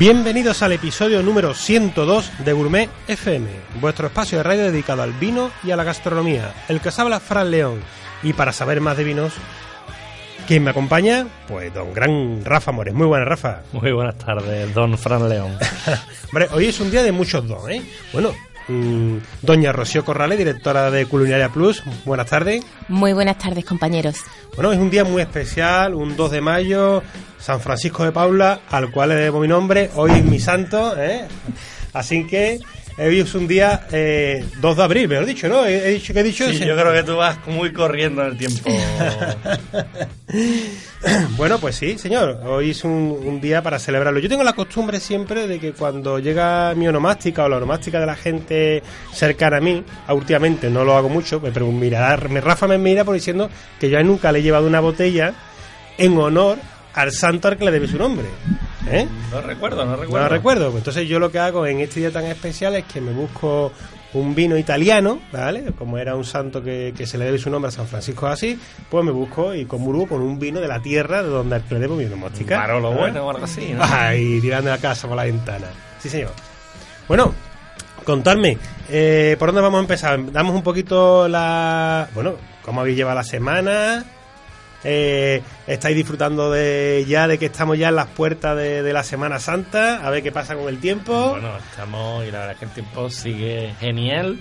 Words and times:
Bienvenidos 0.00 0.62
al 0.62 0.72
episodio 0.72 1.22
número 1.22 1.52
102 1.52 2.32
de 2.42 2.54
Gourmet 2.54 2.88
FM, 3.06 3.50
vuestro 3.82 4.06
espacio 4.06 4.38
de 4.38 4.44
radio 4.44 4.62
dedicado 4.62 5.02
al 5.02 5.12
vino 5.12 5.50
y 5.62 5.72
a 5.72 5.76
la 5.76 5.84
gastronomía. 5.84 6.54
El 6.70 6.80
que 6.80 6.88
os 6.88 6.98
habla 6.98 7.20
Fran 7.20 7.50
León. 7.50 7.82
Y 8.22 8.32
para 8.32 8.54
saber 8.54 8.80
más 8.80 8.96
de 8.96 9.04
vinos, 9.04 9.34
¿quién 10.48 10.64
me 10.64 10.70
acompaña? 10.70 11.26
Pues 11.46 11.74
don 11.74 11.92
Gran 11.92 12.42
Rafa 12.46 12.72
Mores. 12.72 12.94
Muy 12.94 13.08
buenas, 13.08 13.28
Rafa. 13.28 13.60
Muy 13.74 13.92
buenas 13.92 14.16
tardes, 14.16 14.72
don 14.72 14.96
Fran 14.96 15.28
León. 15.28 15.54
Hombre, 16.28 16.48
hoy 16.52 16.68
es 16.68 16.80
un 16.80 16.90
día 16.90 17.02
de 17.02 17.12
muchos 17.12 17.46
don, 17.46 17.70
¿eh? 17.70 17.82
Bueno, 18.14 18.32
doña 19.42 19.72
Rocío 19.72 20.04
Corrales, 20.04 20.38
directora 20.38 20.90
de 20.90 21.06
Culinaria 21.06 21.48
Plus. 21.48 21.82
Buenas 22.04 22.26
tardes. 22.26 22.62
Muy 22.88 23.12
buenas 23.12 23.38
tardes, 23.38 23.64
compañeros. 23.64 24.16
Bueno, 24.54 24.72
es 24.72 24.78
un 24.78 24.90
día 24.90 25.04
muy 25.04 25.22
especial, 25.22 25.94
un 25.94 26.16
2 26.16 26.30
de 26.30 26.40
mayo, 26.40 27.02
San 27.38 27.60
Francisco 27.60 28.04
de 28.04 28.12
Paula, 28.12 28.60
al 28.70 28.90
cual 28.90 29.10
le 29.10 29.16
debo 29.16 29.40
mi 29.40 29.48
nombre, 29.48 29.90
hoy 29.94 30.10
es 30.12 30.24
mi 30.24 30.38
santo, 30.38 30.94
¿eh? 30.98 31.26
Así 31.92 32.26
que 32.26 32.60
es 33.08 33.34
un 33.34 33.48
día 33.48 33.86
eh, 33.92 34.44
2 34.60 34.76
de 34.76 34.82
abril, 34.82 35.08
me 35.08 35.14
lo 35.16 35.22
he 35.22 35.26
dicho, 35.26 35.48
¿no? 35.48 35.64
He, 35.64 35.88
he 35.88 35.90
dicho 35.94 36.12
que 36.12 36.20
he 36.20 36.22
dicho 36.22 36.44
Sí, 36.46 36.56
ese? 36.56 36.66
yo 36.66 36.76
creo 36.76 36.92
que 36.92 37.02
tú 37.02 37.16
vas 37.16 37.38
muy 37.46 37.72
corriendo 37.72 38.22
en 38.22 38.28
el 38.32 38.38
tiempo. 38.38 38.70
Bueno, 41.36 41.58
pues 41.58 41.76
sí, 41.76 41.96
señor. 41.98 42.40
Hoy 42.44 42.70
es 42.70 42.84
un, 42.84 42.92
un 43.24 43.40
día 43.40 43.62
para 43.62 43.78
celebrarlo. 43.78 44.20
Yo 44.20 44.28
tengo 44.28 44.42
la 44.44 44.52
costumbre 44.52 45.00
siempre 45.00 45.46
de 45.46 45.58
que 45.58 45.72
cuando 45.72 46.18
llega 46.18 46.74
mi 46.74 46.86
onomástica 46.88 47.44
o 47.44 47.48
la 47.48 47.56
onomástica 47.56 47.98
de 47.98 48.04
la 48.06 48.16
gente 48.16 48.82
cercana 49.12 49.56
a 49.56 49.60
mí, 49.60 49.82
últimamente 50.10 50.68
no 50.68 50.84
lo 50.84 50.94
hago 50.96 51.08
mucho, 51.08 51.40
me 51.40 51.50
pregunto, 51.50 51.80
mira, 51.80 52.18
me, 52.28 52.40
Rafa 52.42 52.68
me 52.68 52.76
mira 52.76 53.02
por 53.04 53.14
diciendo 53.14 53.48
que 53.80 53.88
yo 53.88 54.02
nunca 54.02 54.30
le 54.30 54.40
he 54.40 54.42
llevado 54.42 54.66
una 54.66 54.80
botella 54.80 55.32
en 55.96 56.18
honor 56.18 56.58
al 56.92 57.12
santo 57.12 57.48
al 57.48 57.56
que 57.56 57.64
le 57.64 57.70
debe 57.70 57.88
su 57.88 57.96
nombre. 57.96 58.26
¿Eh? 58.88 59.06
no 59.30 59.40
recuerdo, 59.40 59.84
no 59.84 59.92
No 59.92 59.96
recuerdo. 59.96 60.24
lo 60.28 60.28
recuerdo. 60.34 60.76
Entonces 60.76 61.08
yo 61.08 61.18
lo 61.18 61.30
que 61.30 61.38
hago 61.38 61.66
en 61.66 61.80
este 61.80 62.00
día 62.00 62.10
tan 62.10 62.24
especial 62.24 62.74
es 62.76 62.84
que 62.84 63.00
me 63.00 63.12
busco 63.12 63.72
un 64.12 64.34
vino 64.34 64.56
italiano, 64.58 65.20
¿vale? 65.32 65.72
Como 65.78 65.96
era 65.98 66.16
un 66.16 66.24
santo 66.24 66.62
que, 66.62 66.92
que 66.96 67.06
se 67.06 67.16
le 67.16 67.26
debe 67.26 67.38
su 67.38 67.48
nombre 67.50 67.68
a 67.68 67.72
San 67.72 67.86
Francisco 67.86 68.26
así, 68.26 68.58
pues 68.90 69.04
me 69.04 69.12
busco 69.12 69.54
y 69.54 69.66
comulgo 69.66 70.08
con 70.08 70.22
un 70.22 70.38
vino 70.38 70.60
de 70.60 70.66
la 70.66 70.80
tierra 70.80 71.22
de 71.22 71.28
donde 71.28 71.54
al 71.56 71.62
que 71.62 71.74
le 71.74 71.80
debo 71.80 71.94
mi 71.94 72.04
onomástica. 72.06 72.56
Barolo 72.58 72.92
¿Eh? 72.92 72.96
bueno 72.96 73.26
o 73.26 73.30
algo 73.30 73.44
así, 73.44 73.72
¿no? 73.72 73.82
Ay, 73.84 74.40
tirando 74.40 74.70
la 74.70 74.78
casa 74.78 75.06
por 75.06 75.16
la 75.16 75.24
ventana. 75.24 75.66
Sí, 76.00 76.08
señor. 76.08 76.32
Bueno, 77.06 77.32
contadme, 78.04 78.58
eh, 78.88 79.36
¿por 79.38 79.48
dónde 79.50 79.60
vamos 79.62 79.78
a 79.78 79.82
empezar? 79.82 80.32
Damos 80.32 80.56
un 80.56 80.62
poquito 80.62 81.28
la... 81.28 82.08
Bueno, 82.14 82.34
¿cómo 82.64 82.80
habéis 82.80 82.96
llevado 82.96 83.16
la 83.16 83.24
semana? 83.24 84.04
Eh, 84.82 85.42
¿Estáis 85.66 85.96
disfrutando 85.96 86.50
de 86.50 87.04
ya 87.06 87.28
de 87.28 87.38
que 87.38 87.46
estamos 87.46 87.78
ya 87.78 87.88
en 87.88 87.96
las 87.96 88.06
puertas 88.08 88.56
de, 88.56 88.82
de 88.82 88.92
la 88.92 89.02
Semana 89.02 89.38
Santa? 89.38 90.06
A 90.06 90.10
ver 90.10 90.22
qué 90.22 90.32
pasa 90.32 90.54
con 90.54 90.68
el 90.68 90.78
tiempo. 90.78 91.30
Bueno, 91.30 91.56
estamos, 91.58 92.24
y 92.26 92.30
la 92.30 92.38
verdad 92.38 92.52
es 92.54 92.58
que 92.58 92.64
el 92.64 92.70
tiempo 92.70 93.10
sigue 93.10 93.74
genial. 93.80 94.38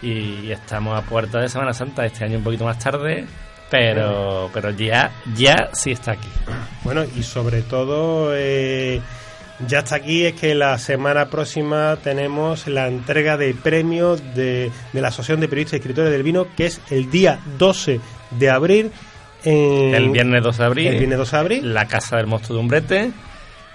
Y 0.00 0.50
estamos 0.52 0.96
a 0.96 1.02
puerta 1.02 1.40
de 1.40 1.48
Semana 1.48 1.72
Santa, 1.72 2.06
este 2.06 2.24
año 2.24 2.38
un 2.38 2.44
poquito 2.44 2.64
más 2.64 2.78
tarde. 2.78 3.26
Pero, 3.70 4.50
pero 4.52 4.70
ya, 4.70 5.12
ya 5.36 5.70
sí 5.72 5.90
está 5.90 6.12
aquí. 6.12 6.28
Bueno, 6.84 7.04
y 7.04 7.22
sobre 7.22 7.60
todo, 7.62 8.30
eh, 8.34 9.00
ya 9.66 9.80
está 9.80 9.96
aquí, 9.96 10.24
es 10.24 10.34
que 10.34 10.54
la 10.54 10.78
semana 10.78 11.28
próxima 11.28 11.96
tenemos 12.02 12.66
la 12.66 12.88
entrega 12.88 13.36
de 13.36 13.52
premios 13.54 14.22
de, 14.34 14.70
de 14.92 15.00
la 15.00 15.08
Asociación 15.08 15.40
de 15.40 15.48
Periodistas 15.48 15.74
y 15.74 15.80
Escritores 15.80 16.10
del 16.10 16.22
Vino, 16.22 16.46
que 16.56 16.66
es 16.66 16.80
el 16.90 17.10
día 17.10 17.40
12 17.58 18.00
de 18.30 18.50
abril. 18.50 18.92
En, 19.44 19.94
El 19.94 20.10
viernes 20.10 20.42
2 20.42 20.58
de 20.58 20.64
abril. 20.64 20.86
El 20.88 20.96
viernes 20.98 21.18
12 21.18 21.36
de 21.36 21.40
abril. 21.40 21.74
la 21.74 21.86
Casa 21.86 22.16
del 22.16 22.26
Mosto 22.26 22.54
de 22.54 22.60
Umbrete. 22.60 23.10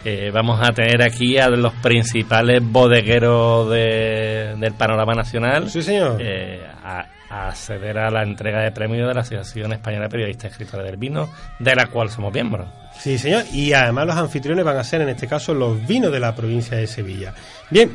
Eh, 0.06 0.32
vamos 0.34 0.60
a 0.62 0.74
tener 0.74 1.02
aquí 1.02 1.38
a 1.38 1.48
los 1.50 1.72
principales 1.76 2.62
bodegueros 2.62 3.70
de- 3.70 4.54
del 4.58 4.74
panorama 4.74 5.14
nacional 5.14 5.70
Sí, 5.70 5.82
señor. 5.82 6.18
eh, 6.20 6.62
a, 6.84 7.06
a 7.30 7.48
acceder 7.48 7.98
a 7.98 8.12
la 8.12 8.22
entrega 8.24 8.62
de 8.64 8.72
premios 8.74 9.08
de 9.08 9.14
la 9.14 9.22
Asociación 9.22 9.72
Española 9.72 10.04
de 10.04 10.10
Periodistas 10.10 10.44
y 10.44 10.52
Escritores 10.52 10.86
del 10.86 10.98
Vino, 10.98 11.30
de 11.60 11.74
la 11.76 11.88
cual 11.88 12.10
somos 12.10 12.34
miembros. 12.34 12.68
Sí, 13.00 13.18
señor. 13.18 13.44
Y 13.54 13.72
además 13.72 14.06
los 14.08 14.16
anfitriones 14.18 14.66
van 14.66 14.76
a 14.78 14.84
ser, 14.84 15.02
en 15.02 15.10
este 15.10 15.26
caso, 15.28 15.54
los 15.54 15.88
vinos 15.88 16.12
de 16.12 16.20
la 16.20 16.36
provincia 16.36 16.76
de 16.78 16.86
Sevilla. 16.86 17.34
Bien, 17.70 17.90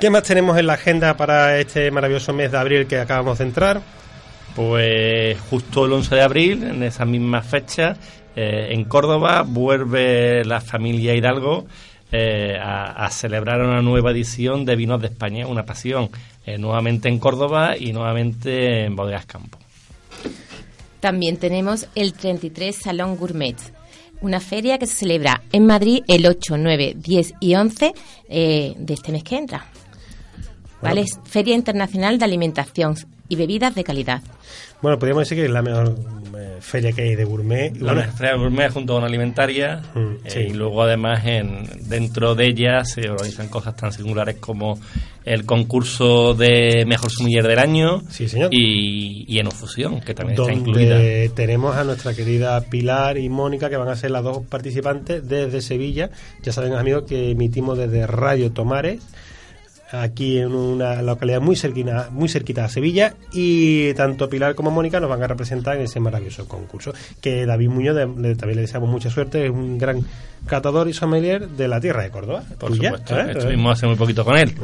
¿qué 0.00 0.08
más 0.08 0.22
tenemos 0.22 0.56
en 0.58 0.66
la 0.66 0.72
agenda 0.74 1.14
para 1.14 1.58
este 1.58 1.90
maravilloso 1.90 2.32
mes 2.32 2.50
de 2.52 2.58
abril 2.58 2.86
que 2.86 2.98
acabamos 2.98 3.36
de 3.36 3.44
entrar? 3.44 3.80
Pues 4.54 5.38
justo 5.40 5.86
el 5.86 5.92
11 5.92 6.14
de 6.14 6.22
abril, 6.22 6.62
en 6.64 6.82
esa 6.82 7.04
misma 7.04 7.42
fecha, 7.42 7.96
eh, 8.36 8.68
en 8.70 8.84
Córdoba 8.84 9.42
vuelve 9.42 10.44
la 10.44 10.60
familia 10.60 11.14
Hidalgo 11.14 11.66
eh, 12.12 12.58
a, 12.60 13.04
a 13.04 13.10
celebrar 13.10 13.60
una 13.60 13.82
nueva 13.82 14.10
edición 14.10 14.64
de 14.64 14.76
Vinos 14.76 15.00
de 15.00 15.06
España, 15.06 15.46
una 15.46 15.64
pasión, 15.64 16.10
eh, 16.44 16.58
nuevamente 16.58 17.08
en 17.08 17.18
Córdoba 17.18 17.76
y 17.76 17.92
nuevamente 17.92 18.84
en 18.84 18.96
Bodegas 18.96 19.26
Campo. 19.26 19.58
También 20.98 21.36
tenemos 21.36 21.86
el 21.94 22.12
33 22.12 22.74
Salón 22.74 23.16
Gourmet, 23.16 23.56
una 24.20 24.40
feria 24.40 24.78
que 24.78 24.86
se 24.86 24.96
celebra 24.96 25.42
en 25.52 25.66
Madrid 25.66 26.02
el 26.08 26.26
8, 26.26 26.56
9, 26.58 26.94
10 26.96 27.34
y 27.40 27.54
11 27.54 27.92
eh, 28.28 28.74
de 28.76 28.94
este 28.94 29.12
mes 29.12 29.22
que 29.22 29.36
entra. 29.36 29.66
¿Vale? 30.82 31.02
Es 31.02 31.18
Feria 31.24 31.54
Internacional 31.54 32.18
de 32.18 32.24
Alimentación 32.24 32.96
y 33.30 33.36
Bebidas 33.36 33.74
de 33.74 33.82
Calidad. 33.84 34.20
Bueno, 34.82 34.98
podríamos 34.98 35.22
decir 35.24 35.38
que 35.38 35.44
es 35.44 35.50
la 35.50 35.62
mejor 35.62 35.94
eh, 36.36 36.56
feria 36.60 36.92
que 36.92 37.02
hay 37.02 37.14
de 37.14 37.24
gourmet. 37.24 37.74
La 37.80 37.92
una- 37.92 38.02
feria 38.12 38.34
gourmet 38.36 38.70
junto 38.72 38.94
con 38.94 39.04
alimentaria 39.04 39.82
Mm, 39.94 39.98
eh, 40.24 40.30
sí. 40.30 40.38
y 40.40 40.50
luego 40.54 40.82
además 40.82 41.24
en, 41.26 41.66
dentro 41.88 42.34
de 42.34 42.46
ella 42.46 42.84
se 42.84 43.08
organizan 43.10 43.48
cosas 43.48 43.76
tan 43.76 43.92
singulares 43.92 44.36
como 44.36 44.78
el 45.24 45.44
concurso 45.44 46.34
de 46.34 46.84
mejor 46.86 47.10
sumiller 47.10 47.46
del 47.46 47.58
año 47.58 48.02
Sí, 48.08 48.26
señor. 48.28 48.48
y, 48.52 49.26
y 49.28 49.38
Enofusión, 49.38 50.00
que 50.00 50.14
también 50.14 50.40
está 50.40 50.52
incluida. 50.52 50.94
donde 50.94 51.30
tenemos 51.34 51.76
a 51.76 51.84
nuestra 51.84 52.14
querida 52.14 52.58
Pilar 52.62 53.18
y 53.18 53.28
Mónica, 53.28 53.68
que 53.68 53.76
van 53.76 53.88
a 53.88 53.96
ser 53.96 54.10
las 54.12 54.24
dos 54.24 54.38
participantes 54.48 55.28
desde 55.28 55.60
Sevilla. 55.60 56.10
Ya 56.42 56.52
saben, 56.52 56.72
amigos, 56.72 57.04
que 57.06 57.30
emitimos 57.32 57.76
desde 57.78 58.06
Radio 58.06 58.50
Tomares, 58.50 59.00
aquí 59.92 60.38
en 60.38 60.54
una 60.54 61.02
localidad 61.02 61.40
muy 61.40 61.56
cerquina, 61.56 62.08
muy 62.10 62.28
cerquita 62.28 62.64
a 62.64 62.68
Sevilla, 62.68 63.14
y 63.32 63.92
tanto 63.94 64.28
Pilar 64.28 64.54
como 64.54 64.70
Mónica 64.70 65.00
nos 65.00 65.10
van 65.10 65.22
a 65.22 65.26
representar 65.26 65.76
en 65.76 65.82
ese 65.82 65.98
maravilloso 66.00 66.46
concurso. 66.46 66.92
Que 67.20 67.44
David 67.46 67.68
Muñoz 67.68 67.96
de- 67.96 68.34
también 68.36 68.56
le 68.56 68.62
deseamos 68.62 68.88
mucha 68.88 69.10
suerte, 69.10 69.44
es 69.46 69.50
un 69.50 69.78
gran 69.78 70.04
catador 70.46 70.88
y 70.88 70.92
sommelier 70.92 71.48
de 71.48 71.68
la 71.68 71.80
tierra 71.80 72.02
de 72.02 72.10
Córdoba. 72.10 72.42
Por 72.58 72.70
Tuya, 72.70 72.90
supuesto, 72.90 73.20
¿eh? 73.20 73.32
estuvimos 73.32 73.72
hace 73.78 73.86
muy 73.86 73.96
poquito 73.96 74.24
con 74.24 74.36
él. 74.36 74.54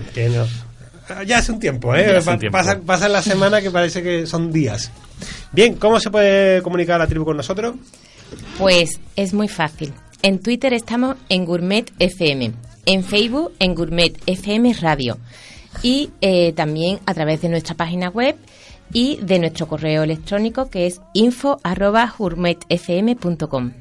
Ah, 1.08 1.23
Ya 1.23 1.38
hace 1.38 1.52
un 1.52 1.61
tiempo, 1.61 1.94
¿eh? 1.94 2.20
Pasa, 2.50 2.81
pasa 2.84 3.08
la 3.08 3.23
semana 3.23 3.61
que 3.61 3.70
parece 3.70 4.02
que 4.02 4.26
son 4.26 4.52
días. 4.52 4.90
Bien, 5.52 5.75
¿cómo 5.75 6.00
se 6.00 6.11
puede 6.11 6.62
comunicar 6.62 6.99
la 6.99 7.06
tribu 7.06 7.25
con 7.25 7.37
nosotros? 7.37 7.75
Pues 8.58 8.99
es 9.14 9.32
muy 9.34 9.49
fácil. 9.49 9.93
En 10.23 10.40
Twitter 10.40 10.73
estamos 10.73 11.17
en 11.28 11.44
Gourmet 11.44 11.93
FM, 11.99 12.52
en 12.87 13.05
Facebook 13.05 13.53
en 13.59 13.75
Gourmet 13.75 14.19
FM 14.27 14.73
Radio. 14.81 15.19
y 15.83 16.09
eh, 16.23 16.55
también 16.55 17.00
a 17.05 17.12
través 17.12 17.43
de 17.43 17.50
nuestra 17.50 17.75
página 17.75 18.09
web 18.09 18.35
y 18.93 19.19
de 19.21 19.38
nuestro 19.38 19.67
correo 19.67 20.05
electrónico 20.05 20.71
que 20.71 20.87
es 20.87 21.03
info.gourmetfm.com. 21.12 23.73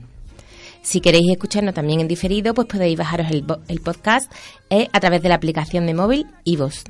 Si 0.81 1.00
queréis 1.02 1.31
escucharnos 1.31 1.74
también 1.74 2.02
en 2.02 2.07
diferido, 2.07 2.54
pues 2.54 2.68
podéis 2.68 2.96
bajaros 2.98 3.28
el, 3.31 3.44
podcast 3.81 4.31
eh, 4.69 4.88
a 4.92 5.00
través 5.00 5.24
de 5.24 5.30
la 5.30 5.36
aplicación 5.36 5.88
de 5.88 5.96
móvil 5.96 6.28
iVoox. 6.44 6.84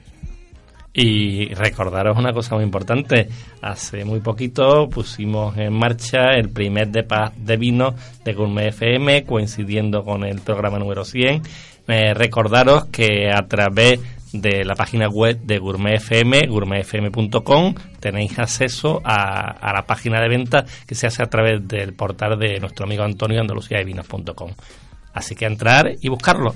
Y 0.98 1.54
recordaros 1.54 2.18
una 2.18 2.32
cosa 2.32 2.56
muy 2.56 2.64
importante, 2.64 3.28
hace 3.62 4.06
muy 4.06 4.22
poquito 4.22 4.88
pusimos 4.90 5.58
en 5.58 5.74
marcha 5.74 6.36
el 6.38 6.48
primer 6.50 6.90
de 6.90 7.04
paz 7.04 7.34
de 7.38 7.58
vino 7.58 7.96
de 8.24 8.34
Gourmet 8.34 8.70
FM, 8.70 9.26
coincidiendo 9.26 10.04
con 10.04 10.26
el 10.26 10.40
programa 10.40 10.80
número 10.80 11.04
100. 11.04 11.42
Eh, 11.88 12.14
recordaros 12.14 12.86
que 12.86 13.30
a 13.32 13.48
través 13.48 14.00
de 14.34 14.66
la 14.66 14.76
página 14.76 15.08
web 15.08 15.40
de 15.42 15.60
Gourmet 15.60 15.96
FM, 15.96 16.48
gourmetfm.com, 16.48 17.76
tenéis 18.00 18.38
acceso 18.40 19.02
a, 19.04 19.52
a, 19.52 19.74
la 19.74 19.84
página 19.84 20.20
de 20.20 20.28
venta 20.28 20.66
que 20.86 20.96
se 20.96 21.08
hace 21.08 21.24
a 21.24 21.28
través 21.28 21.66
del 21.68 21.94
portal 21.94 22.38
de 22.38 22.60
nuestro 22.60 22.86
amigo 22.86 23.04
Antonio 23.04 23.40
andaluciadevinos.com. 23.40 24.52
Así 25.14 25.36
que 25.36 25.46
entrar 25.46 25.94
y 26.02 26.10
buscarlo. 26.10 26.56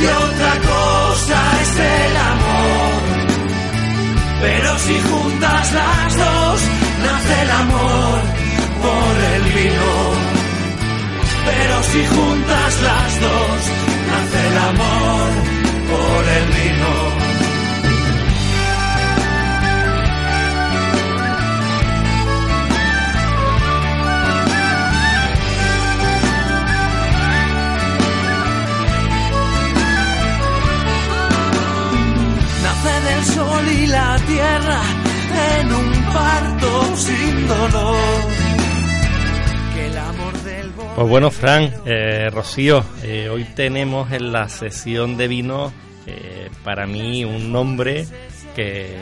y 0.00 0.06
otra 0.06 0.52
cosa 0.72 1.38
es 1.62 1.72
el 1.78 2.16
amor. 2.32 2.92
Pero 4.40 4.78
si 4.78 5.00
juntas 5.00 5.72
las 5.72 6.16
dos, 6.16 6.60
nace 7.04 7.42
el 7.42 7.50
amor 7.50 8.20
por 8.84 9.14
el 9.34 9.42
vino. 9.58 9.92
Pero 11.46 11.82
si 11.92 12.06
juntas 12.14 12.72
las 12.88 13.20
dos, 13.20 13.60
nace 14.10 14.38
el 14.50 14.58
amor 14.70 15.28
por 15.90 16.28
el 16.38 16.46
vino. 16.58 17.29
Y 33.72 33.86
la 33.86 34.16
tierra 34.26 34.82
en 35.60 35.72
un 35.72 35.92
parto 36.12 36.96
sin 36.96 37.48
dolor. 37.48 38.50
Pues 40.96 41.08
bueno, 41.08 41.30
Fran, 41.30 41.72
eh, 41.86 42.28
Rocío, 42.30 42.84
eh, 43.02 43.28
hoy 43.28 43.44
tenemos 43.44 44.12
en 44.12 44.32
la 44.32 44.48
sesión 44.48 45.16
de 45.16 45.28
vino 45.28 45.72
eh, 46.06 46.50
para 46.64 46.86
mí 46.86 47.24
un 47.24 47.52
nombre 47.52 48.06
que, 48.54 48.96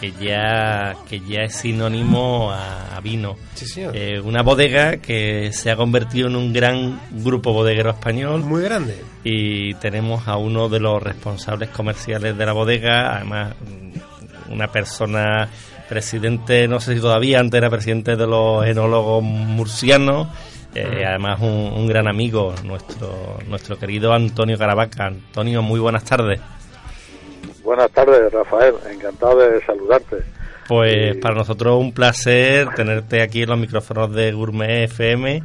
que 0.00 0.12
ya 0.12 0.96
que 1.08 1.20
ya 1.20 1.42
es 1.42 1.56
sinónimo 1.56 2.52
a, 2.52 3.00
vino. 3.00 3.36
Eh, 3.76 4.20
una 4.20 4.42
bodega 4.42 4.96
que 4.96 5.52
se 5.52 5.70
ha 5.70 5.76
convertido 5.76 6.28
en 6.28 6.36
un 6.36 6.52
gran 6.52 7.00
grupo 7.10 7.52
bodeguero 7.52 7.90
español. 7.90 8.42
Muy 8.44 8.62
grande. 8.62 9.02
Y 9.22 9.74
tenemos 9.74 10.26
a 10.26 10.36
uno 10.36 10.68
de 10.68 10.80
los 10.80 11.02
responsables 11.02 11.68
comerciales 11.70 12.36
de 12.36 12.46
la 12.46 12.52
bodega, 12.52 13.16
además 13.16 13.54
mm, 13.60 14.52
una 14.52 14.68
persona 14.68 15.48
presidente, 15.88 16.66
no 16.68 16.80
sé 16.80 16.94
si 16.94 17.00
todavía, 17.00 17.40
antes 17.40 17.58
era 17.58 17.70
presidente 17.70 18.16
de 18.16 18.26
los 18.26 18.66
enólogos 18.66 19.22
murcianos. 19.22 20.28
Eh, 20.74 21.04
además 21.06 21.40
un, 21.40 21.72
un, 21.74 21.86
gran 21.86 22.06
amigo, 22.08 22.54
nuestro, 22.62 23.38
nuestro 23.48 23.78
querido 23.78 24.12
Antonio 24.12 24.58
Caravaca. 24.58 25.06
Antonio, 25.06 25.62
muy 25.62 25.80
buenas 25.80 26.04
tardes. 26.04 26.40
Buenas 27.68 27.90
tardes, 27.90 28.32
Rafael. 28.32 28.76
Encantado 28.90 29.40
de 29.40 29.60
saludarte. 29.60 30.16
Pues 30.66 31.18
para 31.18 31.34
nosotros 31.34 31.78
un 31.78 31.92
placer 31.92 32.66
tenerte 32.74 33.20
aquí 33.20 33.42
en 33.42 33.50
los 33.50 33.58
micrófonos 33.58 34.10
de 34.14 34.32
Gourmet 34.32 34.84
FM 34.84 35.42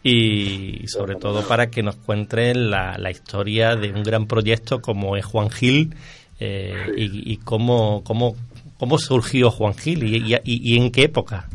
y 0.00 0.86
sobre 0.86 1.16
todo 1.16 1.44
para 1.48 1.70
que 1.70 1.82
nos 1.82 1.96
cuentes 1.96 2.56
la, 2.56 3.10
historia 3.10 3.74
de 3.74 3.90
un 3.90 4.04
gran 4.04 4.28
proyecto 4.28 4.80
como 4.80 5.16
es 5.16 5.24
Juan 5.24 5.50
Gil 5.50 5.96
eh, 6.38 6.92
y, 6.94 7.38
cómo, 7.38 8.04
cómo, 8.04 8.36
cómo 8.78 8.96
surgió 8.96 9.50
Juan 9.50 9.74
Gil 9.74 10.04
y, 10.04 10.76
en 10.76 10.92
qué 10.92 11.02
época. 11.02 11.48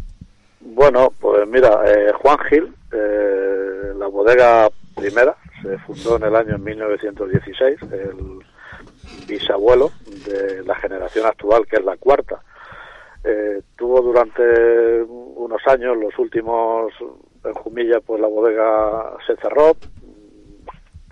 Bueno, 0.60 1.14
pues 1.18 1.48
mira, 1.48 1.82
eh, 1.86 2.12
Juan 2.22 2.38
Gil, 2.50 2.68
eh, 2.92 3.94
la 3.98 4.08
bodega 4.08 4.68
primera, 4.98 5.38
se 5.62 5.78
fundó 5.78 6.18
en 6.18 6.24
el 6.24 6.36
año 6.36 6.58
1916, 6.58 7.78
el 7.94 8.49
bisabuelo 9.28 9.92
de 10.26 10.64
la 10.64 10.76
generación 10.76 11.26
actual, 11.26 11.66
que 11.68 11.78
es 11.78 11.86
la 11.86 11.98
cuarta. 11.98 12.42
Eh, 13.24 13.62
tuvo 13.76 14.02
durante 14.02 15.04
unos 15.04 15.62
años, 15.68 15.98
los 15.98 16.18
últimos 16.18 16.94
en 17.44 17.54
Jumilla, 17.54 18.00
pues 18.00 18.22
la 18.22 18.28
bodega 18.28 19.18
se 19.26 19.36
cerró. 19.38 19.76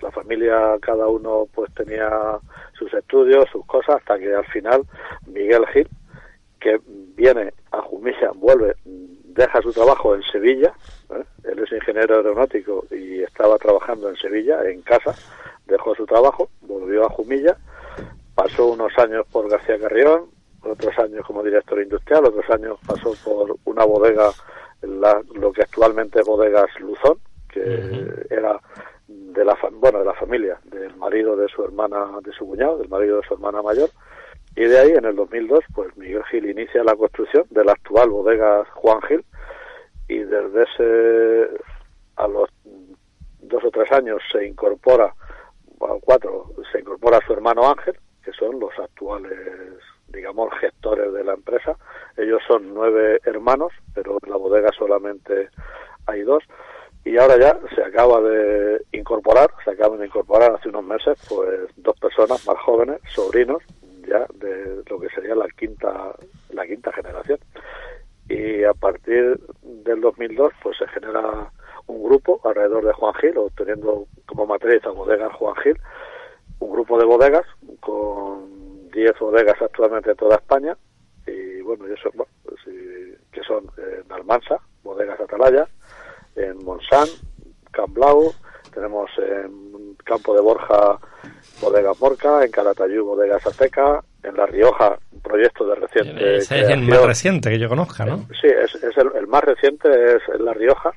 La 0.00 0.10
familia, 0.12 0.76
cada 0.80 1.08
uno, 1.08 1.48
pues 1.52 1.72
tenía 1.74 2.38
sus 2.78 2.92
estudios, 2.94 3.48
sus 3.50 3.66
cosas, 3.66 3.96
hasta 3.96 4.18
que 4.18 4.32
al 4.32 4.46
final 4.46 4.82
Miguel 5.26 5.66
Gil, 5.66 5.88
que 6.60 6.80
viene 7.16 7.52
a 7.72 7.80
Jumilla, 7.82 8.30
vuelve, 8.34 8.74
deja 8.84 9.60
su 9.60 9.72
trabajo 9.72 10.14
en 10.14 10.22
Sevilla. 10.22 10.72
¿eh? 11.10 11.24
Él 11.44 11.58
es 11.58 11.72
ingeniero 11.72 12.16
aeronáutico 12.16 12.84
y 12.90 13.22
estaba 13.22 13.58
trabajando 13.58 14.08
en 14.08 14.16
Sevilla, 14.16 14.62
en 14.64 14.82
casa. 14.82 15.14
Dejó 15.66 15.94
su 15.94 16.06
trabajo, 16.06 16.48
volvió 16.62 17.04
a 17.04 17.10
Jumilla 17.10 17.56
pasó 18.38 18.68
unos 18.68 18.96
años 18.98 19.26
por 19.32 19.50
García 19.50 19.80
Carrión, 19.80 20.26
otros 20.62 20.96
años 21.00 21.26
como 21.26 21.42
director 21.42 21.82
industrial, 21.82 22.26
otros 22.26 22.48
años 22.50 22.78
pasó 22.86 23.12
por 23.24 23.56
una 23.64 23.84
bodega, 23.84 24.30
la, 24.82 25.20
lo 25.34 25.50
que 25.50 25.62
actualmente 25.62 26.20
es 26.20 26.26
Bodegas 26.26 26.68
Luzón, 26.78 27.18
que 27.48 28.26
era 28.30 28.60
de 29.08 29.44
la 29.44 29.58
bueno 29.72 29.98
de 29.98 30.04
la 30.04 30.14
familia, 30.14 30.60
del 30.66 30.94
marido 30.94 31.34
de 31.34 31.48
su 31.48 31.64
hermana, 31.64 32.06
de 32.22 32.30
su 32.30 32.46
cuñado, 32.46 32.78
del 32.78 32.88
marido 32.88 33.16
de 33.16 33.26
su 33.26 33.34
hermana 33.34 33.60
mayor, 33.60 33.90
y 34.54 34.66
de 34.66 34.78
ahí 34.78 34.90
en 34.92 35.04
el 35.04 35.16
2002 35.16 35.64
pues 35.74 35.96
Miguel 35.96 36.22
Gil 36.30 36.48
inicia 36.48 36.84
la 36.84 36.94
construcción 36.94 37.44
de 37.50 37.64
la 37.64 37.72
actual 37.72 38.08
bodega 38.10 38.64
Juan 38.74 39.02
Gil. 39.02 39.24
Y 40.08 40.18
desde 40.20 40.62
ese 40.62 41.48
a 42.14 42.28
los 42.28 42.48
dos 43.40 43.64
o 43.64 43.70
tres 43.72 43.90
años 43.90 44.22
se 44.30 44.46
incorpora 44.46 45.12
bueno, 45.78 45.98
cuatro 46.00 46.52
se 46.70 46.78
incorpora 46.78 47.20
su 47.26 47.32
hermano 47.32 47.68
Ángel 47.68 47.98
que 48.24 48.32
son 48.32 48.58
los 48.60 48.76
actuales, 48.78 49.78
digamos, 50.08 50.50
gestores 50.60 51.12
de 51.12 51.24
la 51.24 51.34
empresa. 51.34 51.76
Ellos 52.16 52.40
son 52.46 52.72
nueve 52.74 53.20
hermanos, 53.24 53.72
pero 53.94 54.18
en 54.22 54.30
la 54.30 54.36
bodega 54.36 54.70
solamente 54.76 55.50
hay 56.06 56.22
dos. 56.22 56.42
Y 57.04 57.16
ahora 57.16 57.38
ya 57.38 57.58
se 57.74 57.82
acaba 57.82 58.20
de 58.20 58.82
incorporar, 58.92 59.50
se 59.64 59.70
acaban 59.70 60.00
de 60.00 60.06
incorporar 60.06 60.52
hace 60.54 60.68
unos 60.68 60.84
meses, 60.84 61.18
pues 61.28 61.70
dos 61.76 61.98
personas 61.98 62.46
más 62.46 62.58
jóvenes, 62.58 63.00
sobrinos, 63.14 63.62
ya 64.06 64.26
de 64.34 64.82
lo 64.88 64.98
que 64.98 65.08
sería 65.10 65.34
la 65.34 65.48
quinta, 65.48 66.12
la 66.50 66.66
quinta 66.66 66.92
generación. 66.92 67.38
Y 68.28 68.62
a 68.64 68.74
partir 68.74 69.38
del 69.62 70.00
2002, 70.00 70.52
pues 70.62 70.76
se 70.76 70.86
genera 70.88 71.50
un 71.86 72.02
grupo 72.02 72.40
alrededor 72.44 72.84
de 72.84 72.92
Juan 72.92 73.14
Gil, 73.14 73.38
obteniendo 73.38 74.06
como 74.26 74.46
matriz 74.46 74.84
a 74.84 74.90
bodega 74.90 75.32
Juan 75.32 75.54
Gil, 75.56 75.78
un 76.60 76.72
grupo 76.72 76.98
de 76.98 77.04
bodegas 77.04 77.44
con 77.80 78.90
10 78.90 79.18
bodegas 79.18 79.60
actualmente 79.60 80.10
en 80.10 80.16
toda 80.16 80.36
España 80.36 80.76
y 81.26 81.60
bueno, 81.60 81.86
eso, 81.86 82.10
bueno 82.14 82.32
pues, 82.44 82.60
que 83.32 83.42
son 83.42 83.70
en 83.76 84.10
Almansa, 84.12 84.58
bodegas 84.82 85.20
Atalaya, 85.20 85.68
en 86.36 86.64
Monsán, 86.64 87.08
Camblau, 87.70 88.32
tenemos 88.72 89.10
en 89.18 89.96
Campo 90.04 90.34
de 90.34 90.40
Borja 90.40 90.98
bodegas 91.60 92.00
Morca, 92.00 92.44
en 92.44 92.50
Calatayud 92.50 93.04
bodegas 93.04 93.46
Azteca, 93.46 94.02
en 94.22 94.36
La 94.36 94.46
Rioja, 94.46 94.98
un 95.12 95.20
proyecto 95.20 95.66
de 95.66 95.74
reciente. 95.76 96.36
Ese 96.36 96.60
es 96.60 96.68
el 96.68 96.82
más 96.82 97.04
reciente 97.04 97.50
que 97.50 97.58
yo 97.58 97.68
conozca, 97.68 98.04
¿no? 98.04 98.26
Sí, 98.40 98.46
es, 98.46 98.74
el, 98.96 99.10
el, 99.16 99.26
más 99.26 99.44
reciente 99.44 99.88
es 99.88 100.22
en 100.32 100.44
La 100.44 100.52
Rioja, 100.54 100.92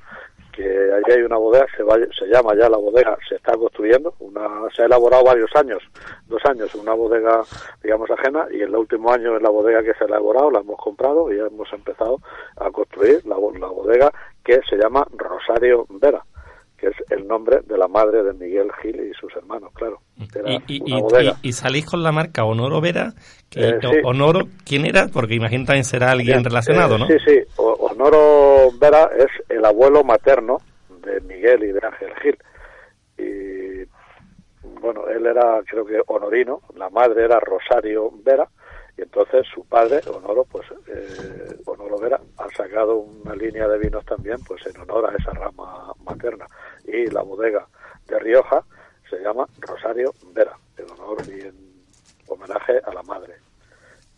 que 0.51 0.63
allí 0.63 1.17
hay 1.17 1.23
una 1.23 1.37
bodega, 1.37 1.65
se, 1.75 1.83
se 2.17 2.27
llama 2.27 2.53
ya 2.55 2.69
la 2.69 2.77
bodega, 2.77 3.17
se 3.27 3.35
está 3.35 3.53
construyendo, 3.53 4.13
una, 4.19 4.47
se 4.75 4.83
ha 4.83 4.85
elaborado 4.85 5.23
varios 5.23 5.49
años, 5.55 5.81
dos 6.27 6.41
años, 6.45 6.73
una 6.75 6.93
bodega, 6.93 7.41
digamos, 7.83 8.09
ajena, 8.11 8.45
y 8.51 8.57
en 8.57 8.69
el 8.69 8.75
último 8.75 9.11
año 9.11 9.37
en 9.37 9.43
la 9.43 9.49
bodega 9.49 9.83
que 9.83 9.93
se 9.93 10.03
ha 10.03 10.07
elaborado 10.07 10.51
la 10.51 10.59
hemos 10.59 10.77
comprado 10.77 11.31
y 11.31 11.37
ya 11.37 11.45
hemos 11.45 11.71
empezado 11.73 12.19
a 12.57 12.69
construir 12.71 13.25
la, 13.25 13.35
la 13.35 13.67
bodega 13.67 14.11
que 14.43 14.59
se 14.69 14.77
llama 14.77 15.05
Rosario 15.17 15.85
Vera 15.89 16.23
que 16.81 16.87
es 16.87 16.95
el 17.11 17.27
nombre 17.27 17.59
de 17.67 17.77
la 17.77 17.87
madre 17.87 18.23
de 18.23 18.33
Miguel 18.33 18.71
Gil 18.81 18.95
y 18.95 19.13
sus 19.13 19.31
hermanos, 19.35 19.71
claro. 19.75 19.99
Y, 20.67 20.81
y, 21.43 21.51
salís 21.53 21.85
con 21.85 22.01
la 22.01 22.11
marca 22.11 22.43
Honoro 22.43 22.81
Vera, 22.81 23.13
que 23.51 23.69
eh, 23.69 23.79
Honoro, 24.03 24.47
¿quién 24.65 24.87
era? 24.87 25.07
Porque 25.07 25.35
imagino 25.35 25.65
también 25.65 25.83
será 25.83 26.09
alguien 26.09 26.43
relacionado, 26.43 26.97
¿no? 26.97 27.05
Sí, 27.05 27.17
sí, 27.23 27.39
Honoro 28.01 28.71
Vera 28.79 29.11
es 29.15 29.29
el 29.47 29.63
abuelo 29.63 30.03
materno 30.03 30.57
de 31.03 31.21
Miguel 31.21 31.63
y 31.65 31.71
de 31.71 31.85
Ángel 31.85 32.15
Gil. 32.15 32.37
Y 33.15 33.85
bueno, 34.79 35.07
él 35.07 35.27
era, 35.27 35.61
creo 35.67 35.85
que, 35.85 36.01
honorino, 36.07 36.61
la 36.75 36.89
madre 36.89 37.25
era 37.25 37.39
Rosario 37.39 38.11
Vera, 38.23 38.49
y 38.97 39.03
entonces 39.03 39.45
su 39.53 39.65
padre, 39.65 40.01
Honoro, 40.11 40.45
pues 40.45 40.65
eh, 40.87 41.57
Honoro 41.65 41.99
Vera, 41.99 42.19
ha 42.39 42.49
sacado 42.57 42.95
una 42.95 43.35
línea 43.35 43.67
de 43.67 43.77
vinos 43.77 44.03
también, 44.03 44.37
pues 44.47 44.65
en 44.65 44.81
honor 44.81 45.05
a 45.05 45.15
esa 45.15 45.31
rama 45.33 45.93
materna. 46.03 46.47
Y 46.85 47.05
la 47.05 47.21
bodega 47.21 47.67
de 48.07 48.17
Rioja 48.17 48.63
se 49.11 49.19
llama 49.19 49.45
Rosario 49.59 50.11
Vera, 50.33 50.57
en 50.75 50.89
honor 50.89 51.17
y 51.27 51.41
en 51.41 51.55
homenaje 52.27 52.81
a 52.83 52.93
la 52.95 53.03
madre. 53.03 53.35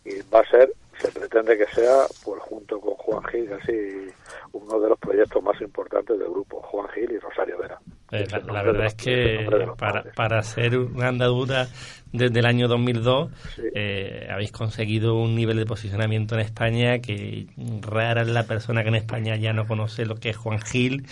Y 0.06 0.22
va 0.32 0.40
a 0.40 0.50
ser, 0.50 0.72
se 1.00 1.08
pretende 1.12 1.58
que 1.58 1.66
sea, 1.66 2.06
pues 2.24 2.40
junto 2.42 2.80
con 2.80 2.94
Juan 2.94 3.24
Gil, 3.24 3.48
casi 3.48 4.06
uno 4.52 4.80
de 4.80 4.88
los 4.88 4.98
proyectos 4.98 5.42
más 5.42 5.60
importantes 5.60 6.18
del 6.18 6.28
grupo, 6.28 6.60
Juan 6.62 6.88
Gil 6.88 7.12
y 7.12 7.18
Rosario 7.18 7.58
Vera. 7.58 7.80
Eh, 8.14 8.26
la, 8.30 8.62
verdad 8.62 8.86
es 8.86 8.94
que 8.94 9.46
para, 9.76 10.04
para 10.14 10.38
hacer 10.38 10.78
una 10.78 11.08
andadura 11.08 11.68
desde 12.14 12.38
el 12.38 12.46
año 12.46 12.68
2002 12.68 13.28
eh, 13.74 14.28
habéis 14.30 14.52
conseguido 14.52 15.16
un 15.16 15.34
nivel 15.34 15.56
de 15.56 15.66
posicionamiento 15.66 16.36
en 16.36 16.42
España 16.42 17.00
que 17.00 17.48
rara 17.80 18.22
es 18.22 18.28
la 18.28 18.44
persona 18.44 18.82
que 18.82 18.90
en 18.90 18.94
España 18.94 19.34
ya 19.36 19.52
no 19.52 19.66
conoce 19.66 20.06
lo 20.06 20.14
que 20.14 20.30
es 20.30 20.36
Juan 20.36 20.60
Gil, 20.60 21.06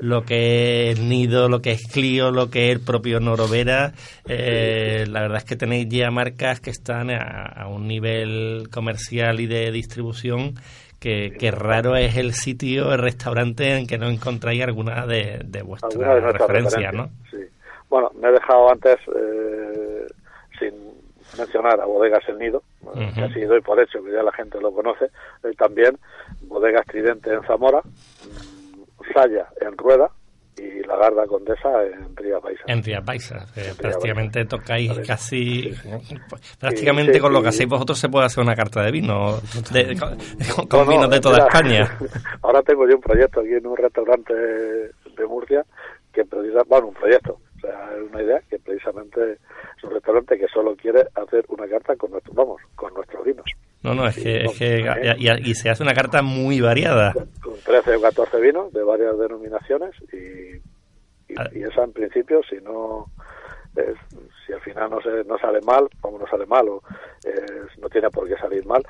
lo 0.00 0.24
que 0.24 0.90
es 0.90 0.98
Nido, 0.98 1.50
lo 1.50 1.60
que 1.60 1.72
es 1.72 1.86
Clio, 1.86 2.30
lo 2.30 2.48
que 2.48 2.70
es 2.70 2.78
el 2.78 2.80
propio 2.82 3.20
Norovera. 3.20 3.92
Eh, 4.26 5.04
la 5.10 5.20
verdad 5.20 5.38
es 5.38 5.44
que 5.44 5.56
tenéis 5.56 5.88
ya 5.90 6.10
marcas 6.10 6.60
que 6.60 6.70
están 6.70 7.10
a, 7.10 7.68
un 7.68 7.86
nivel 7.86 8.68
comercial 8.70 9.40
y 9.40 9.46
de 9.46 9.70
distribución 9.70 10.54
que, 10.98 11.50
raro 11.50 11.96
es 11.96 12.16
el 12.16 12.32
sitio, 12.32 12.92
el 12.92 13.00
restaurante 13.00 13.76
en 13.76 13.86
que 13.86 13.98
no 13.98 14.08
encontráis 14.08 14.62
alguna 14.62 15.06
de, 15.06 15.40
de 15.44 15.62
vuestras 15.62 15.94
referencias, 15.94 16.94
¿no? 16.94 17.10
Sí. 17.30 17.38
Bueno, 17.88 18.10
me 18.20 18.28
he 18.28 18.32
dejado 18.32 18.70
antes 18.70 18.96
eh, 19.14 20.06
sin 20.58 20.72
mencionar 21.38 21.80
a 21.80 21.84
Bodegas 21.84 22.28
El 22.28 22.38
Nido, 22.38 22.62
que 23.14 23.22
ha 23.22 23.32
sido 23.32 23.56
y 23.56 23.60
por 23.60 23.80
hecho 23.80 24.02
que 24.02 24.12
ya 24.12 24.22
la 24.22 24.32
gente 24.32 24.60
lo 24.60 24.72
conoce, 24.72 25.10
y 25.50 25.54
también 25.54 25.96
Bodegas 26.42 26.86
Tridente 26.86 27.32
en 27.32 27.42
Zamora, 27.42 27.80
mm, 27.80 29.12
Saya 29.12 29.46
en 29.60 29.76
Rueda 29.76 30.10
y 30.56 30.80
La 30.86 30.96
Garda 30.96 31.26
Condesa 31.26 31.84
en 31.84 32.16
Ría 32.16 32.40
Paisa. 32.40 32.62
En 32.66 32.82
Ría 32.82 33.00
Paisa, 33.00 33.46
eh, 33.56 33.72
prácticamente 33.76 34.44
tocáis 34.46 34.92
casi, 35.06 35.70
prácticamente 36.58 37.20
con 37.20 37.32
lo 37.32 37.42
que 37.42 37.48
hacéis 37.48 37.68
vosotros 37.68 37.98
se 37.98 38.08
puede 38.08 38.26
hacer 38.26 38.42
una 38.42 38.54
carta 38.54 38.82
de 38.82 38.90
vino, 38.90 39.38
con, 40.68 40.88
vinos 40.88 41.10
de 41.10 41.20
toda 41.20 41.46
España. 41.46 41.98
Ahora 42.42 42.62
tengo 42.62 42.88
yo 42.88 42.96
un 42.96 43.02
proyecto 43.02 43.40
aquí 43.40 43.52
en 43.52 43.66
un 43.66 43.76
restaurante 43.76 44.34
de 44.34 45.26
Murcia, 45.28 45.64
que 46.12 46.24
precisa, 46.24 46.62
bueno, 46.66 46.88
un 46.88 46.94
proyecto, 46.94 47.38
o 47.56 47.60
sea, 47.60 47.90
es 47.94 48.10
una 48.10 48.22
idea 48.22 48.40
que 48.48 48.58
precisamente 48.58 49.32
es 49.32 49.84
un 49.84 49.90
restaurante 49.90 50.38
que 50.38 50.48
solo 50.48 50.74
quiere 50.76 51.04
hacer 51.14 51.44
una 51.48 51.68
carta 51.68 51.96
con 51.96 52.10
nuestros, 52.12 52.34
vamos, 52.34 52.62
con 52.74 52.94
nuestros 52.94 53.24
vinos. 53.24 53.46
No, 53.82 53.94
no, 53.94 54.06
es 54.06 54.16
que, 54.16 54.44
es 54.44 54.58
que 54.58 55.16
y, 55.18 55.54
se 55.54 55.70
hace 55.70 55.82
una 55.82 55.94
carta 55.94 56.22
muy 56.22 56.60
variada. 56.60 57.12
Con, 57.12 57.54
13 57.64 57.96
o 57.96 58.00
14 58.00 58.40
vinos 58.40 58.72
de 58.72 58.82
varias 58.82 59.18
denominaciones 59.18 59.92
y, 60.12 60.56
y, 61.32 61.36
ah. 61.36 61.48
esa 61.52 61.84
en 61.84 61.92
principio, 61.92 62.40
si 62.48 62.56
no, 62.56 63.06
si 64.46 64.52
al 64.52 64.60
final 64.60 64.90
no, 64.90 65.00
se, 65.00 65.24
no 65.24 65.38
sale 65.38 65.60
mal, 65.60 65.88
como 66.00 66.18
no 66.18 66.26
sale 66.26 66.46
mal 66.46 66.68
o 66.68 66.82
no 67.78 67.88
tiene 67.88 68.10
por 68.10 68.28
qué 68.28 68.36
salir 68.36 68.64
mal, 68.66 68.82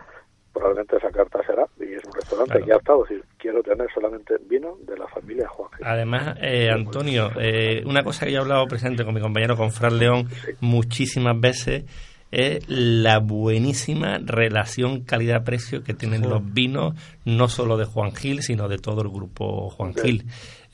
probablemente 0.56 0.96
esa 0.96 1.10
carta 1.10 1.40
será 1.46 1.66
y 1.78 1.92
es 1.94 2.02
un 2.04 2.12
restaurante 2.14 2.62
que 2.64 2.72
ha 2.72 2.76
estado 2.76 3.02
decir 3.02 3.22
quiero 3.36 3.62
tener 3.62 3.86
solamente 3.92 4.36
vino 4.48 4.78
de 4.86 4.96
la 4.96 5.06
familia 5.08 5.46
Juan 5.48 5.68
además 5.82 6.38
eh, 6.40 6.70
Antonio 6.70 7.30
eh, 7.38 7.82
una 7.84 8.02
cosa 8.02 8.24
que 8.24 8.32
yo 8.32 8.38
he 8.38 8.40
hablado 8.40 8.66
presente 8.66 9.04
con 9.04 9.14
mi 9.14 9.20
compañero 9.20 9.54
con 9.54 9.70
Fran 9.70 9.98
León 9.98 10.28
muchísimas 10.60 11.38
veces 11.38 11.84
es 12.30 12.64
la 12.68 13.18
buenísima 13.18 14.18
relación 14.18 15.02
calidad-precio 15.02 15.84
que 15.84 15.94
tienen 15.94 16.28
los 16.28 16.42
vinos, 16.52 16.94
no 17.24 17.48
solo 17.48 17.76
de 17.76 17.84
Juan 17.84 18.14
Gil, 18.14 18.42
sino 18.42 18.68
de 18.68 18.78
todo 18.78 19.02
el 19.02 19.08
grupo 19.08 19.70
Juan 19.70 19.94
Gil. 19.94 20.26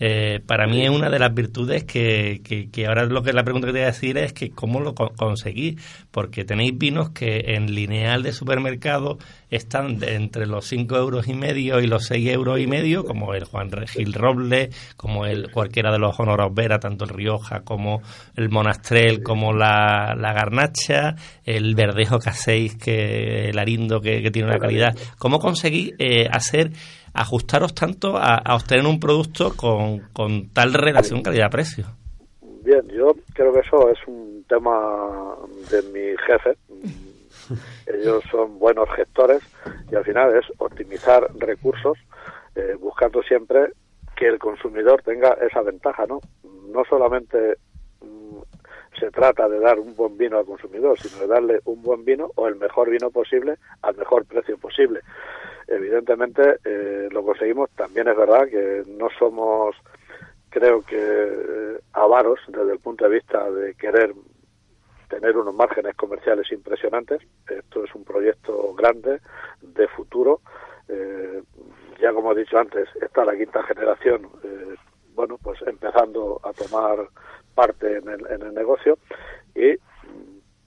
Eh, 0.05 0.41
para 0.45 0.67
mí 0.67 0.83
es 0.83 0.91
una 0.91 1.11
de 1.11 1.21
las 1.21 1.33
virtudes 1.33 1.85
que, 1.85 2.41
que, 2.43 2.87
ahora 2.89 3.05
lo 3.05 3.23
que 3.23 3.33
la 3.33 3.45
pregunta 3.45 3.69
que 3.69 3.73
te 3.73 3.79
voy 3.79 3.85
a 3.85 3.93
decir 3.93 4.19
es 4.19 4.33
que 4.33 4.51
cómo 4.51 4.81
lo 4.81 4.97
conseguís, 4.97 5.81
porque 6.11 6.45
tenéis 6.45 6.77
vinos 6.77 7.11
que 7.11 7.55
en 7.55 7.73
lineal 7.73 8.25
de 8.25 8.33
supermercado 8.33 9.19
están 9.49 10.03
entre 10.03 10.47
los 10.47 10.67
5 10.67 10.97
euros 10.97 11.29
y 11.29 11.35
medio 11.35 11.79
y 11.79 11.87
los 11.87 12.07
6 12.07 12.31
euros 12.31 12.59
y 12.59 12.67
medio, 12.67 13.05
como 13.05 13.33
el 13.35 13.45
Juan 13.45 13.71
Gil 13.87 14.13
Roble, 14.13 14.71
como 14.97 15.25
el 15.25 15.53
cualquiera 15.53 15.93
de 15.93 16.01
los 16.01 16.19
Honoros 16.19 16.53
Vera, 16.53 16.81
tanto 16.81 17.05
el 17.05 17.11
Rioja 17.11 17.61
como 17.61 18.03
el 18.35 18.49
Monastrel, 18.49 19.23
como 19.23 19.53
la, 19.53 20.17
la 20.19 20.33
Garnacha, 20.33 21.15
el 21.45 21.77
Verdejo 21.77 22.19
que 22.19 22.31
hacéis, 22.31 22.75
que 22.75 23.51
el 23.51 23.59
Arindo 23.59 24.01
que, 24.01 24.29
tiene 24.33 24.49
una 24.49 24.59
calidad. 24.59 24.97
¿Cómo 25.19 25.39
conseguís 25.39 25.93
eh, 26.01 26.27
hacer 26.29 26.73
ajustaros 27.15 27.75
tanto 27.75 28.17
a, 28.17 28.43
obtener 28.55 28.87
un 28.87 29.01
producto 29.01 29.53
con, 29.57 30.01
con 30.13 30.49
tal 30.51 30.73
relación 30.73 31.23
calidad-precio? 31.23 31.87
Bien, 32.65 32.87
yo 32.89 33.15
creo 33.35 33.53
que 33.53 33.61
eso 33.61 33.91
es 33.91 33.99
un 34.07 34.45
tema 34.49 35.37
de 35.71 35.83
mi 35.93 36.17
jefe. 36.27 36.57
Ellos 37.87 38.23
son 38.31 38.59
buenos 38.59 38.89
gestores 38.91 39.43
y 39.91 39.97
al 39.97 40.05
final 40.05 40.37
es 40.37 40.47
optimizar 40.59 41.29
recursos 41.39 41.99
eh, 42.55 42.75
buscando 42.79 43.23
siempre 43.23 43.73
que 44.17 44.29
el 44.29 44.39
consumidor 44.39 45.03
tenga 45.03 45.33
esa 45.41 45.63
ventaja, 45.63 46.07
¿no? 46.07 46.21
No 46.69 46.85
solamente 46.89 47.57
mm, 48.01 48.39
se 49.01 49.11
trata 49.11 49.49
de 49.49 49.59
dar 49.59 49.79
un 49.81 49.97
buen 49.97 50.17
vino 50.17 50.39
al 50.39 50.45
consumidor, 50.45 50.99
sino 51.01 51.23
de 51.23 51.27
darle 51.27 51.61
un 51.65 51.83
buen 51.83 52.05
vino 52.05 52.31
o 52.37 52.47
el 52.47 52.57
mejor 52.57 52.91
vino 52.91 53.11
posible 53.11 53.57
al 53.83 53.97
mejor 53.97 54.25
precio 54.25 54.57
posible 54.59 55.01
evidentemente 55.67 56.59
eh, 56.65 57.09
lo 57.11 57.25
conseguimos. 57.25 57.71
También 57.71 58.09
es 58.09 58.17
verdad 58.17 58.47
que 58.49 58.83
no 58.87 59.09
somos, 59.19 59.77
creo 60.51 60.83
que, 60.83 60.99
eh, 60.99 61.81
avaros 61.93 62.41
desde 62.49 62.73
el 62.73 62.79
punto 62.79 63.05
de 63.05 63.15
vista 63.15 63.51
de 63.51 63.75
querer 63.75 64.13
tener 65.09 65.37
unos 65.37 65.55
márgenes 65.55 65.95
comerciales 65.97 66.51
impresionantes. 66.53 67.21
Esto 67.49 67.85
es 67.85 67.95
un 67.95 68.05
proyecto 68.05 68.75
grande 68.75 69.21
de 69.61 69.89
futuro. 69.89 70.41
Eh, 70.89 71.43
ya 72.01 72.13
como 72.13 72.33
he 72.33 72.37
dicho 72.37 72.59
antes, 72.59 72.89
está 73.01 73.25
la 73.25 73.37
quinta 73.37 73.63
generación, 73.63 74.29
bueno, 75.15 75.39
pues 75.43 75.61
empezando 75.67 76.41
a 76.43 76.53
tomar 76.53 77.09
parte 77.55 77.99
en 77.99 78.09
el, 78.09 78.27
en 78.31 78.43
el 78.43 78.55
negocio 78.55 78.99
y 79.55 79.77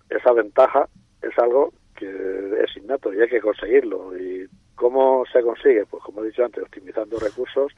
esa 0.10 0.32
ventaja 0.34 0.88
es 1.22 1.38
algo 1.40 1.74
que 1.96 2.64
es 2.64 2.78
innato 2.78 3.14
y 3.14 3.22
hay 3.22 3.30
que 3.30 3.42
conseguirlo 3.42 4.18
y 4.18 4.48
¿Cómo 4.75 5.24
se 5.32 5.41
consigue? 5.41 5.86
Pues 5.86 6.03
como 6.03 6.22
he 6.22 6.27
dicho 6.27 6.44
antes, 6.44 6.63
optimizando 6.63 7.17
recursos, 7.17 7.72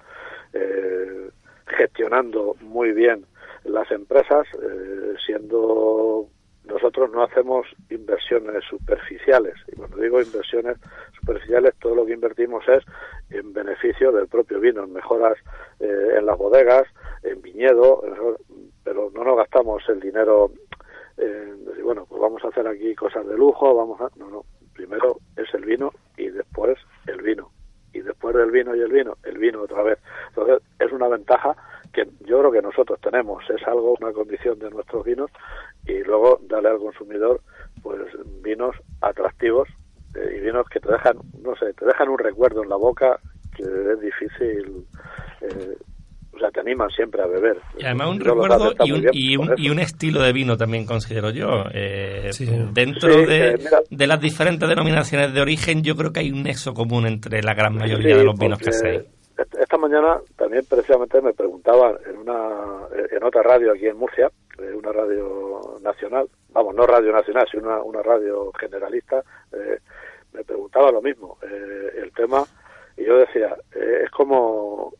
eh, 0.53 1.29
gestionando 1.67 2.55
muy 2.61 2.91
bien 2.91 3.25
las 3.63 3.89
empresas, 3.91 4.47
eh, 4.61 5.13
siendo 5.25 6.27
nosotros 6.65 7.09
no 7.11 7.23
hacemos 7.23 7.65
inversiones 7.89 8.63
superficiales. 8.69 9.53
Y 9.67 9.75
cuando 9.75 9.97
digo 9.97 10.21
inversiones 10.21 10.77
superficiales, 11.17 11.73
todo 11.79 11.95
lo 11.95 12.05
que 12.05 12.13
invertimos 12.13 12.63
es 12.67 12.83
en 13.29 13.53
beneficio 13.53 14.11
del 14.11 14.27
propio 14.27 14.59
vino, 14.59 14.83
en 14.83 14.91
mejoras 14.91 15.37
eh, 15.79 16.15
en 16.17 16.25
las 16.25 16.37
bodegas, 16.37 16.83
en 17.23 17.41
viñedo, 17.41 18.01
pero 18.83 19.11
no 19.13 19.23
nos 19.23 19.37
gastamos 19.37 19.81
el 19.87 19.99
dinero 19.99 20.51
decir, 21.15 21.83
bueno, 21.83 22.05
pues 22.07 22.21
vamos 22.21 22.43
a 22.43 22.49
hacer 22.49 22.67
aquí 22.67 22.93
cosas 22.95 23.25
de 23.25 23.35
lujo, 23.35 23.73
vamos 23.73 23.99
a... 24.01 24.09
No, 24.17 24.29
no, 24.29 24.45
primero 24.77 25.17
es 25.35 25.51
el 25.53 25.65
vino 25.65 25.91
y 26.15 26.29
después 26.29 26.77
el 27.07 27.21
vino. 27.21 27.51
Y 27.93 28.01
después 28.01 28.35
del 28.35 28.51
vino 28.51 28.75
y 28.75 28.81
el 28.81 28.91
vino, 28.91 29.17
el 29.23 29.37
vino 29.37 29.63
otra 29.63 29.81
vez. 29.81 29.97
Entonces, 30.29 30.61
es 30.79 30.91
una 30.91 31.07
ventaja 31.07 31.55
que 31.91 32.05
yo 32.25 32.39
creo 32.39 32.51
que 32.51 32.61
nosotros 32.61 32.99
tenemos. 33.01 33.43
Es 33.49 33.65
algo, 33.67 33.95
una 33.99 34.13
condición 34.13 34.59
de 34.59 34.69
nuestros 34.69 35.03
vinos 35.03 35.31
y 35.85 36.03
luego 36.03 36.39
darle 36.43 36.69
al 36.69 36.77
consumidor 36.77 37.41
pues 37.81 38.01
vinos 38.43 38.75
atractivos 39.01 39.67
eh, 40.15 40.35
y 40.37 40.39
vinos 40.41 40.67
que 40.69 40.79
te 40.79 40.91
dejan, 40.91 41.17
no 41.41 41.55
sé, 41.55 41.73
te 41.73 41.85
dejan 41.85 42.09
un 42.09 42.19
recuerdo 42.19 42.63
en 42.63 42.69
la 42.69 42.75
boca 42.75 43.19
que 43.55 43.63
es 43.63 43.99
difícil, 43.99 44.85
eh, 45.41 45.77
o 46.37 46.39
sea, 46.39 46.51
te 46.51 46.59
animan 46.61 46.89
siempre 46.91 47.21
a 47.21 47.25
beber. 47.27 47.57
Y 47.77 47.85
además 47.85 48.07
un 48.09 48.19
Yo 48.19 48.33
recuerdo 48.33 48.73
y 48.85 48.91
un, 48.91 49.01
bien 49.01 49.11
y, 49.13 49.37
un, 49.37 49.43
eso. 49.45 49.53
y 49.57 49.69
un 49.69 49.79
estilo 49.79 50.21
de 50.21 50.31
vino 50.33 50.55
también 50.57 50.85
considero 50.85 51.29
yo. 51.31 51.63
Eh, 51.73 52.29
Sí. 52.31 52.45
Dentro 52.73 53.11
Sí, 53.11 53.25
de, 53.25 53.49
eh, 53.49 53.57
de 53.89 54.07
las 54.07 54.19
diferentes 54.21 54.67
denominaciones 54.69 55.33
de 55.33 55.41
origen, 55.41 55.83
yo 55.83 55.95
creo 55.95 56.11
que 56.13 56.19
hay 56.21 56.31
un 56.31 56.43
nexo 56.43 56.73
común 56.73 57.05
entre 57.07 57.41
la 57.43 57.53
gran 57.53 57.75
mayoría 57.75 58.13
Sí, 58.13 58.19
de 58.19 58.23
los 58.23 58.37
vinos 58.39 58.59
que 58.59 58.69
hacéis. 58.69 58.99
est- 59.37 59.55
Esta 59.59 59.77
mañana 59.77 60.19
también 60.35 60.63
precisamente 60.69 61.21
me 61.21 61.33
preguntaban 61.33 61.95
en 62.09 62.17
una 62.17 62.87
en 63.11 63.23
otra 63.23 63.43
radio 63.43 63.71
aquí 63.73 63.85
en 63.87 63.97
Murcia, 63.97 64.29
eh, 64.59 64.73
una 64.73 64.91
radio 64.91 65.59
nacional, 65.83 66.27
vamos, 66.51 66.73
no 66.75 66.85
radio 66.85 67.11
nacional, 67.11 67.45
sino 67.51 67.63
una, 67.67 67.81
una 67.83 68.01
radio 68.01 68.51
generalista, 68.59 69.21
eh, 69.53 69.77
me 70.33 70.43
preguntaba 70.43 70.91
lo 70.91 71.01
mismo, 71.01 71.37
eh, 71.43 72.01
el 72.03 72.11
tema, 72.13 72.43
y 72.97 73.05
yo 73.05 73.17
decía, 73.17 73.55
eh, 73.75 74.01
es 74.05 74.11
como 74.11 74.91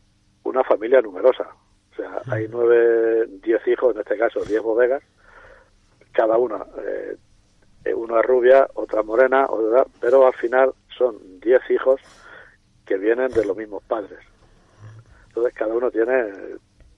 una 0.48 0.64
familia 0.64 1.00
numerosa, 1.00 1.48
o 1.92 1.94
sea, 1.94 2.22
hay 2.30 2.46
nueve, 2.48 3.26
diez 3.42 3.66
hijos, 3.66 3.94
en 3.94 4.00
este 4.00 4.16
caso 4.16 4.40
diez 4.44 4.62
bodegas, 4.62 5.02
cada 6.12 6.36
una, 6.36 6.64
eh, 6.84 7.94
una 7.94 8.22
rubia, 8.22 8.68
otra 8.74 9.02
morena, 9.02 9.46
otra, 9.48 9.86
pero 10.00 10.26
al 10.26 10.34
final 10.34 10.72
son 10.96 11.40
diez 11.40 11.60
hijos 11.70 12.00
que 12.84 12.96
vienen 12.96 13.28
de 13.28 13.44
los 13.44 13.56
mismos 13.56 13.82
padres. 13.84 14.18
Entonces 15.28 15.54
cada 15.54 15.74
uno 15.74 15.90
tiene 15.90 16.32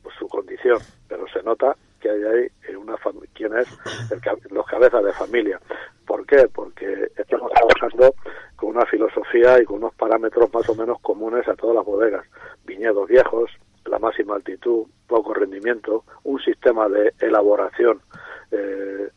pues, 0.02 0.14
su 0.16 0.28
condición, 0.28 0.78
pero 1.08 1.26
se 1.28 1.42
nota 1.42 1.76
que 2.00 2.10
hay 2.10 2.22
ahí 2.22 2.74
una 2.76 2.96
quién 3.34 3.56
es 3.56 3.68
los 4.50 4.66
cabezas 4.66 5.04
de 5.04 5.12
familia. 5.12 5.60
¿Por 6.06 6.26
qué? 6.26 6.48
Porque 6.52 7.10
estamos 7.16 7.50
trabajando 7.52 8.14
con 8.56 8.70
una 8.70 8.86
filosofía 8.86 9.60
y 9.60 9.64
con 9.64 9.76
unos 9.76 9.94
parámetros 9.94 10.52
más 10.52 10.68
o 10.68 10.74
menos 10.74 11.00
comunes 11.00 11.46
a 11.48 11.54
todas 11.54 11.76
las 11.76 11.84
bodegas. 11.84 12.26
Viñedos 12.64 13.08
viejos, 13.08 13.50
la 13.84 13.98
máxima 13.98 14.34
altitud, 14.34 14.86
poco 15.06 15.34
rendimiento, 15.34 16.04
un 16.24 16.40
sistema 16.40 16.88
de 16.88 17.12
elaboración 17.20 18.00
eh, 18.50 19.08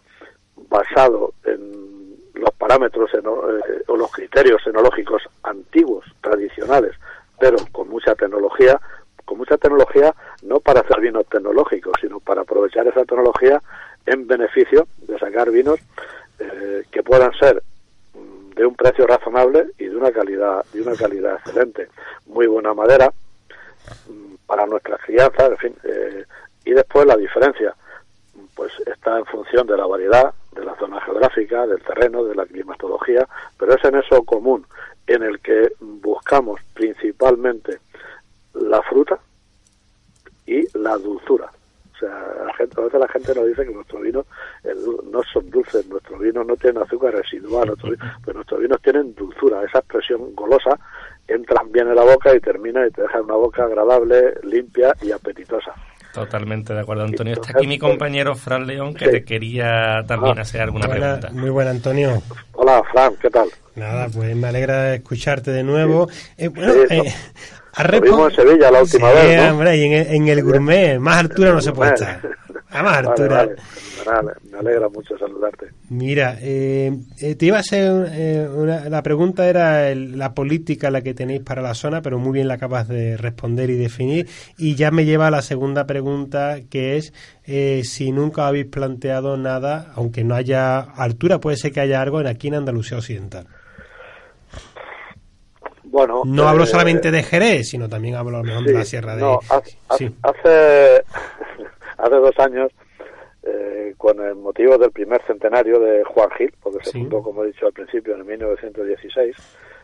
basado 0.70 1.34
en 1.46 2.16
los 2.34 2.52
parámetros 2.58 3.14
eno- 3.14 3.50
eh, 3.50 3.84
o 3.88 3.98
los 3.98 4.12
criterios 4.12 4.62
enológicos 4.66 5.24
antiguos, 5.44 6.06
tradicionales, 6.22 6.96
pero 7.40 7.58
con 7.72 7.90
mucha 7.90 8.16
tecnología, 8.16 8.80
con 9.26 9.38
mucha 9.38 9.58
tecnología 9.58 10.14
no 10.44 10.60
para 10.60 10.82
hacer 10.82 11.00
vinos 11.00 11.26
tecnológicos, 11.28 11.94
sino 12.02 12.20
para 12.20 12.42
aprovechar 12.42 12.88
esa 12.88 13.06
tecnología 13.06 13.62
en 14.06 14.28
beneficio 14.28 14.88
de 14.98 15.18
sacar 15.18 15.50
vinos 15.52 15.80
eh, 16.40 16.84
que 16.92 17.04
puedan 17.04 17.34
ser 17.34 17.62
mm, 18.14 18.52
de 18.56 18.66
un 18.66 18.76
precio 18.76 19.08
razonable 19.08 19.68
y 19.78 19.86
de 19.86 19.96
una 19.96 20.12
calidad 20.12 20.66
de 20.74 20.82
una 20.82 20.96
calidad 20.96 21.36
excelente, 21.36 21.90
muy 22.28 22.48
buena 22.48 22.74
madera 22.74 23.12
mm, 24.10 24.36
para 24.46 24.66
nuestras 24.66 25.00
crianzas, 25.02 25.52
en 25.52 25.58
fin, 25.58 25.76
eh, 25.84 26.26
y 26.66 26.72
después 26.72 27.06
la 27.06 27.16
diferencia 27.16 27.76
pues 28.56 28.72
está 28.86 29.18
en 29.18 29.26
función 29.26 29.66
de 29.68 29.78
la 29.78 29.86
variedad, 29.86 30.34
de 30.52 30.64
la 30.64 30.76
zona 30.76 31.02
geográfica, 31.02 31.66
del 31.66 31.82
terreno, 31.82 32.24
de 32.24 32.36
la 32.36 32.46
climatología, 32.46 33.28
pero 33.58 33.74
es 33.74 33.84
en 33.84 33.96
eso 33.96 34.24
común 34.24 34.66
en 35.08 35.24
el 35.24 35.40
que 35.40 35.74
buscamos 35.80 36.62
principalmente 36.74 37.80
la 38.54 38.82
fruta 38.84 39.20
y 40.46 40.66
la 40.78 40.98
dulzura. 40.98 41.50
O 41.94 41.98
sea, 41.98 42.10
la 42.46 42.54
gente, 42.56 42.82
a 42.82 42.84
veces 42.84 43.00
la 43.00 43.08
gente 43.08 43.36
nos 43.36 43.48
dice 43.48 43.66
que 43.66 43.74
nuestros 43.74 44.02
vinos 44.02 44.26
no 45.12 45.22
son 45.32 45.50
dulces, 45.50 45.88
nuestros 45.88 46.20
vinos 46.20 46.46
no 46.46 46.56
tienen 46.58 46.82
azúcar 46.84 47.14
residual, 47.14 47.68
nuestros 47.68 47.98
pero 48.26 48.34
nuestros 48.40 48.60
vinos 48.60 48.82
tienen 48.82 49.16
dulzura, 49.16 49.64
esa 49.64 49.80
expresión 49.80 50.36
golosa, 50.36 50.78
entran 51.28 51.72
bien 51.72 51.88
en 51.88 51.96
la 51.96 52.04
boca 52.04 52.36
y 52.36 52.40
termina 52.42 52.86
y 52.86 52.92
te 52.92 53.04
deja 53.04 53.22
una 53.22 53.36
boca 53.36 53.64
agradable, 53.64 54.34
limpia 54.44 54.94
y 55.02 55.12
apetitosa. 55.12 55.72
Totalmente 56.14 56.74
de 56.74 56.82
acuerdo, 56.82 57.04
Antonio. 57.06 57.34
Está 57.34 57.54
aquí 57.58 57.66
mi 57.66 57.80
compañero 57.80 58.36
Fran 58.36 58.68
León, 58.68 58.94
que 58.94 59.06
sí. 59.06 59.12
te 59.12 59.24
quería 59.24 60.04
también 60.08 60.38
Ah, 60.38 60.42
hacer 60.42 60.62
alguna 60.62 60.86
Buena- 60.88 61.20
pregunta. 61.20 61.30
muy 61.42 61.50
buena, 61.50 61.72
Antonio. 61.72 62.22
Hola, 62.54 62.84
Fran, 62.92 63.16
¿qué 63.16 63.30
tal? 63.30 63.50
Nada, 63.76 64.08
pues 64.14 64.36
me 64.36 64.48
alegra 64.48 64.94
escucharte 64.94 65.50
de 65.52 65.64
nuevo. 65.64 66.08
Eh, 66.38 66.50
bueno, 66.50 66.74
Sí, 66.74 66.80
eh, 66.92 66.98
no. 66.98 67.04
Lo 67.92 68.02
vimos 68.02 68.30
en 68.30 68.36
Sevilla 68.36 68.72
la 68.72 68.82
última 68.82 69.10
Sí, 69.12 69.16
vez, 69.28 69.42
¿no? 69.42 69.52
hombre, 69.54 69.78
y 69.78 69.84
en 69.84 69.92
el, 69.94 70.08
en 70.16 70.28
el 70.28 70.44
gourmet, 70.44 71.00
más 71.00 71.18
altura 71.20 71.54
no 71.54 71.62
se 71.62 71.72
puede 71.72 71.94
estar. 71.94 72.22
A 72.70 72.82
más 72.82 72.94
Vale, 72.94 73.08
altura. 73.08 73.36
vale, 73.38 73.56
fenomenal, 73.58 74.36
me 74.52 74.58
alegra 74.58 74.90
mucho 74.90 75.16
saludarte. 75.18 75.68
Mira, 75.90 76.38
eh, 76.42 76.92
eh, 77.20 77.36
te 77.36 77.46
iba 77.46 77.58
a 77.58 77.60
hacer 77.60 78.08
eh, 78.12 78.48
una- 78.52 78.90
la 78.90 79.04
pregunta 79.04 79.48
era 79.48 79.90
el- 79.92 80.18
la 80.18 80.34
política 80.34 80.90
la 80.90 81.02
que 81.02 81.14
tenéis 81.14 81.42
para 81.42 81.62
la 81.62 81.76
zona, 81.76 82.02
pero 82.02 82.18
muy 82.18 82.32
bien 82.34 82.48
la 82.48 82.56
acabas 82.56 82.88
de 82.88 83.16
responder 83.18 83.70
y 83.70 83.76
definir. 83.76 84.28
Y 84.58 84.74
ya 84.74 84.90
me 84.90 85.06
lleva 85.06 85.28
a 85.28 85.32
la 85.32 85.44
segunda 85.44 85.86
pregunta, 85.86 86.58
que 86.70 86.98
es 86.98 87.14
eh, 87.46 87.82
si 87.84 88.12
nunca 88.12 88.48
habéis 88.48 88.66
planteado 88.68 89.38
nada, 89.38 89.92
aunque 89.96 90.24
no 90.24 90.34
haya 90.34 90.80
altura, 90.80 91.40
puede 91.40 91.58
ser 91.58 91.72
que 91.74 91.82
haya 91.82 92.02
algo 92.02 92.22
en 92.22 92.28
aquí 92.28 92.48
en 92.48 92.56
Andalucía 92.56 92.98
Occidental. 92.98 93.46
Bueno, 95.94 96.24
No 96.26 96.48
hablo 96.48 96.64
eh, 96.64 96.68
solamente 96.68 97.12
de 97.12 97.22
Jerez, 97.22 97.70
sino 97.70 97.88
también 97.88 98.16
hablo 98.16 98.38
a 98.38 98.40
lo 98.40 98.46
mejor 98.46 98.64
de 98.64 98.74
la 98.74 98.84
Sierra 98.84 99.16
de... 99.16 99.22
no, 99.22 99.40
hace, 99.48 99.78
Sí. 99.96 100.16
hace, 100.24 101.04
hace 102.00 102.16
dos 102.16 102.40
años, 102.40 102.72
eh, 103.44 103.94
con 104.00 104.20
el 104.20 104.34
motivo 104.34 104.76
del 104.80 104.90
primer 104.92 105.22
centenario 105.28 105.80
de 105.80 106.04
Juan 106.04 106.32
Gil, 106.32 106.52
porque 106.64 106.84
se 106.86 106.92
Sí. 106.94 107.00
fundó, 107.00 107.22
como 107.22 107.44
he 107.44 107.48
dicho 107.48 107.68
al 107.68 107.74
principio, 107.74 108.16
en 108.16 108.26
1916, 108.26 109.36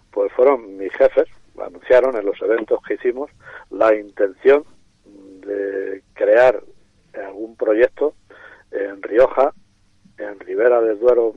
pues 0.09 0.31
fueron 0.33 0.77
mis 0.77 0.91
jefes, 0.93 1.27
anunciaron 1.63 2.17
en 2.17 2.25
los 2.25 2.41
eventos 2.41 2.79
que 2.87 2.95
hicimos 2.95 3.29
la 3.69 3.93
intención 3.95 4.63
de 5.45 6.01
crear 6.15 6.59
algún 7.23 7.55
proyecto 7.55 8.15
en 8.71 8.99
Rioja, 9.03 9.53
en 10.17 10.39
Ribera 10.39 10.81
del 10.81 10.97
Duero 10.99 11.35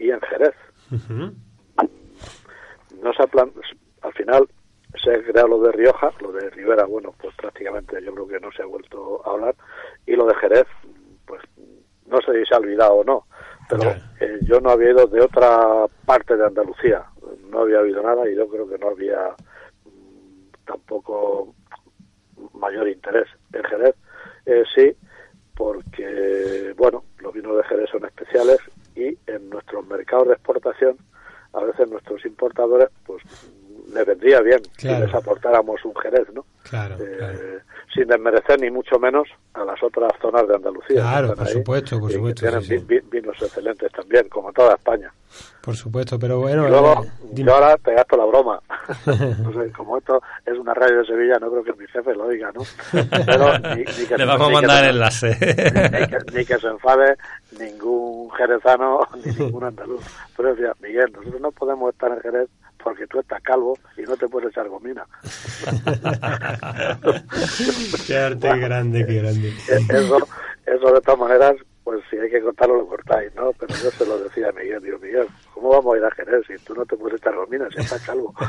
y 0.00 0.10
en 0.10 0.20
Jerez. 0.22 0.54
No 3.02 3.12
se 3.12 3.22
ha 3.22 3.26
plan- 3.26 3.52
al 4.02 4.12
final 4.14 4.48
se 5.02 5.10
ha 5.10 5.22
creado 5.22 5.48
lo 5.48 5.60
de 5.60 5.72
Rioja, 5.72 6.12
lo 6.20 6.32
de 6.32 6.50
Rivera, 6.50 6.84
bueno, 6.84 7.14
pues 7.20 7.34
prácticamente 7.36 8.02
yo 8.02 8.12
creo 8.14 8.28
que 8.28 8.40
no 8.40 8.52
se 8.52 8.62
ha 8.62 8.66
vuelto 8.66 9.22
a 9.26 9.30
hablar, 9.30 9.54
y 10.06 10.14
lo 10.16 10.26
de 10.26 10.34
Jerez, 10.36 10.66
pues 11.26 11.42
no 12.06 12.18
sé 12.20 12.32
si 12.38 12.46
se 12.46 12.54
ha 12.54 12.58
olvidado 12.58 12.94
o 12.94 13.04
no, 13.04 13.26
pero 13.68 13.90
eh, 14.20 14.40
yo 14.44 14.60
no 14.60 14.70
había 14.70 14.90
ido 14.90 15.06
de 15.06 15.20
otra 15.22 15.86
parte 16.04 16.36
de 16.36 16.44
Andalucía, 16.46 17.04
no 17.50 17.60
había 17.60 17.78
habido 17.78 18.02
nada 18.02 18.28
y 18.28 18.34
yo 18.34 18.48
creo 18.48 18.68
que 18.68 18.78
no 18.78 18.88
había 18.90 19.34
mm, 19.86 20.64
tampoco 20.66 21.54
mayor 22.54 22.88
interés 22.88 23.28
en 23.52 23.64
Jerez, 23.64 23.94
eh, 24.46 24.64
sí, 24.74 24.94
porque, 25.56 26.74
bueno, 26.76 27.04
los 27.18 27.32
vinos 27.32 27.56
de 27.56 27.64
Jerez 27.64 27.90
son 27.90 28.04
especiales 28.04 28.58
y 28.94 29.16
en 29.26 29.48
nuestros 29.48 29.86
mercados 29.86 30.28
de 30.28 30.34
exportación, 30.34 30.96
a 31.52 31.64
veces 31.64 31.88
nuestros 31.90 32.24
importadores, 32.24 32.88
pues 33.04 33.22
les 33.92 34.06
vendría 34.06 34.40
bien 34.40 34.60
Claro. 34.76 34.96
si 34.98 35.06
les 35.06 35.14
aportáramos 35.14 35.84
un 35.84 35.94
Jerez, 35.96 36.26
¿no? 36.34 36.44
Claro, 36.68 36.96
Eh, 37.00 37.14
claro. 37.18 37.38
Sin 37.94 38.06
desmerecer 38.08 38.58
ni 38.58 38.70
mucho 38.70 38.98
menos 38.98 39.28
a 39.52 39.64
las 39.66 39.82
otras 39.82 40.10
zonas 40.22 40.48
de 40.48 40.54
Andalucía. 40.54 41.02
Claro, 41.02 41.34
por 41.34 41.46
ahí 41.46 41.52
supuesto, 41.52 42.00
por 42.00 42.10
supuesto, 42.10 42.40
tienen 42.40 42.62
sí, 42.62 42.78
vi- 42.86 43.00
vinos 43.10 43.36
excelentes 43.42 43.92
también, 43.92 44.26
como 44.30 44.50
toda 44.50 44.74
España. 44.76 45.12
Por 45.60 45.76
supuesto, 45.76 46.18
pero 46.18 46.38
bueno... 46.40 46.66
Y 46.66 46.70
luego, 46.70 47.04
eh, 47.04 47.08
yo 47.34 47.54
ahora 47.54 47.76
te 47.76 47.92
gasto 47.94 48.16
la 48.16 48.24
broma. 48.24 48.60
no 49.06 49.52
sé, 49.52 49.70
como 49.72 49.98
esto 49.98 50.22
es 50.46 50.56
una 50.58 50.72
radio 50.72 51.00
de 51.00 51.06
Sevilla, 51.06 51.38
no 51.38 51.50
creo 51.50 51.64
que 51.64 51.72
mi 51.74 51.86
jefe 51.86 52.14
lo 52.14 52.24
oiga, 52.24 52.50
¿no? 52.52 52.62
Pero 53.26 53.58
ni, 53.76 53.84
ni 53.84 54.06
que 54.06 54.16
Le 54.16 54.24
vamos 54.24 54.48
a 54.48 54.52
mandar 54.52 54.84
el 54.84 54.90
enlace. 54.92 55.28
ni 55.38 56.06
que, 56.06 56.18
ni 56.38 56.44
que 56.46 56.58
se 56.58 56.68
enfade 56.68 57.16
ningún 57.60 58.30
jerezano 58.32 59.00
ni 59.24 59.32
ningún 59.32 59.64
andaluz. 59.64 60.02
Pero 60.34 60.54
decía, 60.54 60.72
Miguel, 60.80 61.12
nosotros 61.12 61.40
no 61.42 61.52
podemos 61.52 61.92
estar 61.92 62.10
en 62.10 62.20
Jerez 62.20 62.48
porque 62.82 63.06
tú 63.06 63.20
estás 63.20 63.40
calvo 63.42 63.78
y 63.96 64.02
no 64.02 64.16
te 64.16 64.28
puedes 64.28 64.50
echar 64.50 64.68
gomina. 64.68 65.04
qué 68.06 68.16
arte 68.18 68.56
grande, 68.58 69.06
qué 69.06 69.14
grande. 69.14 69.48
Eh, 69.48 69.78
Eso, 69.88 70.18
eso 70.66 70.92
de 70.92 71.00
todas 71.00 71.18
maneras, 71.20 71.54
pues 71.84 72.00
si 72.10 72.16
hay 72.16 72.30
que 72.30 72.40
cortarlo, 72.40 72.76
lo 72.78 72.86
cortáis, 72.86 73.34
¿no? 73.34 73.52
Pero 73.58 73.74
yo 73.82 73.90
se 73.90 74.06
lo 74.06 74.18
decía 74.18 74.48
a 74.48 74.52
Miguel, 74.52 74.82
digo, 74.82 74.98
Miguel, 74.98 75.26
¿cómo 75.54 75.70
vamos 75.70 75.94
a 75.94 75.98
ir 75.98 76.04
a 76.04 76.10
Jerez 76.12 76.42
si 76.46 76.54
tú 76.64 76.74
no 76.74 76.84
te 76.86 76.96
puedes 76.96 77.20
echar 77.20 77.34
gomina, 77.34 77.68
si 77.74 77.80
estás 77.80 78.02
calvo? 78.02 78.34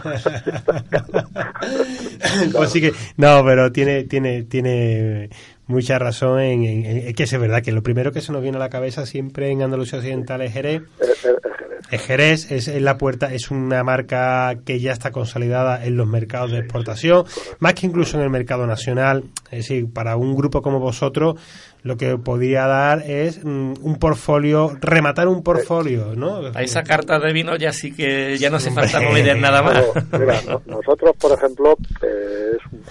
Pues 2.53 2.71
sí 2.71 2.81
que 2.81 2.91
no 3.17 3.43
pero 3.45 3.71
tiene 3.71 4.03
tiene 4.03 4.43
tiene 4.43 5.29
mucha 5.67 5.97
razón 5.99 6.39
en, 6.41 6.63
en- 6.63 7.15
que 7.15 7.23
es 7.23 7.39
verdad 7.39 7.63
que 7.63 7.71
lo 7.71 7.81
primero 7.81 8.11
que 8.11 8.21
se 8.21 8.31
nos 8.31 8.41
viene 8.41 8.57
a 8.57 8.59
la 8.59 8.69
cabeza 8.69 9.05
siempre 9.05 9.49
en 9.49 9.61
Andalucía 9.61 9.99
Occidental 9.99 10.41
es 10.41 10.53
Jerez 10.53 10.81
Es- 10.99 11.09
es- 11.09 11.25
es 11.25 11.57
Jerez. 11.89 12.47
Jerez 12.47 12.51
es, 12.51 12.81
la 12.81 12.97
puerta, 12.97 13.33
es 13.33 13.51
una 13.51 13.83
marca 13.83 14.55
que 14.65 14.79
ya 14.79 14.91
está 14.91 15.11
consolidada 15.11 15.83
en 15.85 15.97
los 15.97 16.07
mercados 16.07 16.51
de 16.51 16.59
exportación, 16.59 17.25
más 17.59 17.73
que 17.73 17.87
incluso 17.87 18.17
en 18.17 18.23
el 18.23 18.29
mercado 18.29 18.65
nacional. 18.65 19.23
Es 19.45 19.67
decir, 19.67 19.91
para 19.91 20.15
un 20.15 20.35
grupo 20.35 20.61
como 20.61 20.79
vosotros, 20.79 21.39
lo 21.83 21.97
que 21.97 22.17
podía 22.17 22.65
dar 22.67 23.01
es 23.01 23.43
mm, 23.43 23.73
un 23.81 23.97
portfolio, 23.99 24.75
rematar 24.79 25.27
un 25.27 25.43
portfolio, 25.43 26.15
¿no? 26.15 26.51
A 26.53 26.61
esa 26.61 26.83
carta 26.83 27.19
de 27.19 27.33
vino 27.33 27.55
ya 27.55 27.73
sí 27.73 27.93
que 27.93 28.37
ya 28.37 28.49
no 28.49 28.57
hace 28.57 28.71
falta 28.71 29.01
mover 29.01 29.37
nada 29.37 29.61
más. 29.61 29.83
mira, 30.19 30.41
nosotros, 30.65 31.15
por 31.19 31.31
ejemplo, 31.33 31.75
eh, 32.01 32.57
es 32.57 32.71
un 32.71 32.83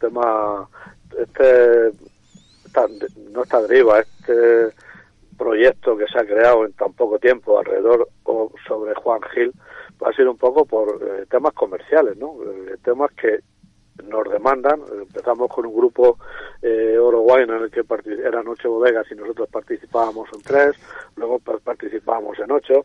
tema, 0.00 0.68
este, 1.20 1.92
no 3.32 3.42
está 3.44 3.62
deriva, 3.62 4.00
este 4.00 4.81
proyecto 5.42 5.96
que 5.96 6.06
se 6.06 6.18
ha 6.18 6.24
creado 6.24 6.64
en 6.64 6.72
tan 6.74 6.92
poco 6.92 7.18
tiempo 7.18 7.58
alrededor 7.58 8.08
o 8.24 8.52
sobre 8.66 8.94
Juan 8.94 9.20
Gil 9.34 9.52
va 10.02 10.10
a 10.10 10.12
ser 10.12 10.28
un 10.28 10.36
poco 10.36 10.64
por 10.64 11.00
eh, 11.02 11.26
temas 11.28 11.52
comerciales, 11.52 12.16
¿no? 12.16 12.36
Eh, 12.44 12.76
temas 12.84 13.10
que 13.12 13.40
nos 14.04 14.28
demandan. 14.30 14.80
Empezamos 15.00 15.48
con 15.48 15.66
un 15.66 15.74
grupo 15.74 16.18
eh, 16.62 16.96
en 16.96 17.50
el 17.50 17.70
que 17.70 17.82
eran 18.24 18.46
ocho 18.46 18.70
bodegas 18.70 19.06
y 19.10 19.14
nosotros 19.14 19.48
participábamos 19.50 20.28
en 20.32 20.42
tres, 20.42 20.76
luego 21.16 21.38
participábamos 21.38 22.38
en 22.38 22.52
ocho 22.52 22.84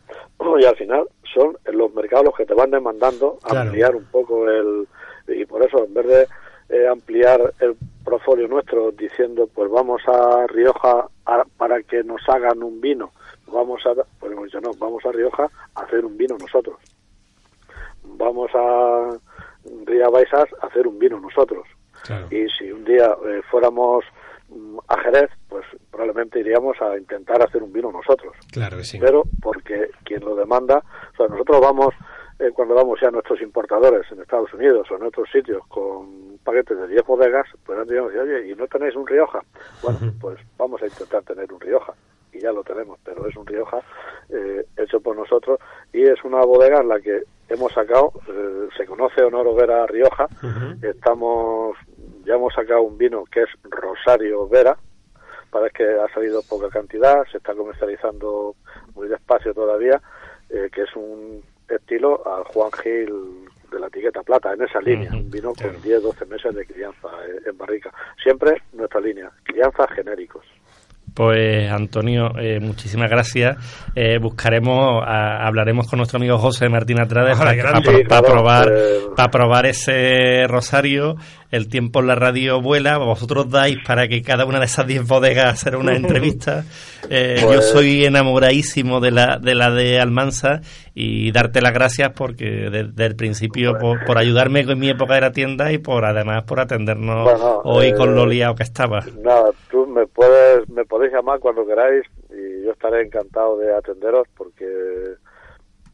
y 0.58 0.64
al 0.64 0.76
final 0.76 1.06
son 1.34 1.56
los 1.72 1.92
mercados 1.94 2.26
los 2.26 2.34
que 2.34 2.46
te 2.46 2.54
van 2.54 2.70
demandando 2.70 3.38
ampliar 3.44 3.94
un 3.94 4.06
poco 4.06 4.48
el 4.48 4.88
y 5.28 5.44
por 5.44 5.64
eso 5.64 5.84
en 5.84 5.94
vez 5.94 6.06
de 6.06 6.26
eh, 6.68 6.86
ampliar 6.86 7.54
el 7.60 7.76
portfolio 8.04 8.48
nuestro 8.48 8.90
diciendo 8.92 9.48
pues 9.54 9.70
vamos 9.70 10.02
a 10.06 10.46
Rioja 10.46 11.08
para 11.56 11.82
que 11.82 12.02
nos 12.04 12.20
hagan 12.28 12.62
un 12.62 12.80
vino. 12.80 13.12
Vamos 13.46 13.84
a 13.86 13.94
pues 14.18 14.32
hemos 14.32 14.44
dicho 14.44 14.60
no 14.60 14.70
vamos 14.78 15.04
a 15.06 15.12
Rioja 15.12 15.48
a 15.74 15.82
hacer 15.82 16.04
un 16.04 16.16
vino 16.16 16.36
nosotros. 16.38 16.76
Vamos 18.04 18.50
a 18.54 19.18
Ría 19.86 20.08
Baixas 20.08 20.48
a 20.60 20.66
hacer 20.66 20.86
un 20.86 20.98
vino 20.98 21.20
nosotros. 21.20 21.66
Y 22.30 22.46
si 22.48 22.70
un 22.70 22.84
día 22.84 23.16
eh, 23.26 23.42
fuéramos 23.50 24.04
mm, 24.48 24.78
a 24.88 24.98
Jerez 25.00 25.30
pues 25.48 25.64
probablemente 25.90 26.40
iríamos 26.40 26.80
a 26.80 26.96
intentar 26.96 27.42
hacer 27.42 27.62
un 27.62 27.72
vino 27.72 27.90
nosotros. 27.90 28.34
Claro 28.52 28.78
que 28.78 28.84
sí. 28.84 28.98
pero 28.98 29.24
porque 29.42 29.90
quien 30.04 30.20
lo 30.20 30.34
demanda 30.34 30.82
o 31.12 31.16
sea 31.16 31.28
nosotros 31.28 31.60
vamos 31.60 31.94
eh, 32.38 32.50
cuando 32.54 32.74
vamos 32.74 33.00
ya 33.00 33.08
a 33.08 33.10
nuestros 33.10 33.40
importadores 33.42 34.10
en 34.12 34.20
Estados 34.20 34.52
Unidos 34.54 34.86
o 34.90 34.96
en 34.96 35.02
otros 35.02 35.28
sitios 35.30 35.62
con 35.68 36.27
paquetes 36.48 36.78
de 36.78 36.88
10 36.88 37.04
bodegas, 37.04 37.46
pues 37.66 37.78
han 37.78 37.86
dicho, 37.86 38.06
oye, 38.06 38.48
¿y 38.48 38.54
no 38.54 38.66
tenéis 38.68 38.96
un 38.96 39.06
Rioja? 39.06 39.40
Bueno, 39.82 39.98
pues 40.18 40.38
vamos 40.56 40.80
a 40.80 40.86
intentar 40.86 41.22
tener 41.22 41.52
un 41.52 41.60
Rioja. 41.60 41.92
Y 42.32 42.40
ya 42.40 42.52
lo 42.52 42.64
tenemos, 42.64 42.98
pero 43.04 43.26
es 43.28 43.36
un 43.36 43.46
Rioja 43.46 43.80
eh, 44.30 44.64
hecho 44.78 45.00
por 45.00 45.14
nosotros 45.14 45.58
y 45.92 46.04
es 46.04 46.24
una 46.24 46.40
bodega 46.40 46.80
en 46.80 46.88
la 46.88 47.00
que 47.00 47.22
hemos 47.50 47.72
sacado, 47.72 48.12
eh, 48.28 48.68
se 48.78 48.86
conoce 48.86 49.22
Honor 49.22 49.54
Vera 49.54 49.86
Rioja, 49.86 50.26
estamos, 50.82 51.76
ya 52.24 52.34
hemos 52.34 52.54
sacado 52.54 52.82
un 52.82 52.96
vino 52.96 53.24
que 53.24 53.42
es 53.42 53.48
Rosario 53.64 54.48
Vera, 54.48 54.78
parece 55.50 55.72
que 55.74 55.84
ha 55.84 56.08
salido 56.14 56.42
poca 56.48 56.68
cantidad, 56.70 57.24
se 57.30 57.38
está 57.38 57.54
comercializando 57.54 58.54
muy 58.94 59.08
despacio 59.08 59.52
todavía, 59.52 60.00
que 60.48 60.82
es 60.82 60.96
un 60.96 61.42
estilo 61.68 62.26
al 62.26 62.44
Juan 62.44 62.70
Gil 62.72 63.48
de 63.70 63.80
la 63.80 63.86
etiqueta 63.88 64.22
plata, 64.22 64.52
en 64.52 64.62
esa 64.62 64.80
línea, 64.80 65.10
un 65.12 65.30
vino 65.30 65.52
con 65.54 65.80
10, 65.82 66.02
12 66.02 66.26
meses 66.26 66.54
de 66.54 66.66
crianza 66.66 67.08
en 67.44 67.56
barrica. 67.56 67.92
Siempre 68.22 68.62
nuestra 68.72 69.00
línea, 69.00 69.30
crianza 69.44 69.86
genéricos. 69.88 70.44
Pues 71.18 71.68
Antonio, 71.68 72.30
eh, 72.38 72.60
muchísimas 72.60 73.10
gracias. 73.10 73.56
Eh, 73.96 74.18
buscaremos, 74.18 75.02
hablaremos 75.04 75.88
con 75.88 75.96
nuestro 75.96 76.18
amigo 76.18 76.38
José 76.38 76.68
Martín 76.68 77.00
Atrades 77.00 77.36
para, 77.36 78.22
probar, 78.22 78.72
para 79.16 79.28
probar 79.28 79.66
ese 79.66 80.46
rosario. 80.46 81.16
El 81.50 81.68
tiempo 81.68 81.98
en 81.98 82.06
la 82.06 82.14
radio 82.14 82.60
vuela. 82.60 82.98
Vosotros 82.98 83.50
dais 83.50 83.78
para 83.84 84.06
que 84.06 84.22
cada 84.22 84.44
una 84.44 84.60
de 84.60 84.66
esas 84.66 84.86
10 84.86 85.08
bodegas 85.08 85.54
hacer 85.54 85.74
una 85.74 85.92
entrevista. 85.96 86.64
Eh, 87.10 87.38
yo 87.40 87.48
pues 87.48 87.70
soy 87.70 88.04
enamoradísimo 88.04 89.00
de 89.00 89.10
la 89.10 89.38
de 89.38 89.54
la 89.54 89.70
de 89.70 89.98
Almansa 89.98 90.60
y 90.94 91.32
darte 91.32 91.62
las 91.62 91.72
gracias 91.72 92.10
porque 92.14 92.44
desde 92.70 93.06
el 93.06 93.16
principio 93.16 93.78
por, 93.78 94.18
ayudarme 94.18 94.60
en 94.60 94.78
mi 94.78 94.90
época 94.90 95.14
de 95.14 95.22
la 95.22 95.32
tienda 95.32 95.72
y 95.72 95.78
por 95.78 96.04
además 96.04 96.44
por 96.44 96.60
atendernos 96.60 97.40
hoy 97.64 97.94
con 97.94 98.14
lo 98.14 98.26
liado 98.26 98.54
que 98.54 98.64
estaba. 98.64 99.04
Nada, 99.22 99.50
tú 99.70 99.86
me 99.86 100.06
me 100.68 100.84
podéis 100.84 101.12
llamar 101.12 101.40
cuando 101.40 101.66
queráis 101.66 102.04
y 102.30 102.64
yo 102.64 102.72
estaré 102.72 103.02
encantado 103.02 103.56
de 103.58 103.74
atenderos 103.74 104.26
porque 104.36 104.66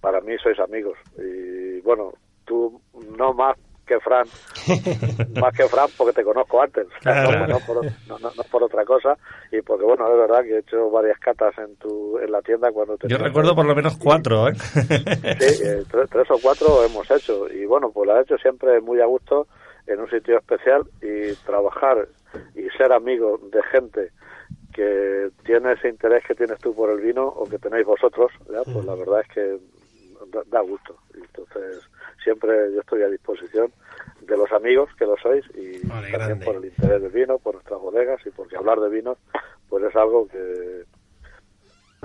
para 0.00 0.20
mí 0.20 0.37
sois 0.42 0.59
amigos. 0.61 0.98
Y 1.18 1.80
bueno, 1.80 2.12
tú 2.44 2.80
no 3.16 3.33
más 3.33 3.57
que 3.87 4.00
Fran, 4.00 4.26
más 5.40 5.57
que 5.57 5.68
Fran 5.68 5.88
porque 5.96 6.12
te 6.12 6.24
conozco 6.24 6.61
antes, 6.61 6.87
no, 7.04 8.40
por, 8.50 8.62
otra 8.62 8.85
cosa. 8.85 9.16
Y 9.52 9.61
porque 9.62 9.85
bueno, 9.85 10.07
es 10.11 10.18
verdad 10.18 10.42
que 10.42 10.57
he 10.57 10.59
hecho 10.59 10.90
varias 10.90 11.18
catas 11.18 11.57
en 11.59 11.76
tu 11.76 12.18
en 12.18 12.33
la 12.33 12.40
tienda 12.42 12.70
cuando 12.72 12.96
te... 12.96 13.09
Yo 13.09 13.18
recuerdo 13.18 13.54
por 13.54 13.66
lo 13.66 13.74
menos 13.74 13.96
cuatro, 13.96 14.48
¿eh? 14.48 14.54
sí, 14.54 15.64
eh, 15.64 15.85
tres, 15.90 16.30
o 16.30 16.38
cuatro 16.42 16.85
hemos 16.85 17.11
hecho. 17.11 17.48
Y 17.48 17.66
bueno, 17.66 17.90
pues 17.92 18.09
lo 18.09 18.18
he 18.18 18.22
hecho 18.22 18.37
siempre 18.38 18.80
muy 18.80 19.00
a 19.00 19.07
gusto 19.07 19.46
en 19.87 20.00
un 20.00 20.09
sitio 20.09 20.38
especial 20.38 20.83
y 21.02 21.35
trabajar 21.44 22.09
y 22.54 22.68
ser 22.76 22.92
amigo 22.92 23.38
de 23.50 23.62
gente 23.64 24.11
que 24.74 25.30
tiene 25.44 25.72
ese 25.72 25.88
interés 25.88 26.24
que 26.26 26.34
tienes 26.34 26.58
tú 26.58 26.74
por 26.74 26.90
el 26.90 27.00
vino 27.00 27.26
o 27.26 27.48
que 27.48 27.58
tenéis 27.58 27.87
vosotros, 27.87 28.32
pues 28.46 28.84
la 28.84 28.94
verdad 28.94 29.20
es 29.20 29.28
que 29.28 29.58
da, 30.50 30.60
gusto. 30.60 30.96
Entonces, 31.14 31.88
siempre 32.22 32.72
yo 32.72 32.80
estoy 32.80 33.02
a 33.02 33.08
disposición 33.08 33.72
de 34.22 34.37
los 34.37 34.50
amigos 34.52 34.90
que 34.98 35.06
lo 35.06 35.16
sois 35.16 35.44
y 35.54 35.87
también 35.87 36.40
por 36.40 36.56
el 36.56 36.64
interés 36.64 37.02
del 37.02 37.12
vino, 37.12 37.38
por 37.38 37.54
nuestras 37.54 37.80
bodegas 37.80 38.20
y 38.26 38.30
porque 38.30 38.56
hablar 38.56 38.80
de 38.80 38.90
vinos 38.90 39.18
pues 39.68 39.84
es 39.84 39.96
algo 39.96 40.26
que 40.28 40.84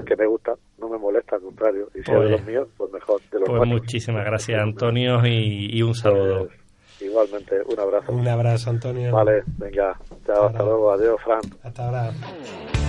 que 0.05 0.15
me 0.15 0.25
gusta, 0.25 0.53
no 0.77 0.87
me 0.87 0.97
molesta, 0.97 1.35
al 1.35 1.41
contrario, 1.41 1.89
y 1.93 2.01
si 2.03 2.11
es 2.11 2.19
de 2.19 2.29
los 2.29 2.45
míos, 2.45 2.69
pues 2.77 2.89
mejor. 2.91 3.21
De 3.31 3.39
los 3.39 3.49
pues 3.49 3.67
muchísimas 3.67 4.23
gracias, 4.25 4.61
Antonio, 4.61 5.19
y, 5.25 5.81
un 5.81 5.93
saludo. 5.93 6.47
Pues, 6.47 6.68
igualmente, 7.01 7.55
un 7.65 7.79
abrazo. 7.79 8.11
Un 8.11 8.27
abrazo, 8.27 8.69
Antonio. 8.69 9.11
Vale, 9.11 9.43
venga, 9.57 9.97
chao, 10.25 10.47
hasta 10.47 10.63
luego, 10.63 10.91
adiós, 10.91 11.19
Fran. 11.23 11.41
Hasta 11.63 11.85
ahora. 11.85 12.88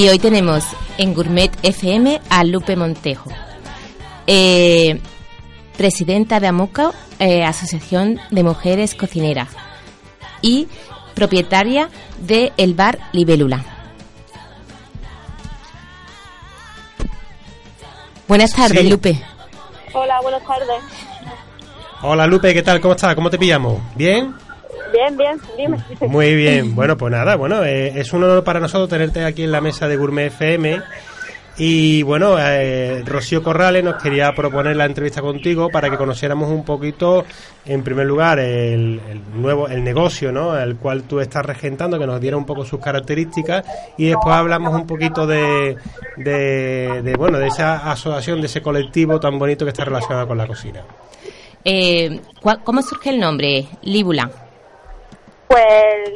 Y 0.00 0.08
hoy 0.08 0.18
tenemos 0.18 0.64
en 0.96 1.12
Gourmet 1.12 1.50
FM 1.62 2.22
a 2.30 2.42
Lupe 2.42 2.74
Montejo, 2.74 3.28
eh, 4.26 4.98
presidenta 5.76 6.40
de 6.40 6.46
AMUCO, 6.46 6.94
eh, 7.18 7.44
Asociación 7.44 8.18
de 8.30 8.42
Mujeres 8.42 8.94
Cocineras, 8.94 9.50
y 10.40 10.68
propietaria 11.14 11.90
de 12.18 12.50
el 12.56 12.72
bar 12.72 12.98
Libélula. 13.12 13.62
Buenas 18.26 18.52
tardes, 18.54 18.80
Sí. 18.80 18.88
Lupe. 18.88 19.22
Hola, 19.92 20.18
buenas 20.22 20.42
tardes. 20.46 20.82
Hola 22.00 22.26
Lupe, 22.26 22.54
¿qué 22.54 22.62
tal? 22.62 22.80
¿Cómo 22.80 22.94
estás? 22.94 23.14
¿Cómo 23.14 23.28
te 23.28 23.36
pillamos? 23.36 23.82
¿Bien? 23.96 24.34
Bien, 24.92 25.16
bien, 25.16 25.38
dime. 25.56 25.76
Muy 26.08 26.34
bien. 26.34 26.74
Bueno, 26.74 26.96
pues 26.96 27.12
nada, 27.12 27.36
bueno, 27.36 27.64
eh, 27.64 27.92
es 28.00 28.12
un 28.12 28.24
honor 28.24 28.42
para 28.44 28.60
nosotros 28.60 28.88
tenerte 28.88 29.24
aquí 29.24 29.42
en 29.44 29.52
la 29.52 29.60
mesa 29.60 29.86
de 29.88 29.96
Gourmet 29.96 30.26
FM. 30.28 30.80
Y 31.62 32.02
bueno, 32.04 32.36
eh, 32.38 33.02
Rocío 33.04 33.42
Corrales 33.42 33.84
nos 33.84 34.02
quería 34.02 34.32
proponer 34.32 34.76
la 34.76 34.86
entrevista 34.86 35.20
contigo 35.20 35.68
para 35.68 35.90
que 35.90 35.98
conociéramos 35.98 36.48
un 36.48 36.64
poquito, 36.64 37.24
en 37.66 37.82
primer 37.82 38.06
lugar, 38.06 38.38
el, 38.38 38.98
el 39.10 39.20
nuevo 39.34 39.68
el 39.68 39.84
negocio, 39.84 40.32
¿no? 40.32 40.58
El 40.58 40.76
cual 40.76 41.02
tú 41.02 41.20
estás 41.20 41.44
regentando, 41.44 41.98
que 41.98 42.06
nos 42.06 42.18
diera 42.18 42.38
un 42.38 42.46
poco 42.46 42.64
sus 42.64 42.80
características 42.80 43.62
y 43.98 44.06
después 44.06 44.34
hablamos 44.34 44.74
un 44.74 44.86
poquito 44.86 45.26
de, 45.26 45.76
de, 46.16 47.02
de, 47.02 47.14
bueno, 47.18 47.38
de 47.38 47.48
esa 47.48 47.90
asociación, 47.90 48.40
de 48.40 48.46
ese 48.46 48.62
colectivo 48.62 49.20
tan 49.20 49.38
bonito 49.38 49.66
que 49.66 49.70
está 49.72 49.84
relacionado 49.84 50.26
con 50.28 50.38
la 50.38 50.46
cocina. 50.46 50.80
Eh, 51.62 52.20
¿cuál- 52.40 52.62
¿Cómo 52.64 52.80
surge 52.80 53.10
el 53.10 53.20
nombre? 53.20 53.66
Líbula. 53.82 54.30
Pues 55.50 56.08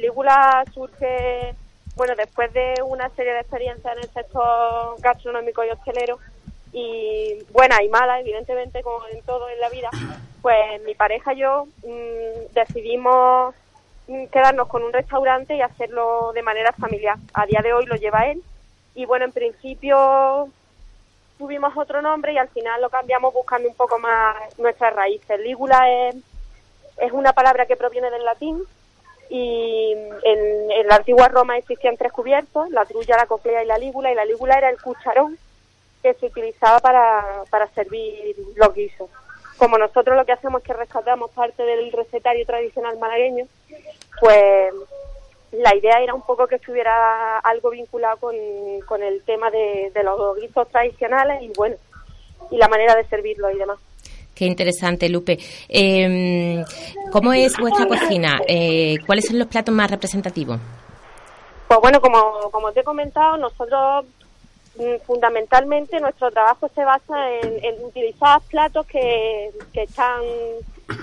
Lígula 0.00 0.64
surge, 0.72 1.54
bueno, 1.94 2.14
después 2.16 2.50
de 2.54 2.72
una 2.86 3.10
serie 3.10 3.34
de 3.34 3.40
experiencias 3.40 3.92
en 3.92 3.98
el 4.02 4.08
sector 4.08 4.98
gastronómico 5.00 5.62
y 5.62 5.68
hostelero, 5.68 6.18
y 6.72 7.36
buena 7.50 7.82
y 7.82 7.90
mala, 7.90 8.18
evidentemente, 8.18 8.82
como 8.82 9.06
en 9.08 9.20
todo 9.24 9.46
en 9.50 9.60
la 9.60 9.68
vida, 9.68 9.90
pues 10.40 10.82
mi 10.86 10.94
pareja 10.94 11.34
y 11.34 11.40
yo 11.40 11.66
mm, 11.84 12.54
decidimos 12.54 13.54
mm, 14.06 14.24
quedarnos 14.28 14.68
con 14.68 14.82
un 14.82 14.94
restaurante 14.94 15.54
y 15.54 15.60
hacerlo 15.60 16.32
de 16.32 16.42
manera 16.42 16.72
familiar. 16.72 17.18
A 17.34 17.44
día 17.44 17.60
de 17.62 17.74
hoy 17.74 17.84
lo 17.84 17.96
lleva 17.96 18.30
él, 18.30 18.42
y 18.94 19.04
bueno, 19.04 19.26
en 19.26 19.32
principio 19.32 20.48
tuvimos 21.36 21.76
otro 21.76 22.00
nombre 22.00 22.32
y 22.32 22.38
al 22.38 22.48
final 22.48 22.80
lo 22.80 22.88
cambiamos 22.88 23.34
buscando 23.34 23.68
un 23.68 23.74
poco 23.74 23.98
más 23.98 24.34
nuestras 24.58 24.94
raíces. 24.94 25.40
Lígula 25.40 25.90
es, 25.90 26.16
es 26.96 27.12
una 27.12 27.34
palabra 27.34 27.66
que 27.66 27.76
proviene 27.76 28.10
del 28.10 28.24
latín 28.24 28.64
y 29.30 29.92
en, 30.22 30.70
en 30.70 30.86
la 30.86 30.96
antigua 30.96 31.28
Roma 31.28 31.58
existían 31.58 31.96
tres 31.96 32.12
cubiertos, 32.12 32.70
la 32.70 32.84
trulla, 32.84 33.16
la 33.16 33.26
coclea 33.26 33.62
y 33.62 33.66
la 33.66 33.78
lígula, 33.78 34.10
y 34.10 34.14
la 34.14 34.24
lígula 34.24 34.56
era 34.56 34.70
el 34.70 34.80
cucharón 34.80 35.38
que 36.02 36.14
se 36.14 36.26
utilizaba 36.26 36.80
para, 36.80 37.42
para 37.50 37.66
servir 37.68 38.36
los 38.56 38.74
guisos. 38.74 39.10
Como 39.58 39.76
nosotros 39.76 40.16
lo 40.16 40.24
que 40.24 40.32
hacemos 40.32 40.62
es 40.62 40.66
que 40.68 40.72
rescatamos 40.72 41.30
parte 41.32 41.62
del 41.64 41.90
recetario 41.92 42.46
tradicional 42.46 42.96
malagueño, 42.98 43.46
pues 44.20 44.72
la 45.50 45.74
idea 45.74 46.00
era 46.00 46.14
un 46.14 46.22
poco 46.22 46.46
que 46.46 46.56
estuviera 46.56 47.38
algo 47.38 47.70
vinculado 47.70 48.18
con, 48.18 48.36
con 48.86 49.02
el 49.02 49.22
tema 49.24 49.50
de, 49.50 49.90
de 49.92 50.02
los 50.04 50.36
guisos 50.36 50.68
tradicionales 50.68 51.42
y 51.42 51.52
bueno, 51.56 51.76
y 52.50 52.56
la 52.56 52.68
manera 52.68 52.94
de 52.94 53.04
servirlo 53.08 53.50
y 53.50 53.58
demás. 53.58 53.78
Qué 54.38 54.44
interesante, 54.44 55.08
Lupe. 55.08 55.36
Eh, 55.68 56.64
¿Cómo 57.10 57.32
es 57.32 57.56
vuestra 57.58 57.88
cocina? 57.88 58.40
Eh, 58.46 58.94
¿Cuáles 59.04 59.26
son 59.26 59.36
los 59.36 59.48
platos 59.48 59.74
más 59.74 59.90
representativos? 59.90 60.60
Pues 61.66 61.80
bueno, 61.80 62.00
como, 62.00 62.48
como 62.52 62.70
te 62.70 62.80
he 62.80 62.84
comentado, 62.84 63.36
nosotros 63.36 64.04
mm, 64.76 65.04
fundamentalmente 65.04 65.98
nuestro 65.98 66.30
trabajo 66.30 66.70
se 66.72 66.84
basa 66.84 67.32
en, 67.42 67.84
utilizar 67.84 68.40
platos 68.42 68.86
que, 68.86 69.50
que 69.72 69.82
están 69.82 70.22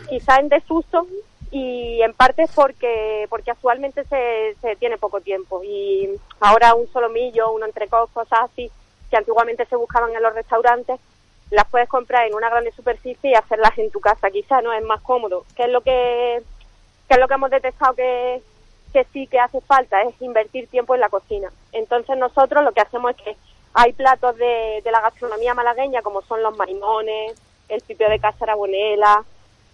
quizá 0.07 0.39
en 0.39 0.47
desuso 0.47 1.05
y 1.51 2.01
en 2.03 2.13
parte 2.13 2.45
porque 2.55 3.27
porque 3.29 3.51
actualmente 3.51 4.05
se, 4.05 4.55
se 4.61 4.77
tiene 4.77 4.97
poco 4.97 5.19
tiempo 5.19 5.61
y 5.61 6.09
ahora 6.39 6.73
un 6.73 6.87
solomillo, 6.93 7.51
un 7.51 7.63
entrecot, 7.63 8.11
cosas 8.13 8.49
así 8.49 8.71
que 9.09 9.17
antiguamente 9.17 9.65
se 9.65 9.75
buscaban 9.75 10.15
en 10.15 10.23
los 10.23 10.33
restaurantes 10.33 10.99
las 11.51 11.67
puedes 11.69 11.87
comprar 11.87 12.27
en 12.27 12.33
una 12.33 12.49
grande 12.49 12.71
superficie 12.71 13.31
y 13.31 13.35
hacerlas 13.35 13.77
en 13.77 13.91
tu 13.91 13.99
casa 13.99 14.31
quizá 14.31 14.61
no 14.61 14.73
es 14.73 14.83
más 14.83 15.01
cómodo. 15.01 15.45
Que 15.55 15.63
es 15.63 15.69
lo 15.69 15.81
que 15.81 16.41
que 17.07 17.13
es 17.13 17.19
lo 17.19 17.27
que 17.27 17.33
hemos 17.33 17.51
detectado 17.51 17.93
que 17.95 18.41
que 18.91 19.05
sí 19.11 19.27
que 19.27 19.39
hace 19.39 19.59
falta 19.61 20.01
es 20.03 20.19
invertir 20.21 20.67
tiempo 20.67 20.95
en 20.95 21.01
la 21.01 21.09
cocina. 21.09 21.49
Entonces 21.73 22.17
nosotros 22.17 22.63
lo 22.63 22.71
que 22.71 22.81
hacemos 22.81 23.11
es 23.11 23.17
que 23.21 23.37
hay 23.73 23.91
platos 23.91 24.37
de, 24.37 24.81
de 24.83 24.91
la 24.91 25.01
gastronomía 25.01 25.53
malagueña 25.53 26.01
como 26.01 26.21
son 26.21 26.41
los 26.41 26.55
maimones, 26.57 27.35
el 27.67 27.81
pipio 27.81 28.09
de 28.09 28.19
casarabonela, 28.19 29.23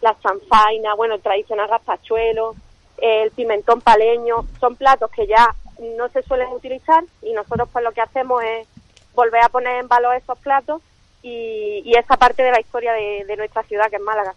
la 0.02 0.18
chanfaina, 0.20 0.96
bueno, 0.96 1.16
el 1.16 1.22
tradicional 1.22 1.68
gazpachuelo, 1.68 2.56
el 2.98 3.32
pimentón 3.32 3.82
paleño, 3.82 4.48
son 4.60 4.76
platos 4.76 5.12
que 5.12 5.28
ya 5.28 5.56
no 5.98 6.10
se 6.10 6.24
suelen 6.24 6.50
utilizar 6.50 7.04
y 7.22 7.34
nosotros 7.34 7.70
pues 7.72 7.84
lo 7.84 7.92
que 7.92 8.02
hacemos 8.02 8.44
es 8.44 8.68
volver 9.14 9.44
a 9.44 9.50
poner 9.50 9.80
en 9.80 9.88
valor 9.88 10.16
esos 10.16 10.38
platos 10.40 10.82
y, 11.24 11.82
y 11.86 11.98
esa 11.98 12.18
parte 12.18 12.44
de 12.44 12.52
la 12.52 12.60
historia 12.60 12.94
de, 12.94 13.26
de 13.26 13.38
nuestra 13.38 13.64
ciudad 13.64 13.90
que 13.90 13.98
es 13.98 14.02
Málaga. 14.02 14.34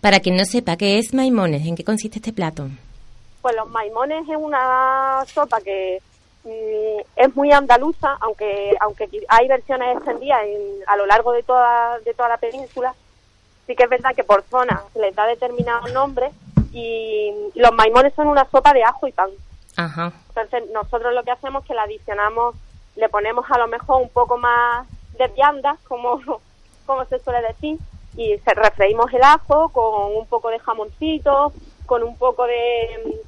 Para 0.00 0.20
quien 0.20 0.36
no 0.36 0.44
sepa 0.44 0.76
qué 0.76 0.98
es 0.98 1.12
maimones, 1.14 1.66
¿en 1.66 1.74
qué 1.76 1.84
consiste 1.84 2.18
este 2.18 2.32
plato? 2.32 2.68
Pues 3.42 3.56
los 3.56 3.68
maimones 3.70 4.28
es 4.28 4.36
una 4.36 5.24
sopa 5.26 5.60
que 5.60 5.98
mm, 6.44 7.00
es 7.16 7.36
muy 7.36 7.50
andaluza, 7.52 8.16
aunque 8.20 8.76
aunque 8.80 9.08
hay 9.28 9.48
versiones 9.48 9.96
extendidas 9.96 10.40
en- 10.44 10.82
a 10.86 10.96
lo 10.96 11.06
largo 11.06 11.32
de 11.32 11.42
toda 11.42 11.98
de 12.00 12.12
toda 12.14 12.28
la 12.28 12.36
península. 12.36 12.94
Sí 13.66 13.74
que 13.76 13.84
es 13.84 13.90
verdad 13.90 14.10
que 14.14 14.24
por 14.24 14.42
zona 14.44 14.82
se 14.92 15.00
les 15.00 15.14
da 15.14 15.26
determinados 15.26 15.92
nombres 15.92 16.32
y 16.72 17.30
los 17.54 17.72
maimones 17.72 18.12
son 18.14 18.26
una 18.28 18.44
sopa 18.50 18.72
de 18.72 18.82
ajo 18.84 19.06
y 19.08 19.12
pan. 19.12 19.30
Ajá. 19.76 20.12
Entonces 20.28 20.70
nosotros 20.72 21.14
lo 21.14 21.22
que 21.22 21.30
hacemos 21.30 21.62
es 21.62 21.68
que 21.68 21.74
la 21.74 21.82
adicionamos, 21.84 22.54
le 22.96 23.08
ponemos 23.08 23.44
a 23.50 23.58
lo 23.58 23.66
mejor 23.68 24.02
un 24.02 24.08
poco 24.10 24.36
más 24.36 24.86
de 25.18 25.28
vianda, 25.28 25.76
como, 25.86 26.20
como 26.86 27.04
se 27.06 27.18
suele 27.20 27.42
decir, 27.42 27.78
y 28.16 28.36
se 28.38 28.54
refreímos 28.54 29.12
el 29.12 29.22
ajo 29.22 29.68
con 29.70 30.16
un 30.16 30.26
poco 30.26 30.50
de 30.50 30.58
jamoncito, 30.58 31.52
con 31.86 32.02
un 32.02 32.16
poco 32.16 32.46
de, 32.46 33.20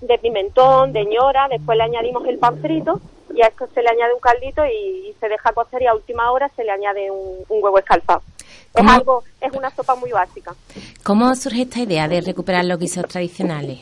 de 0.00 0.18
pimentón, 0.18 0.92
de 0.92 1.04
ñora, 1.04 1.48
después 1.48 1.76
le 1.76 1.84
añadimos 1.84 2.26
el 2.26 2.38
pan 2.38 2.58
frito 2.60 3.00
y 3.34 3.42
a 3.42 3.48
esto 3.48 3.66
se 3.74 3.82
le 3.82 3.90
añade 3.90 4.14
un 4.14 4.20
caldito 4.20 4.64
y, 4.64 5.08
y 5.08 5.16
se 5.20 5.28
deja 5.28 5.52
cocer 5.52 5.82
y 5.82 5.86
a 5.86 5.94
última 5.94 6.30
hora 6.30 6.48
se 6.56 6.64
le 6.64 6.70
añade 6.70 7.10
un, 7.10 7.44
un 7.48 7.62
huevo 7.62 7.78
escalfado. 7.78 8.22
Es 8.74 8.86
algo, 8.86 9.24
es 9.40 9.52
una 9.54 9.70
sopa 9.70 9.94
muy 9.94 10.12
básica. 10.12 10.54
¿Cómo 11.02 11.34
surge 11.34 11.62
esta 11.62 11.80
idea 11.80 12.08
de 12.08 12.20
recuperar 12.20 12.64
los 12.66 12.78
guisos 12.78 13.06
tradicionales? 13.06 13.80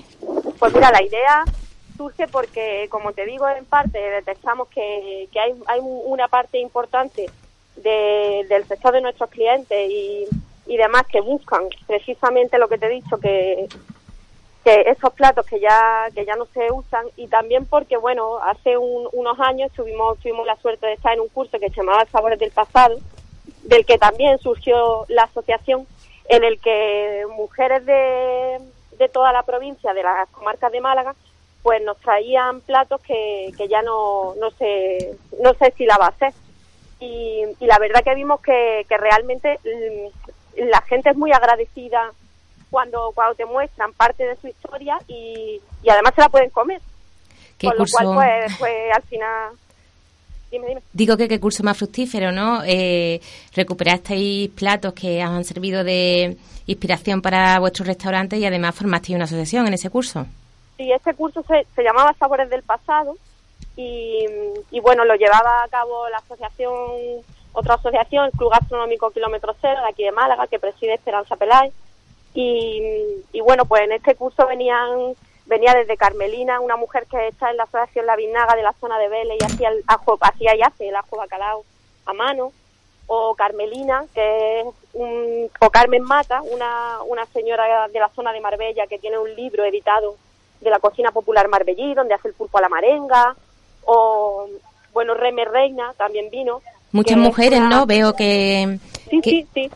Pues 0.58 0.72
mira, 0.72 0.90
la 0.92 1.02
idea 1.02 1.44
surge 1.96 2.28
porque, 2.28 2.86
como 2.90 3.12
te 3.12 3.24
digo, 3.26 3.48
en 3.48 3.64
parte 3.64 3.98
detectamos 3.98 4.68
que, 4.68 5.28
que 5.32 5.40
hay, 5.40 5.52
hay 5.66 5.80
una 5.82 6.28
parte 6.28 6.58
importante 6.58 7.26
de- 7.76 8.46
del 8.48 8.64
sector 8.66 8.92
de 8.92 9.00
nuestros 9.00 9.30
clientes 9.30 9.90
y, 9.90 10.26
y 10.66 10.76
demás 10.76 11.04
que 11.06 11.20
buscan 11.20 11.64
precisamente 11.86 12.58
lo 12.58 12.68
que 12.68 12.78
te 12.78 12.86
he 12.86 12.90
dicho, 12.90 13.18
que, 13.18 13.68
que 14.64 14.80
esos 14.86 15.12
platos 15.12 15.44
que 15.46 15.60
ya 15.60 16.06
que 16.14 16.24
ya 16.24 16.36
no 16.36 16.46
se 16.46 16.72
usan 16.72 17.06
y 17.16 17.26
también 17.28 17.66
porque, 17.66 17.96
bueno, 17.96 18.38
hace 18.38 18.76
un- 18.78 19.08
unos 19.12 19.38
años 19.40 19.70
tuvimos, 19.72 20.18
tuvimos 20.20 20.46
la 20.46 20.56
suerte 20.56 20.86
de 20.86 20.94
estar 20.94 21.12
en 21.12 21.20
un 21.20 21.28
curso 21.28 21.58
que 21.58 21.68
se 21.70 21.76
llamaba 21.76 22.06
Sabores 22.06 22.38
del 22.38 22.50
Pasado, 22.50 22.96
del 23.64 23.84
que 23.84 23.98
también 23.98 24.38
surgió 24.38 25.04
la 25.08 25.24
asociación, 25.24 25.86
en 26.28 26.44
el 26.44 26.58
que 26.60 27.24
mujeres 27.36 27.84
de, 27.84 28.58
de 28.98 29.08
toda 29.10 29.32
la 29.32 29.42
provincia, 29.42 29.92
de 29.92 30.02
las 30.02 30.28
comarcas 30.30 30.72
de 30.72 30.80
Málaga, 30.80 31.14
pues 31.62 31.82
nos 31.82 31.98
traían 31.98 32.60
platos 32.62 33.00
que, 33.02 33.52
que 33.58 33.68
ya 33.68 33.82
no, 33.82 34.34
no 34.36 34.50
sé 34.52 35.14
no 35.42 35.52
sé 35.54 35.72
si 35.76 35.84
la 35.84 35.96
va 35.98 36.06
a 36.06 36.08
hacer. 36.10 36.32
Y, 37.00 37.42
y 37.60 37.66
la 37.66 37.78
verdad 37.78 38.02
que 38.04 38.14
vimos 38.14 38.40
que, 38.40 38.86
que 38.88 38.96
realmente 38.96 39.58
mm, 39.64 40.68
la 40.70 40.80
gente 40.82 41.10
es 41.10 41.16
muy 41.16 41.32
agradecida 41.32 42.12
cuando, 42.70 43.12
cuando 43.14 43.34
te 43.34 43.44
muestran 43.44 43.92
parte 43.92 44.24
de 44.24 44.36
su 44.36 44.48
historia 44.48 44.98
y, 45.06 45.60
y 45.82 45.88
además 45.88 46.12
se 46.14 46.22
la 46.22 46.28
pueden 46.28 46.50
comer. 46.50 46.80
¿Qué 47.58 47.68
Con 47.68 47.76
curso? 47.76 48.02
lo 48.02 48.14
cual, 48.14 48.42
pues, 48.46 48.56
pues 48.58 48.74
al 48.94 49.02
final... 49.02 49.52
Dime, 50.50 50.68
dime. 50.68 50.82
Digo 50.92 51.16
que 51.16 51.28
qué 51.28 51.40
curso 51.40 51.64
más 51.64 51.76
fructífero, 51.76 52.30
¿no? 52.30 52.62
Eh, 52.64 53.20
recuperasteis 53.54 54.50
platos 54.50 54.92
que 54.92 55.24
os 55.24 55.30
han 55.30 55.44
servido 55.44 55.82
de 55.82 56.36
inspiración 56.66 57.20
para 57.22 57.58
vuestros 57.58 57.88
restaurantes 57.88 58.38
y 58.38 58.46
además 58.46 58.74
formasteis 58.74 59.16
una 59.16 59.24
asociación 59.24 59.66
en 59.66 59.74
ese 59.74 59.90
curso. 59.90 60.26
Sí, 60.76 60.90
este 60.92 61.14
curso 61.14 61.42
se, 61.42 61.66
se 61.74 61.82
llamaba 61.82 62.14
Sabores 62.18 62.48
del 62.50 62.62
Pasado 62.62 63.16
y, 63.76 64.80
bueno, 64.80 65.04
lo 65.04 65.14
llevaba 65.16 65.64
a 65.64 65.68
cabo 65.68 66.08
la 66.08 66.18
asociación, 66.18 66.72
otra 67.52 67.74
asociación, 67.74 68.26
el 68.26 68.32
Club 68.32 68.50
Gastronómico 68.50 69.10
Kilómetro 69.10 69.54
Cero 69.60 69.80
de 69.82 69.88
aquí 69.88 70.04
de 70.04 70.12
Málaga, 70.12 70.46
que 70.46 70.58
preside 70.58 70.94
Esperanza 70.94 71.36
Peláez. 71.36 71.72
Y, 72.34 72.82
y 73.32 73.40
bueno, 73.40 73.64
pues 73.64 73.82
en 73.82 73.92
este 73.92 74.14
curso 74.16 74.46
venían 74.46 75.14
venía 75.46 75.74
desde 75.74 75.96
Carmelina, 75.96 76.60
una 76.60 76.76
mujer 76.76 77.06
que 77.10 77.28
está 77.28 77.50
en 77.50 77.56
la 77.56 77.64
asociación 77.64 78.06
La 78.06 78.16
Vinaga 78.16 78.56
de 78.56 78.62
la 78.62 78.72
zona 78.74 78.98
de 78.98 79.08
Vélez 79.08 79.36
y 79.40 79.44
hacía 79.44 79.68
el 79.68 79.84
ajo, 79.86 80.18
hacía 80.20 80.56
y 80.56 80.62
hace 80.62 80.88
el 80.88 80.96
ajo 80.96 81.16
bacalao 81.16 81.64
a 82.06 82.12
mano, 82.12 82.52
o 83.06 83.34
Carmelina, 83.34 84.06
que 84.14 84.60
es 84.60 84.66
un, 84.94 85.50
o 85.60 85.70
Carmen 85.70 86.02
Mata, 86.02 86.40
una, 86.42 87.02
una 87.06 87.26
señora 87.26 87.88
de 87.88 87.98
la 87.98 88.08
zona 88.10 88.32
de 88.32 88.40
Marbella 88.40 88.86
que 88.86 88.98
tiene 88.98 89.18
un 89.18 89.34
libro 89.34 89.64
editado 89.64 90.16
de 90.60 90.70
la 90.70 90.78
cocina 90.78 91.10
popular 91.12 91.48
marbellí, 91.48 91.92
donde 91.94 92.14
hace 92.14 92.28
el 92.28 92.34
pulpo 92.34 92.56
a 92.58 92.62
la 92.62 92.70
marenga, 92.70 93.36
o, 93.86 94.46
bueno, 94.92 95.14
Reme 95.14 95.44
Reina 95.44 95.92
también 95.96 96.30
vino. 96.30 96.60
Muchas 96.92 97.18
mujeres, 97.18 97.58
una- 97.60 97.68
¿no? 97.68 97.86
Veo 97.86 98.14
que... 98.14 98.78
Sí, 99.10 99.20
que- 99.20 99.30
sí, 99.30 99.46
sí. 99.54 99.70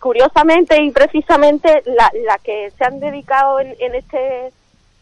Curiosamente 0.00 0.80
y 0.82 0.90
precisamente 0.90 1.82
la, 1.86 2.10
la 2.26 2.38
que 2.38 2.70
se 2.76 2.84
han 2.84 3.00
dedicado 3.00 3.60
en, 3.60 3.74
en 3.80 3.94
este 3.94 4.52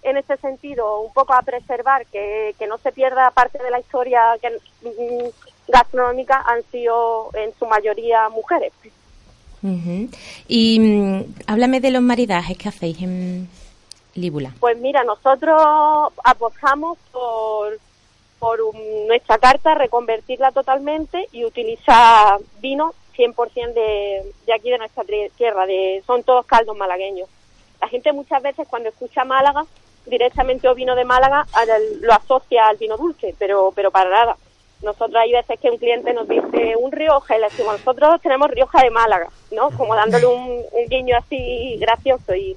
en 0.02 0.16
este 0.18 0.36
sentido 0.36 1.00
un 1.00 1.12
poco 1.14 1.32
a 1.34 1.40
preservar 1.42 2.04
que, 2.06 2.54
que 2.58 2.66
no 2.66 2.76
se 2.78 2.92
pierda 2.92 3.30
parte 3.30 3.62
de 3.62 3.70
la 3.70 3.80
historia 3.80 4.20
que, 4.40 4.50
mm, 4.82 5.28
gastronómica 5.68 6.42
han 6.46 6.62
sido 6.70 7.30
en 7.34 7.52
su 7.58 7.64
mayoría 7.66 8.28
mujeres. 8.28 8.72
Ujú. 9.62 10.08
Y 10.46 10.78
mm, 10.78 11.34
háblame 11.46 11.80
de 11.80 11.90
los 11.90 12.02
maridajes 12.02 12.56
que 12.58 12.68
hacéis 12.68 13.00
en 13.02 13.48
Líbula. 14.14 14.52
Pues 14.60 14.78
mira, 14.78 15.02
nosotros 15.04 15.60
apostamos 16.22 16.98
por, 17.10 17.78
por 18.44 18.60
un- 18.60 19.06
nuestra 19.06 19.38
carta, 19.38 19.74
reconvertirla 19.74 20.52
totalmente 20.52 21.28
y 21.32 21.46
utilizar 21.46 22.38
vino 22.60 22.92
100% 23.16 23.72
de, 23.72 24.22
de 24.44 24.52
aquí 24.52 24.68
de 24.70 24.76
nuestra 24.76 25.02
tierra, 25.34 25.64
de, 25.64 26.02
son 26.06 26.22
todos 26.24 26.44
caldos 26.44 26.76
malagueños. 26.76 27.26
La 27.80 27.88
gente 27.88 28.12
muchas 28.12 28.42
veces 28.42 28.68
cuando 28.68 28.90
escucha 28.90 29.24
Málaga, 29.24 29.64
directamente 30.04 30.68
o 30.68 30.74
vino 30.74 30.94
de 30.94 31.06
Málaga, 31.06 31.46
al- 31.54 32.00
lo 32.02 32.12
asocia 32.12 32.68
al 32.68 32.76
vino 32.76 32.98
dulce, 32.98 33.34
pero, 33.38 33.72
pero 33.74 33.90
para 33.90 34.10
nada. 34.10 34.36
Nosotros 34.82 35.16
hay 35.16 35.32
veces 35.32 35.58
que 35.58 35.70
un 35.70 35.78
cliente 35.78 36.12
nos 36.12 36.28
dice 36.28 36.76
un 36.76 36.92
Rioja 36.92 37.36
y 37.36 37.40
le 37.40 37.46
decimos, 37.48 37.78
nosotros 37.78 38.20
tenemos 38.20 38.50
Rioja 38.50 38.82
de 38.82 38.90
Málaga, 38.90 39.28
¿no? 39.52 39.70
Como 39.70 39.94
dándole 39.94 40.26
un, 40.26 40.60
un 40.70 40.86
guiño 40.90 41.16
así 41.16 41.78
gracioso 41.80 42.34
y, 42.34 42.54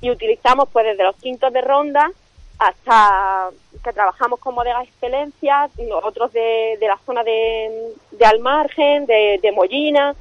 y 0.00 0.10
utilizamos 0.10 0.66
pues 0.72 0.86
desde 0.86 1.04
los 1.04 1.16
quintos 1.16 1.52
de 1.52 1.60
ronda 1.60 2.10
hasta 2.60 3.48
que 3.82 3.92
trabajamos 3.92 4.38
con 4.38 4.54
bodegas 4.54 4.86
excelencias, 4.86 5.70
otros 6.02 6.30
de, 6.32 6.76
de 6.78 6.86
la 6.86 6.98
zona 7.06 7.24
de, 7.24 7.94
de 8.12 8.24
Almargen, 8.26 9.06
de, 9.06 9.40
de 9.42 9.50
Mollina, 9.52 10.14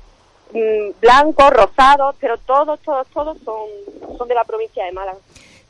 mm, 0.54 1.02
blancos, 1.02 1.50
rosados, 1.52 2.16
pero 2.20 2.38
todos, 2.38 2.80
todos, 2.80 3.06
todos 3.10 3.38
son, 3.44 4.18
son 4.18 4.28
de 4.30 4.36
la 4.36 4.46
provincia 4.46 4.86
de 4.86 4.94
Málaga. 4.94 5.18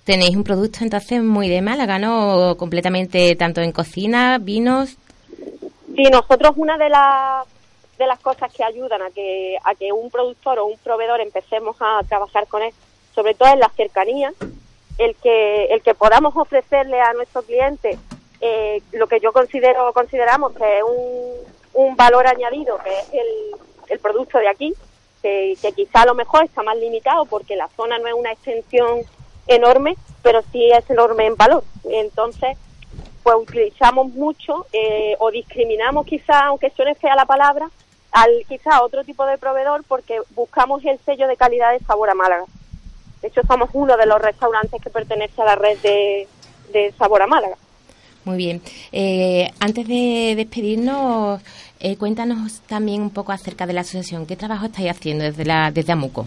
Tenéis 0.04 0.36
un 0.36 0.44
producto 0.44 0.80
entonces 0.82 1.24
muy 1.24 1.50
de 1.50 1.64
Málaga, 1.64 1.98
¿no? 1.98 2.56
Completamente 2.58 3.36
tanto 3.36 3.62
en 3.62 3.72
cocina, 3.72 4.38
vinos. 4.40 4.96
Sí, 5.96 6.04
nosotros 6.12 6.54
una 6.56 6.78
de 6.78 6.90
las 6.90 7.48
de 7.98 8.08
las 8.08 8.20
cosas 8.20 8.54
que 8.54 8.64
ayudan 8.64 9.02
a 9.02 9.10
que 9.10 9.58
a 9.64 9.74
que 9.76 9.92
un 9.92 10.10
productor 10.10 10.60
o 10.60 10.68
un 10.68 10.78
proveedor 10.78 11.20
empecemos 11.20 11.76
a 11.80 12.02
trabajar 12.08 12.48
con 12.48 12.62
él, 12.62 12.72
sobre 13.14 13.34
todo 13.34 13.50
en 13.50 13.60
la 13.60 13.70
cercanía, 13.70 14.32
el 15.00 15.16
que 15.16 15.66
el 15.66 15.82
que 15.82 15.96
podamos 15.96 16.36
ofrecerle 16.36 17.02
a 17.02 17.14
nuestro 17.14 17.42
cliente 17.42 17.98
eh, 18.42 18.82
lo 18.92 19.08
que 19.08 19.20
yo 19.20 19.34
considero 19.34 19.92
consideramos 19.94 20.54
que 20.54 20.78
es 20.78 20.84
un, 20.84 21.86
un 21.88 21.96
valor 21.96 22.28
añadido, 22.28 22.78
que 22.84 23.00
es 23.00 23.14
el, 23.14 23.60
el 23.90 24.00
producto 24.00 24.38
de 24.38 24.48
aquí, 24.48 24.74
que, 25.22 25.58
quizá 25.76 26.04
a 26.04 26.06
lo 26.06 26.16
mejor 26.16 26.46
está 26.46 26.64
más 26.64 26.78
limitado 26.78 27.26
porque 27.26 27.56
la 27.56 27.68
zona 27.70 28.00
no 28.00 28.08
es 28.08 28.14
una 28.14 28.32
extensión 28.32 29.02
enorme, 29.48 29.96
pero 30.24 30.42
sí 30.52 30.72
es 30.72 30.90
enorme 30.90 31.26
en 31.26 31.36
valor. 31.36 31.64
Entonces, 31.90 32.58
pues 33.24 33.36
utilizamos 33.36 34.08
mucho 34.14 34.66
eh, 34.72 35.16
o 35.20 35.32
discriminamos 35.32 36.06
quizá, 36.06 36.46
aunque 36.46 36.70
suene 36.72 36.96
fea 36.96 37.16
la 37.16 37.26
palabra, 37.26 37.70
al 38.12 38.46
quizá 38.48 38.82
otro 38.84 39.04
tipo 39.04 39.26
de 39.26 39.38
proveedor 39.38 39.84
porque 39.88 40.22
buscamos 40.32 40.84
el 40.86 40.98
sello 41.00 41.28
de 41.28 41.38
calidad 41.38 41.72
de 41.74 41.80
sabor 41.80 42.10
a 42.10 42.16
Málaga. 42.16 42.46
De 43.22 43.28
hecho, 43.28 43.42
somos 43.48 43.70
uno 43.74 43.98
de 43.98 44.06
los 44.06 44.22
restaurantes 44.22 44.82
que 44.82 44.90
pertenece 44.90 45.42
a 45.42 45.46
la 45.46 45.56
red 45.56 45.78
de, 45.80 46.28
de 46.72 46.94
Sabor 46.98 47.22
a 47.22 47.28
Málaga. 47.28 47.56
Muy 48.26 48.38
bien. 48.38 48.62
Eh, 48.92 49.50
antes 49.60 49.88
de 49.88 50.34
despedirnos, 50.36 51.42
eh, 51.80 51.98
cuéntanos 51.98 52.62
también 52.62 53.02
un 53.02 53.10
poco 53.10 53.32
acerca 53.32 53.66
de 53.66 53.74
la 53.74 53.82
asociación. 53.82 54.26
¿Qué 54.26 54.36
trabajo 54.36 54.66
estáis 54.66 54.92
haciendo 54.92 55.24
desde, 55.24 55.46
la, 55.46 55.72
desde 55.72 55.94
Amuco? 55.94 56.26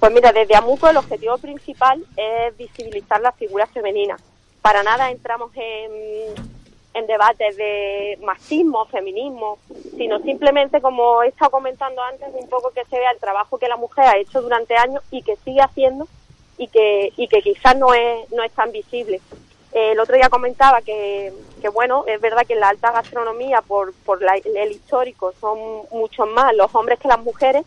Pues 0.00 0.12
mira, 0.12 0.32
desde 0.32 0.56
Amuco 0.56 0.88
el 0.88 0.96
objetivo 0.96 1.38
principal 1.38 2.04
es 2.16 2.56
visibilizar 2.56 3.20
las 3.20 3.34
figuras 3.36 3.70
femeninas. 3.70 4.20
Para 4.60 4.82
nada 4.82 5.10
entramos 5.10 5.50
en, 5.54 6.34
en 6.94 7.06
debates 7.06 7.56
de 7.56 8.18
machismo, 8.22 8.86
feminismo, 8.86 9.58
sino 9.96 10.20
simplemente, 10.20 10.80
como 10.80 11.22
he 11.22 11.28
estado 11.28 11.50
comentando 11.50 12.00
antes, 12.02 12.28
un 12.32 12.48
poco 12.48 12.70
que 12.70 12.84
se 12.84 12.98
vea 12.98 13.10
el 13.10 13.18
trabajo 13.18 13.58
que 13.58 13.68
la 13.68 13.76
mujer 13.76 14.04
ha 14.06 14.16
hecho 14.16 14.40
durante 14.40 14.76
años 14.76 15.02
y 15.10 15.22
que 15.22 15.36
sigue 15.44 15.60
haciendo 15.60 16.06
y 16.56 16.68
que, 16.68 17.12
y 17.16 17.26
que 17.28 17.42
quizás 17.42 17.76
no 17.76 17.92
es, 17.94 18.30
no 18.30 18.42
es 18.44 18.52
tan 18.52 18.70
visible. 18.70 19.20
Eh, 19.72 19.90
el 19.92 19.98
otro 19.98 20.14
día 20.14 20.28
comentaba 20.28 20.82
que, 20.82 21.32
que, 21.60 21.68
bueno, 21.68 22.04
es 22.06 22.20
verdad 22.20 22.46
que 22.46 22.52
en 22.52 22.60
la 22.60 22.68
alta 22.68 22.92
gastronomía, 22.92 23.60
por, 23.60 23.92
por 24.06 24.22
la- 24.22 24.36
el 24.36 24.70
histórico, 24.70 25.32
son 25.40 25.58
muchos 25.90 26.28
más 26.28 26.54
los 26.54 26.72
hombres 26.76 27.00
que 27.00 27.08
las 27.08 27.18
mujeres, 27.18 27.64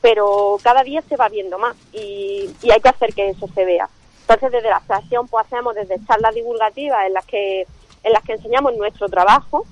pero 0.00 0.56
cada 0.62 0.84
día 0.84 1.02
se 1.02 1.16
va 1.16 1.28
viendo 1.28 1.58
más 1.58 1.74
y, 1.92 2.48
y 2.62 2.70
hay 2.70 2.80
que 2.80 2.90
hacer 2.90 3.12
que 3.12 3.30
eso 3.30 3.48
se 3.52 3.64
vea. 3.64 3.88
Entonces, 4.20 4.52
desde 4.52 4.68
la 4.70 4.76
asociación, 4.76 5.26
pues 5.26 5.46
hacemos 5.46 5.74
desde 5.74 5.98
charlas 6.06 6.32
divulgativas 6.36 7.06
en 7.06 7.14
las 7.14 7.26
que 7.26 7.66
en 8.02 8.12
las 8.12 8.22
que 8.22 8.32
enseñamos 8.32 8.76
nuestro 8.76 9.08
trabajo 9.08 9.64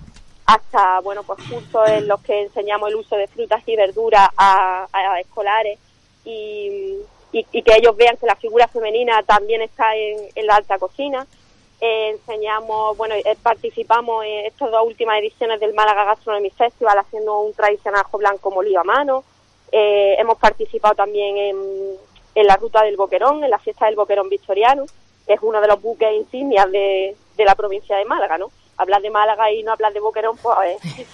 hasta, 0.47 1.01
bueno, 1.01 1.23
pues 1.25 1.41
cursos 1.49 1.89
en 1.89 2.07
los 2.07 2.21
que 2.23 2.43
enseñamos 2.43 2.89
el 2.89 2.97
uso 2.97 3.17
de 3.17 3.27
frutas 3.27 3.63
y 3.67 3.75
verduras 3.75 4.29
a, 4.37 4.87
a 4.93 5.21
escolares 5.21 5.79
y, 6.25 6.99
que 7.33 7.77
ellos 7.77 7.97
vean 7.97 8.17
que 8.17 8.27
la 8.27 8.37
figura 8.37 8.67
femenina 8.69 9.23
también 9.25 9.61
está 9.61 9.95
en, 9.95 10.19
en 10.35 10.47
la 10.47 10.57
alta 10.57 10.79
cocina. 10.79 11.27
Eh, 11.81 12.11
enseñamos, 12.11 12.97
bueno, 12.97 13.15
eh, 13.15 13.37
participamos 13.43 14.25
en 14.25 14.47
estas 14.47 14.71
dos 14.71 14.87
últimas 14.87 15.19
ediciones 15.19 15.61
del 15.61 15.75
Málaga 15.75 16.05
Gastronomy 16.05 16.51
Festival 16.51 16.99
haciendo 16.99 17.41
un 17.41 17.53
tradicional 17.53 18.01
ajo 18.01 18.17
blanco 18.19 18.51
molido 18.51 18.81
a 18.81 18.85
mano. 18.85 19.25
Eh, 19.73 20.15
hemos 20.19 20.39
participado 20.39 20.95
también 20.95 21.37
en, 21.37 21.57
en 22.35 22.47
la 22.47 22.57
ruta 22.57 22.83
del 22.83 22.97
Boquerón, 22.97 23.45
en 23.45 23.51
la 23.51 23.59
fiesta 23.59 23.87
del 23.87 23.97
Boquerón 23.97 24.31
Victoriano, 24.31 24.87
que 25.27 25.35
es 25.35 25.41
uno 25.43 25.61
de 25.61 25.69
los 25.69 25.83
buques 25.83 26.11
insignias 26.15 26.71
de, 26.71 27.17
de 27.37 27.45
la 27.45 27.55
provincia 27.55 27.97
de 27.97 28.05
Málaga, 28.05 28.39
¿no? 28.39 28.47
Hablar 28.79 29.01
de 29.03 29.11
Málaga 29.11 29.51
y 29.53 29.63
no 29.63 29.73
hablar 29.73 29.93
de 29.93 30.01
Boquerón, 30.01 30.37
pues 30.37 30.57
eh, 30.99 31.07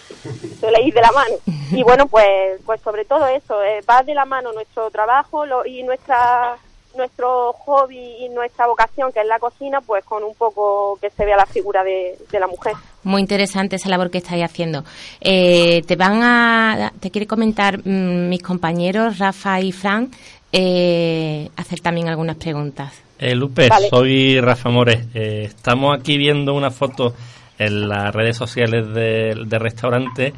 suele 0.60 0.82
ir 0.82 0.94
de 0.94 1.00
la 1.00 1.12
mano. 1.12 1.34
Y 1.70 1.82
bueno, 1.82 2.06
pues, 2.08 2.60
pues 2.66 2.80
sobre 2.80 3.04
todo 3.04 3.26
eso, 3.26 3.62
eh, 3.62 3.80
va 3.88 4.02
de 4.02 4.14
la 4.14 4.24
mano 4.24 4.52
nuestro 4.52 4.90
trabajo 4.90 5.46
lo- 5.46 5.64
y 5.66 5.82
nuestra 5.82 6.56
nuestro 6.94 7.54
hobby 7.54 8.16
y 8.18 8.28
nuestra 8.28 8.66
vocación, 8.66 9.10
que 9.12 9.20
es 9.20 9.26
la 9.26 9.38
cocina, 9.38 9.80
pues 9.80 10.04
con 10.04 10.22
un 10.22 10.34
poco 10.34 10.98
que 11.00 11.08
se 11.08 11.24
vea 11.24 11.38
la 11.38 11.46
figura 11.46 11.82
de, 11.82 12.18
de 12.30 12.38
la 12.38 12.46
mujer. 12.46 12.74
Muy 13.02 13.22
interesante 13.22 13.76
esa 13.76 13.88
labor 13.88 14.10
que 14.10 14.18
estáis 14.18 14.44
haciendo. 14.44 14.84
Eh, 15.18 15.80
te 15.86 15.96
van 15.96 16.22
a, 16.22 16.92
te 17.00 17.10
quiere 17.10 17.26
comentar 17.26 17.78
mm, 17.78 18.28
mis 18.28 18.42
compañeros 18.42 19.18
Rafa 19.18 19.58
y 19.62 19.72
Fran, 19.72 20.10
eh, 20.52 21.50
hacer 21.56 21.80
también 21.80 22.08
algunas 22.08 22.36
preguntas. 22.36 22.92
Eh, 23.18 23.34
Lupe, 23.34 23.68
Vale. 23.68 23.88
soy 23.88 24.40
Rafa 24.40 24.68
Mores. 24.68 25.06
Eh, 25.14 25.44
estamos 25.46 25.98
aquí 25.98 26.18
viendo 26.18 26.54
una 26.54 26.70
foto 26.70 27.14
en 27.58 27.88
las 27.88 28.14
redes 28.14 28.36
sociales 28.36 28.92
del 28.92 29.48
del 29.48 29.60
restaurante 29.60 30.32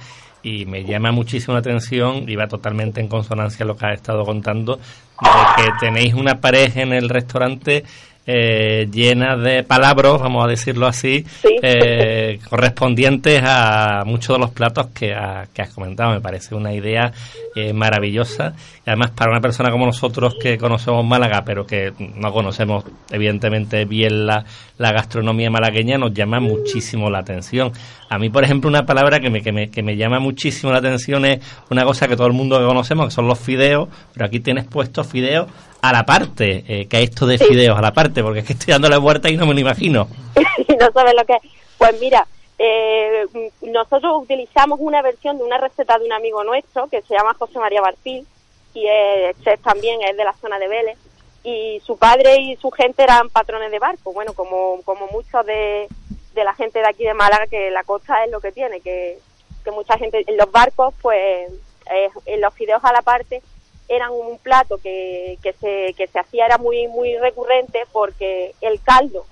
y 0.44 0.66
me 0.66 0.84
llama 0.84 1.10
muchísimo 1.10 1.54
la 1.54 1.60
atención 1.60 2.28
y 2.28 2.36
va 2.36 2.46
totalmente 2.46 3.00
en 3.00 3.08
consonancia 3.08 3.64
a 3.64 3.66
lo 3.66 3.76
que 3.76 3.86
has 3.86 3.94
estado 3.94 4.24
contando, 4.24 4.76
de 4.76 5.62
que 5.62 5.70
tenéis 5.80 6.14
una 6.14 6.40
pared 6.40 6.76
en 6.76 6.92
el 6.92 7.08
restaurante 7.08 7.84
eh, 8.26 8.88
llena 8.90 9.36
de 9.36 9.62
palabras, 9.64 10.18
vamos 10.20 10.44
a 10.44 10.48
decirlo 10.48 10.86
así, 10.86 11.24
Sí. 11.42 11.56
eh, 11.62 12.38
correspondientes 12.48 13.42
a 13.44 14.02
muchos 14.06 14.36
de 14.36 14.40
los 14.40 14.50
platos 14.50 14.86
que, 14.88 15.12
ha- 15.14 15.46
que 15.52 15.62
has 15.62 15.70
comentado. 15.74 16.12
Me 16.12 16.20
parece 16.20 16.54
una 16.54 16.72
idea 16.72 17.12
eh, 17.54 17.72
maravillosa. 17.72 18.54
Y 18.86 18.90
además, 18.90 19.10
para 19.10 19.30
una 19.30 19.40
persona 19.40 19.70
como 19.70 19.86
nosotros 19.86 20.36
que 20.42 20.58
conocemos 20.58 21.04
Málaga, 21.04 21.42
pero 21.44 21.66
que 21.66 21.92
no 22.16 22.32
conocemos 22.32 22.84
evidentemente 23.10 23.84
bien 23.84 24.26
la, 24.26 24.44
la 24.78 24.92
gastronomía 24.92 25.50
malagueña, 25.50 25.98
nos 25.98 26.12
llama 26.12 26.40
muchísimo 26.40 27.10
la 27.10 27.18
atención. 27.18 27.72
A 28.10 28.18
mí, 28.18 28.30
por 28.30 28.44
ejemplo, 28.44 28.68
una 28.68 28.84
palabra 28.86 29.20
que 29.20 29.30
me, 29.30 29.42
que, 29.42 29.52
me, 29.52 29.70
que 29.70 29.82
me 29.82 29.96
llama 29.96 30.18
muchísimo 30.18 30.72
la 30.72 30.78
atención 30.78 31.24
es 31.24 31.40
una 31.70 31.84
cosa 31.84 32.08
que 32.08 32.16
todo 32.16 32.26
el 32.26 32.32
mundo 32.32 32.58
que 32.58 32.64
conocemos, 32.66 33.06
que 33.06 33.12
son 33.12 33.26
los 33.26 33.38
fideos, 33.38 33.88
pero 34.12 34.26
aquí 34.26 34.40
tienes 34.40 34.64
puestos 34.64 35.06
fideos 35.06 35.46
a 35.89 35.93
la 35.93 36.07
parte, 36.07 36.64
eh, 36.66 36.87
que 36.89 37.03
es 37.03 37.11
esto 37.11 37.26
de 37.26 37.39
fideos 37.39 37.78
a 37.78 37.82
la 37.82 37.93
parte, 37.93 38.22
porque 38.22 38.41
es 38.41 38.47
que 38.47 38.55
estoy 38.55 38.72
dándole 38.72 38.97
vuelta 38.97 39.28
y 39.28 39.37
no 39.37 39.47
me 39.47 39.55
lo 39.55 39.61
imagino. 39.61 40.09
y 40.68 40.76
no 40.76 40.91
sabes 40.93 41.14
lo 41.14 41.24
que 41.24 41.35
es. 41.35 41.43
Pues 41.78 42.01
mira, 42.01 42.26
eh, 42.59 43.26
nosotros 43.62 44.22
utilizamos 44.22 44.78
una 44.80 45.03
versión 45.03 45.37
de 45.39 45.45
una 45.45 45.59
receta 45.59 45.99
de 45.99 46.07
un 46.07 46.12
amigo 46.12 46.43
nuestro 46.45 46.89
que 46.89 47.03
se 47.03 47.14
llama 47.14 47.35
José 47.35 47.59
María 47.59 47.80
Bartil 47.80 48.26
y 48.72 48.87
es 48.87 49.37
chef 49.43 49.61
también, 49.61 50.01
es 50.03 50.16
de 50.16 50.24
la 50.24 50.32
zona 50.35 50.59
de 50.59 50.68
Vélez. 50.68 50.99
y 51.43 51.80
su 51.85 51.97
padre 51.99 52.41
y 52.41 52.57
su 52.57 52.70
gente 52.70 53.03
eran 53.03 53.28
patrones 53.28 53.70
de 53.70 53.78
barco, 53.78 54.12
bueno, 54.12 54.32
como, 54.32 54.80
como 54.85 55.07
muchos 55.09 55.45
de, 55.45 55.89
de 56.35 56.45
la 56.45 56.55
gente 56.55 56.78
de 56.78 56.89
aquí 56.89 57.05
de 57.05 57.14
Málaga, 57.14 57.47
que 57.47 57.70
la 57.70 57.85
costa 57.85 58.24
es 58.24 58.30
lo 58.30 58.41
que 58.41 58.53
tiene, 58.53 58.80
que, 58.80 59.18
que 59.62 59.70
mucha 59.70 59.99
gente, 59.99 60.24
en 60.26 60.37
los 60.37 60.51
barcos, 60.51 60.95
pues 61.03 61.53
eh, 61.93 62.09
en 62.26 62.41
los 62.41 62.55
fideos 62.55 62.82
a 62.82 62.93
la 62.93 63.03
parte 63.03 63.43
eran 63.89 64.11
un 64.12 64.39
plato 64.39 64.78
que, 64.78 65.39
que, 65.43 65.53
se, 65.55 65.95
que 65.95 66.07
se 66.07 66.18
hacía, 66.18 66.47
era 66.47 66.59
muy, 66.59 66.89
muy 66.89 67.16
recurrente 67.18 67.85
porque 67.93 68.55
el 68.61 68.80
caldo 68.82 69.26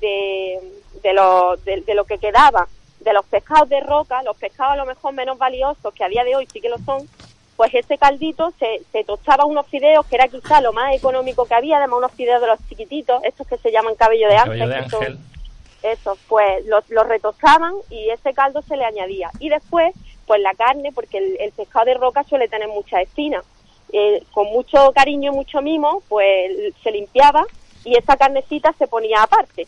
de, 0.00 0.60
de, 1.02 1.12
lo, 1.12 1.56
de, 1.56 1.80
de 1.80 1.94
lo 1.94 2.04
que 2.04 2.18
quedaba 2.18 2.68
de 3.00 3.12
los 3.12 3.24
pescados 3.26 3.68
de 3.68 3.80
roca, 3.80 4.22
los 4.22 4.36
pescados 4.36 4.74
a 4.74 4.76
lo 4.76 4.86
mejor 4.86 5.14
menos 5.14 5.38
valiosos, 5.38 5.94
que 5.94 6.04
a 6.04 6.08
día 6.08 6.24
de 6.24 6.36
hoy 6.36 6.46
sí 6.52 6.60
que 6.60 6.68
lo 6.68 6.78
son, 6.78 7.08
pues 7.56 7.74
ese 7.74 7.98
caldito 7.98 8.52
se, 8.58 8.82
se 8.92 9.04
tostaba 9.04 9.44
unos 9.44 9.66
fideos 9.66 10.06
que 10.06 10.16
era 10.16 10.28
quizá 10.28 10.60
lo 10.60 10.72
más 10.72 10.94
económico 10.94 11.44
que 11.44 11.54
había, 11.54 11.78
además 11.78 11.98
unos 11.98 12.12
fideos 12.12 12.40
de 12.40 12.46
los 12.46 12.58
chiquititos, 12.68 13.22
estos 13.24 13.46
que 13.46 13.58
se 13.58 13.72
llaman 13.72 13.94
cabello 13.94 14.28
de 14.28 14.36
ángel. 14.36 14.58
Cabello 14.58 14.68
de 14.68 14.76
ángel. 14.76 15.18
esos, 15.82 16.18
pues 16.28 16.64
los, 16.66 16.88
los 16.90 17.06
retostaban 17.08 17.74
y 17.90 18.10
ese 18.10 18.32
caldo 18.32 18.62
se 18.62 18.76
le 18.76 18.84
añadía. 18.84 19.30
Y 19.40 19.48
después, 19.48 19.94
pues 20.26 20.40
la 20.40 20.54
carne, 20.54 20.92
porque 20.92 21.18
el, 21.18 21.36
el 21.40 21.52
pescado 21.52 21.86
de 21.86 21.94
roca 21.94 22.22
suele 22.24 22.48
tener 22.48 22.68
muchas 22.68 23.02
espinas. 23.02 23.44
Eh, 23.92 24.22
con 24.32 24.46
mucho 24.48 24.92
cariño 24.94 25.32
y 25.32 25.34
mucho 25.34 25.62
mimo, 25.62 26.02
pues 26.08 26.74
se 26.82 26.90
limpiaba 26.90 27.46
y 27.84 27.96
esa 27.96 28.16
carnecita 28.16 28.72
se 28.78 28.86
ponía 28.86 29.22
aparte. 29.22 29.66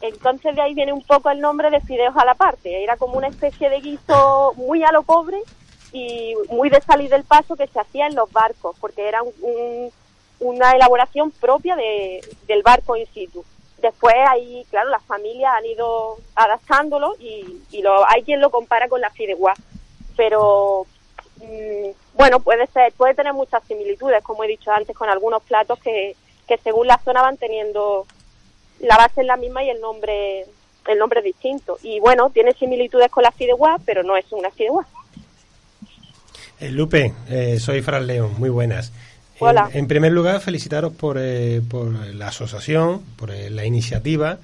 Entonces 0.00 0.54
de 0.54 0.62
ahí 0.62 0.74
viene 0.74 0.92
un 0.92 1.02
poco 1.02 1.28
el 1.30 1.40
nombre 1.40 1.70
de 1.70 1.80
fideos 1.80 2.16
a 2.16 2.24
la 2.24 2.34
parte. 2.34 2.82
Era 2.82 2.96
como 2.96 3.18
una 3.18 3.28
especie 3.28 3.68
de 3.68 3.80
guiso 3.80 4.54
muy 4.56 4.82
a 4.84 4.92
lo 4.92 5.02
pobre 5.02 5.38
y 5.92 6.34
muy 6.50 6.70
de 6.70 6.80
salir 6.80 7.10
del 7.10 7.24
paso 7.24 7.56
que 7.56 7.66
se 7.66 7.80
hacía 7.80 8.06
en 8.06 8.14
los 8.14 8.30
barcos, 8.32 8.76
porque 8.80 9.08
era 9.08 9.22
un- 9.22 9.32
un- 9.42 9.92
una 10.40 10.70
elaboración 10.72 11.30
propia 11.32 11.74
de, 11.76 12.20
del 12.46 12.62
barco 12.62 12.96
in 12.96 13.06
situ. 13.12 13.44
Después 13.82 14.14
ahí, 14.28 14.64
claro, 14.70 14.88
las 14.90 15.02
familias 15.04 15.52
han 15.56 15.66
ido 15.66 16.16
adaptándolo 16.36 17.14
y, 17.18 17.60
y 17.72 17.82
lo, 17.82 18.08
hay 18.08 18.22
quien 18.22 18.40
lo 18.40 18.50
compara 18.50 18.88
con 18.88 19.00
la 19.00 19.10
fideuá. 19.10 19.54
Pero 20.16 20.86
mm, 21.40 21.90
bueno, 22.18 22.40
puede 22.40 22.66
ser, 22.66 22.92
puede 22.92 23.14
tener 23.14 23.32
muchas 23.32 23.62
similitudes, 23.66 24.22
como 24.22 24.44
he 24.44 24.48
dicho 24.48 24.70
antes, 24.72 24.94
con 24.94 25.08
algunos 25.08 25.42
platos 25.44 25.78
que, 25.78 26.16
que 26.46 26.58
según 26.58 26.86
la 26.88 26.98
zona 26.98 27.22
van 27.22 27.36
teniendo 27.38 28.06
la 28.80 28.96
base 28.96 29.22
es 29.22 29.26
la 29.26 29.36
misma 29.36 29.62
y 29.64 29.70
el 29.70 29.80
nombre 29.80 30.44
el 30.88 30.98
nombre 30.98 31.20
es 31.20 31.24
distinto. 31.26 31.78
Y 31.82 32.00
bueno, 32.00 32.30
tiene 32.30 32.52
similitudes 32.54 33.10
con 33.10 33.22
la 33.22 33.30
fideuá, 33.30 33.78
pero 33.84 34.02
no 34.02 34.16
es 34.16 34.24
una 34.32 34.50
fideuá. 34.50 34.86
Eh, 36.60 36.70
Lupe, 36.70 37.12
eh, 37.28 37.58
soy 37.60 37.82
Fran 37.82 38.06
León, 38.06 38.34
muy 38.38 38.48
buenas. 38.50 38.90
En- 39.40 39.46
Hola. 39.46 39.70
En, 39.74 39.86
primer 39.86 40.12
lugar, 40.12 40.40
felicitaros 40.40 40.92
por, 40.94 41.18
eh, 41.20 41.60
por 41.70 41.88
la 41.92 42.28
asociación, 42.28 43.02
por 43.16 43.30
eh, 43.30 43.50
la 43.50 43.64
iniciativa, 43.66 44.38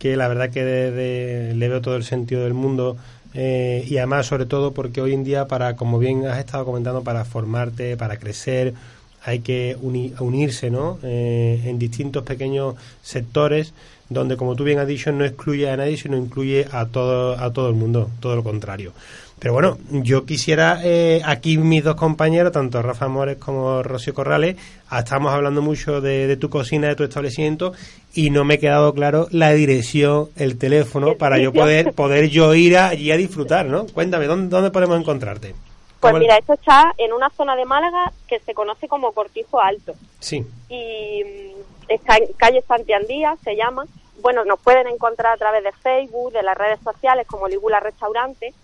que 0.00 0.16
la 0.16 0.26
verdad 0.28 0.50
que 0.50 0.64
de- 0.64 0.90
de- 0.90 1.54
le 1.54 1.68
veo 1.68 1.80
todo 1.80 1.96
el 1.96 2.04
sentido 2.04 2.42
del 2.44 2.54
mundo 2.54 2.96
eh, 3.36 3.84
y 3.86 3.98
además 3.98 4.26
sobre 4.26 4.46
todo 4.46 4.72
porque 4.72 5.00
hoy 5.02 5.12
en 5.14 5.22
día 5.24 5.46
para, 5.46 5.76
como 5.76 5.98
bien 5.98 6.26
has 6.26 6.38
estado 6.38 6.64
comentando, 6.64 7.02
para 7.04 7.24
formarte, 7.24 7.96
para 7.96 8.18
crecer, 8.18 8.74
hay 9.22 9.40
que 9.40 9.76
uni- 9.82 10.14
unirse 10.20 10.70
¿no? 10.70 10.98
Eh, 11.02 11.62
en 11.66 11.78
distintos 11.78 12.22
pequeños 12.24 12.76
sectores 13.02 13.74
donde, 14.08 14.36
como 14.36 14.54
tú 14.54 14.64
bien 14.64 14.78
has 14.78 14.86
dicho, 14.86 15.10
no 15.12 15.24
excluye 15.24 15.68
a 15.68 15.76
nadie, 15.76 15.96
sino 15.96 16.16
incluye 16.16 16.66
a 16.70 16.86
todo, 16.86 17.38
a 17.38 17.52
todo 17.52 17.68
el 17.68 17.74
mundo, 17.74 18.08
todo 18.20 18.36
lo 18.36 18.44
contrario. 18.44 18.92
Pero 19.38 19.52
bueno, 19.52 19.76
yo 19.90 20.24
quisiera, 20.24 20.80
eh, 20.82 21.20
aquí 21.24 21.58
mis 21.58 21.84
dos 21.84 21.94
compañeros, 21.96 22.52
tanto 22.52 22.80
Rafa 22.80 23.06
Mores 23.06 23.36
como 23.36 23.82
Rocío 23.82 24.14
Corrales, 24.14 24.56
ah, 24.88 25.00
estamos 25.00 25.30
hablando 25.32 25.60
mucho 25.60 26.00
de, 26.00 26.26
de 26.26 26.36
tu 26.38 26.48
cocina, 26.48 26.88
de 26.88 26.96
tu 26.96 27.04
establecimiento, 27.04 27.72
y 28.14 28.30
no 28.30 28.44
me 28.44 28.54
ha 28.54 28.58
quedado 28.58 28.94
claro 28.94 29.28
la 29.30 29.52
dirección, 29.52 30.30
el 30.36 30.56
teléfono, 30.56 31.08
El 31.08 31.16
para 31.16 31.38
yo 31.38 31.52
poder, 31.52 31.92
poder 31.94 32.30
yo 32.30 32.54
ir 32.54 32.78
allí 32.78 33.12
a 33.12 33.16
disfrutar, 33.18 33.66
¿no? 33.66 33.86
Cuéntame, 33.86 34.26
¿dónde, 34.26 34.48
dónde 34.48 34.70
podemos 34.70 34.98
encontrarte? 34.98 35.54
Pues 36.00 36.12
¿Cómo- 36.12 36.18
mira, 36.18 36.38
esto 36.38 36.54
está 36.54 36.94
en 36.96 37.12
una 37.12 37.28
zona 37.30 37.56
de 37.56 37.66
Málaga 37.66 38.12
que 38.26 38.38
se 38.40 38.54
conoce 38.54 38.88
como 38.88 39.12
Cortijo 39.12 39.60
Alto. 39.60 39.94
Sí, 40.18 40.46
y 40.70 41.22
mm, 41.24 41.60
está 41.92 42.16
en 42.16 42.24
calle 42.38 42.62
Santiandía, 42.66 43.36
se 43.44 43.54
llama. 43.54 43.84
Bueno, 44.22 44.46
nos 44.46 44.58
pueden 44.60 44.86
encontrar 44.86 45.34
a 45.34 45.36
través 45.36 45.62
de 45.62 45.72
Facebook, 45.72 46.32
de 46.32 46.42
las 46.42 46.56
redes 46.56 46.80
sociales 46.82 47.26
como 47.26 47.48
Ligula 47.48 47.80
Restaurante. 47.80 48.54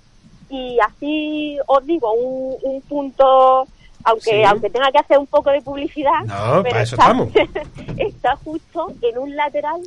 Y 0.54 0.78
así 0.86 1.56
os 1.66 1.84
digo, 1.86 2.12
un, 2.12 2.56
un 2.62 2.80
punto, 2.82 3.66
aunque 4.04 4.30
Sí. 4.30 4.42
aunque 4.46 4.68
tenga 4.68 4.90
que 4.92 4.98
hacer 4.98 5.16
un 5.18 5.26
poco 5.26 5.50
de 5.50 5.62
publicidad, 5.62 6.20
No, 6.26 6.62
para 6.62 6.82
eso 6.82 6.96
está, 7.96 8.36
justo 8.36 8.92
en 9.00 9.16
un 9.18 9.34
lateral 9.34 9.80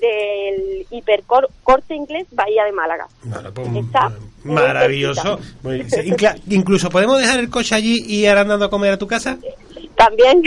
del 0.00 0.86
hipercorte 0.90 1.94
inglés 1.94 2.26
Bahía 2.32 2.64
de 2.64 2.72
Málaga. 2.72 3.06
Bueno, 3.24 3.50
pues, 3.52 3.68
Está 3.76 4.08
eh, 4.08 4.48
maravilloso. 4.48 5.38
Muy- 5.62 5.86
incluso 6.48 6.88
podemos 6.90 7.18
dejar 7.18 7.38
el 7.40 7.50
coche 7.50 7.74
allí 7.74 8.02
y 8.06 8.24
ir 8.26 8.30
andando 8.30 8.64
a 8.66 8.70
comer 8.70 8.92
a 8.92 8.98
tu 8.98 9.06
casa. 9.06 9.36
También. 9.96 10.42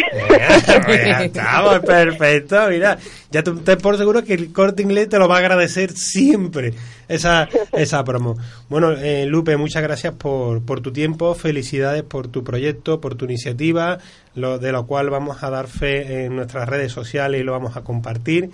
Estamos, 1.22 1.80
perfecto. 1.80 2.68
Mira, 2.70 2.98
ya 3.32 3.44
te 3.44 3.78
por 3.78 3.98
seguro 3.98 4.24
que 4.24 4.34
el 4.34 4.54
corte 4.54 4.84
inglés 4.84 5.10
te 5.10 5.18
lo 5.18 5.28
va 5.28 5.38
a 5.38 5.40
agradecer 5.40 5.92
siempre 5.92 6.74
esa, 7.08 7.50
esa 7.74 8.04
promo. 8.04 8.38
Bueno, 8.70 8.92
eh, 8.92 9.26
Lupe, 9.26 9.58
muchas 9.58 9.82
gracias 9.82 10.14
por, 10.14 10.64
por 10.64 10.82
tu 10.82 10.92
tiempo, 10.92 11.34
felicidades 11.34 12.04
por 12.04 12.28
tu 12.28 12.44
proyecto, 12.44 13.02
por 13.02 13.16
tu 13.16 13.26
iniciativa, 13.26 13.98
lo, 14.36 14.60
de 14.60 14.72
lo 14.72 14.86
cual 14.86 15.10
vamos 15.10 15.44
a 15.44 15.50
dar 15.50 15.68
fe 15.68 16.26
en 16.26 16.36
nuestras 16.36 16.70
redes 16.70 16.92
sociales 16.92 17.42
y 17.42 17.44
lo 17.44 17.52
vamos 17.52 17.76
a 17.76 17.82
compartir. 17.82 18.52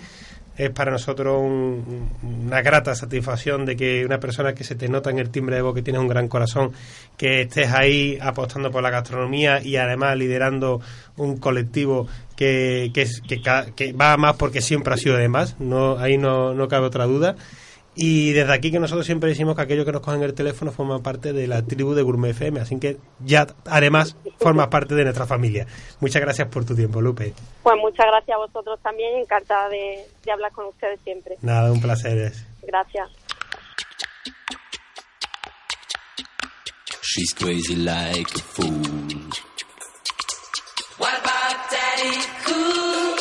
Es 0.56 0.70
para 0.70 0.90
nosotros 0.90 1.36
un- 1.38 2.08
una 2.46 2.62
grata 2.62 2.94
satisfacción 2.94 3.66
de 3.66 3.76
que 3.76 4.04
una 4.06 4.18
persona 4.18 4.54
que 4.54 4.64
se 4.64 4.74
te 4.74 4.88
nota 4.88 5.10
en 5.10 5.18
el 5.18 5.30
timbre 5.30 5.56
de 5.56 5.62
voz 5.62 5.74
que 5.74 5.82
tienes 5.82 6.00
un 6.00 6.08
gran 6.08 6.28
corazón, 6.28 6.72
que 7.18 7.42
estés 7.42 7.70
ahí 7.72 8.18
apostando 8.20 8.70
por 8.70 8.82
la 8.82 8.90
gastronomía 8.90 9.62
y 9.62 9.76
además 9.76 10.16
liderando 10.16 10.80
un 11.16 11.36
colectivo 11.36 12.08
que, 12.36 12.90
que, 12.94 13.06
que 13.74 13.92
va 13.92 14.12
a 14.12 14.16
más 14.16 14.36
porque 14.36 14.60
siempre 14.62 14.94
ha 14.94 14.96
sido 14.96 15.16
de 15.16 15.28
más, 15.28 15.60
no, 15.60 15.98
ahí 15.98 16.16
no, 16.18 16.54
no 16.54 16.68
cabe 16.68 16.86
otra 16.86 17.04
duda. 17.04 17.36
Y 17.96 18.32
desde 18.32 18.52
aquí 18.52 18.70
que 18.70 18.78
nosotros 18.78 19.06
siempre 19.06 19.30
decimos 19.30 19.56
que 19.56 19.62
aquello 19.62 19.86
que 19.86 19.92
nos 19.92 20.02
cogen 20.02 20.22
el 20.22 20.34
teléfono 20.34 20.70
forma 20.70 21.02
parte 21.02 21.32
de 21.32 21.46
la 21.46 21.62
tribu 21.62 21.94
de 21.94 22.02
Gourmet 22.02 22.32
FM, 22.32 22.60
así 22.60 22.78
que 22.78 22.98
ya 23.24 23.46
además 23.64 24.16
formas 24.38 24.68
parte 24.68 24.94
de 24.94 25.04
nuestra 25.04 25.26
familia. 25.26 25.66
Muchas 26.00 26.20
gracias 26.20 26.48
por 26.48 26.66
tu 26.66 26.76
tiempo, 26.76 27.00
Lupe. 27.00 27.32
Pues 27.62 27.76
muchas 27.80 28.04
gracias 28.06 28.34
a 28.34 28.38
vosotros 28.38 28.78
también, 28.82 29.18
encantada 29.18 29.70
de, 29.70 30.04
de 30.24 30.30
hablar 30.32 30.52
con 30.52 30.66
ustedes 30.66 31.00
siempre. 31.04 31.36
Nada, 31.40 31.72
un 31.72 31.80
placer. 31.80 32.32
Gracias. 32.62 33.08
She's 37.02 37.32
crazy 37.32 37.76
like 37.76 38.30
a 38.34 38.40
fool. 38.40 38.82
What 40.98 41.14
about 41.20 41.70
Daddy 41.70 42.26
Cool? 42.44 43.15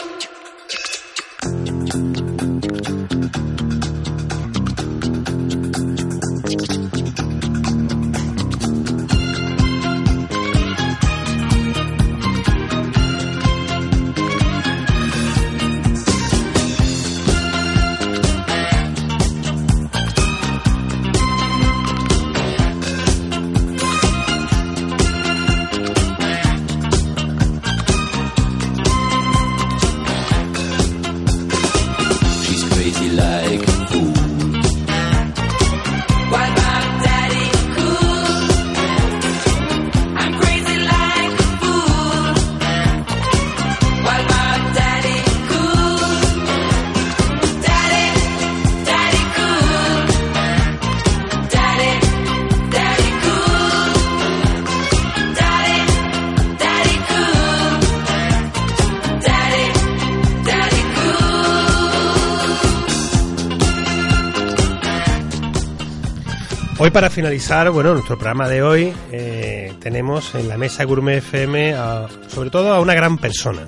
Hoy 66.86 66.92
para 66.92 67.10
finalizar, 67.10 67.72
bueno, 67.72 67.94
nuestro 67.94 68.16
programa 68.16 68.48
de 68.48 68.62
hoy 68.62 68.94
eh, 69.12 69.74
tenemos 69.80 70.36
en 70.36 70.48
la 70.48 70.56
mesa 70.56 70.84
Gourmet 70.84 71.18
FM 71.18 71.74
a- 71.74 72.06
sobre 72.28 72.52
todo 72.52 72.72
a 72.76 72.80
una 72.80 72.94
gran 72.94 73.18
persona. 73.18 73.62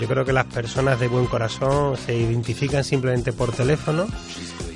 Yo 0.00 0.06
creo 0.06 0.24
que 0.24 0.32
las 0.32 0.44
personas 0.44 1.00
de 1.00 1.08
buen 1.08 1.26
corazón 1.26 1.96
se 1.96 2.14
identifican 2.14 2.84
simplemente 2.84 3.32
por 3.32 3.50
teléfono 3.50 4.06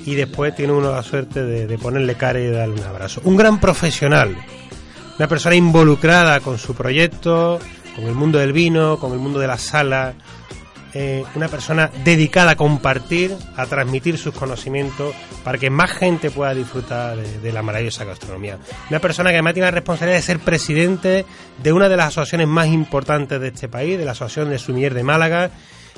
y 0.05 0.13
después 0.15 0.53
tiene 0.53 0.73
uno 0.73 0.91
la 0.91 1.03
suerte 1.03 1.41
de, 1.41 1.65
de 1.65 1.77
ponerle 1.77 2.15
cara 2.15 2.37
y 2.41 2.43
de 2.43 2.51
darle 2.51 2.81
un 2.81 2.83
abrazo. 2.85 3.21
Un 3.23 3.37
gran 3.37 3.61
profesional, 3.61 4.35
una 5.17 5.27
persona 5.29 5.55
involucrada 5.55 6.41
con 6.41 6.57
su 6.57 6.75
proyecto, 6.75 7.59
con 7.95 8.03
el 8.03 8.13
mundo 8.13 8.39
del 8.39 8.51
vino, 8.51 8.99
con 8.99 9.13
el 9.13 9.19
mundo 9.19 9.39
de 9.39 9.47
la 9.47 9.57
sala, 9.57 10.15
eh, 10.95 11.23
una 11.33 11.47
persona 11.47 11.89
dedicada 12.03 12.51
a 12.51 12.55
compartir, 12.55 13.35
a 13.55 13.65
transmitir 13.65 14.17
sus 14.17 14.33
conocimientos 14.33 15.15
para 15.43 15.57
que 15.57 15.69
más 15.69 15.91
gente 15.91 16.29
pueda 16.29 16.53
disfrutar 16.53 17.17
de, 17.17 17.51
la 17.51 17.63
maravillosa 17.63 18.05
gastronomía. 18.05 18.59
Una 18.89 18.99
persona 18.99 19.31
que 19.31 19.37
además 19.37 19.53
tiene 19.53 19.67
la 19.67 19.71
responsabilidad 19.71 20.17
de 20.17 20.23
ser 20.23 20.39
presidente 20.39 21.25
de 21.61 21.73
una 21.73 21.89
de 21.89 21.97
las 21.97 22.07
asociaciones 22.07 22.47
más 22.47 22.67
importantes 22.67 23.41
de 23.41 23.47
este 23.47 23.67
país, 23.67 23.97
de 23.97 24.05
la 24.05 24.11
Asociación 24.11 24.51
de 24.51 24.59
Sumiller 24.59 24.93
de 24.93 25.03
Málaga, 25.03 25.49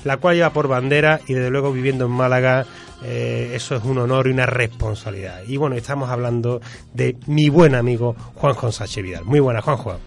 la 0.06 0.18
cual 0.18 0.36
lleva 0.36 0.52
por 0.52 0.68
bandera 0.68 1.20
y 1.28 1.34
desde 1.34 1.50
luego 1.50 1.74
viviendo 1.74 2.06
en 2.06 2.12
Málaga 2.12 2.66
eh, 3.04 3.52
eso 3.54 3.76
es 3.76 3.84
un 3.84 3.98
honor 3.98 4.28
y 4.28 4.32
una 4.32 4.46
responsabilidad. 4.46 5.42
Y 5.46 5.58
bueno, 5.58 5.76
estamos 5.76 6.10
hablando 6.10 6.62
de 6.94 7.18
mi 7.28 7.50
buen 7.50 7.76
amigo 7.76 8.16
Juanjo 8.36 8.72
Sánchez 8.72 9.04
Vidal. 9.04 9.26
Muy 9.26 9.40
buenas, 9.40 9.64
Juanjo. 9.64 10.00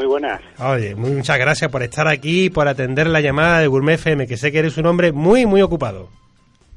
Muy 0.00 0.06
buenas. 0.06 0.40
Oye, 0.58 0.94
muchas 0.94 1.38
gracias 1.38 1.70
por 1.70 1.82
estar 1.82 2.08
aquí 2.08 2.46
y 2.46 2.50
por 2.50 2.66
atender 2.66 3.06
la 3.06 3.20
llamada 3.20 3.58
de 3.60 3.66
Gourmet 3.66 3.96
FM, 3.96 4.26
que 4.26 4.38
sé 4.38 4.50
que 4.50 4.60
eres 4.60 4.78
un 4.78 4.86
hombre 4.86 5.12
muy, 5.12 5.44
muy 5.44 5.60
ocupado. 5.60 6.08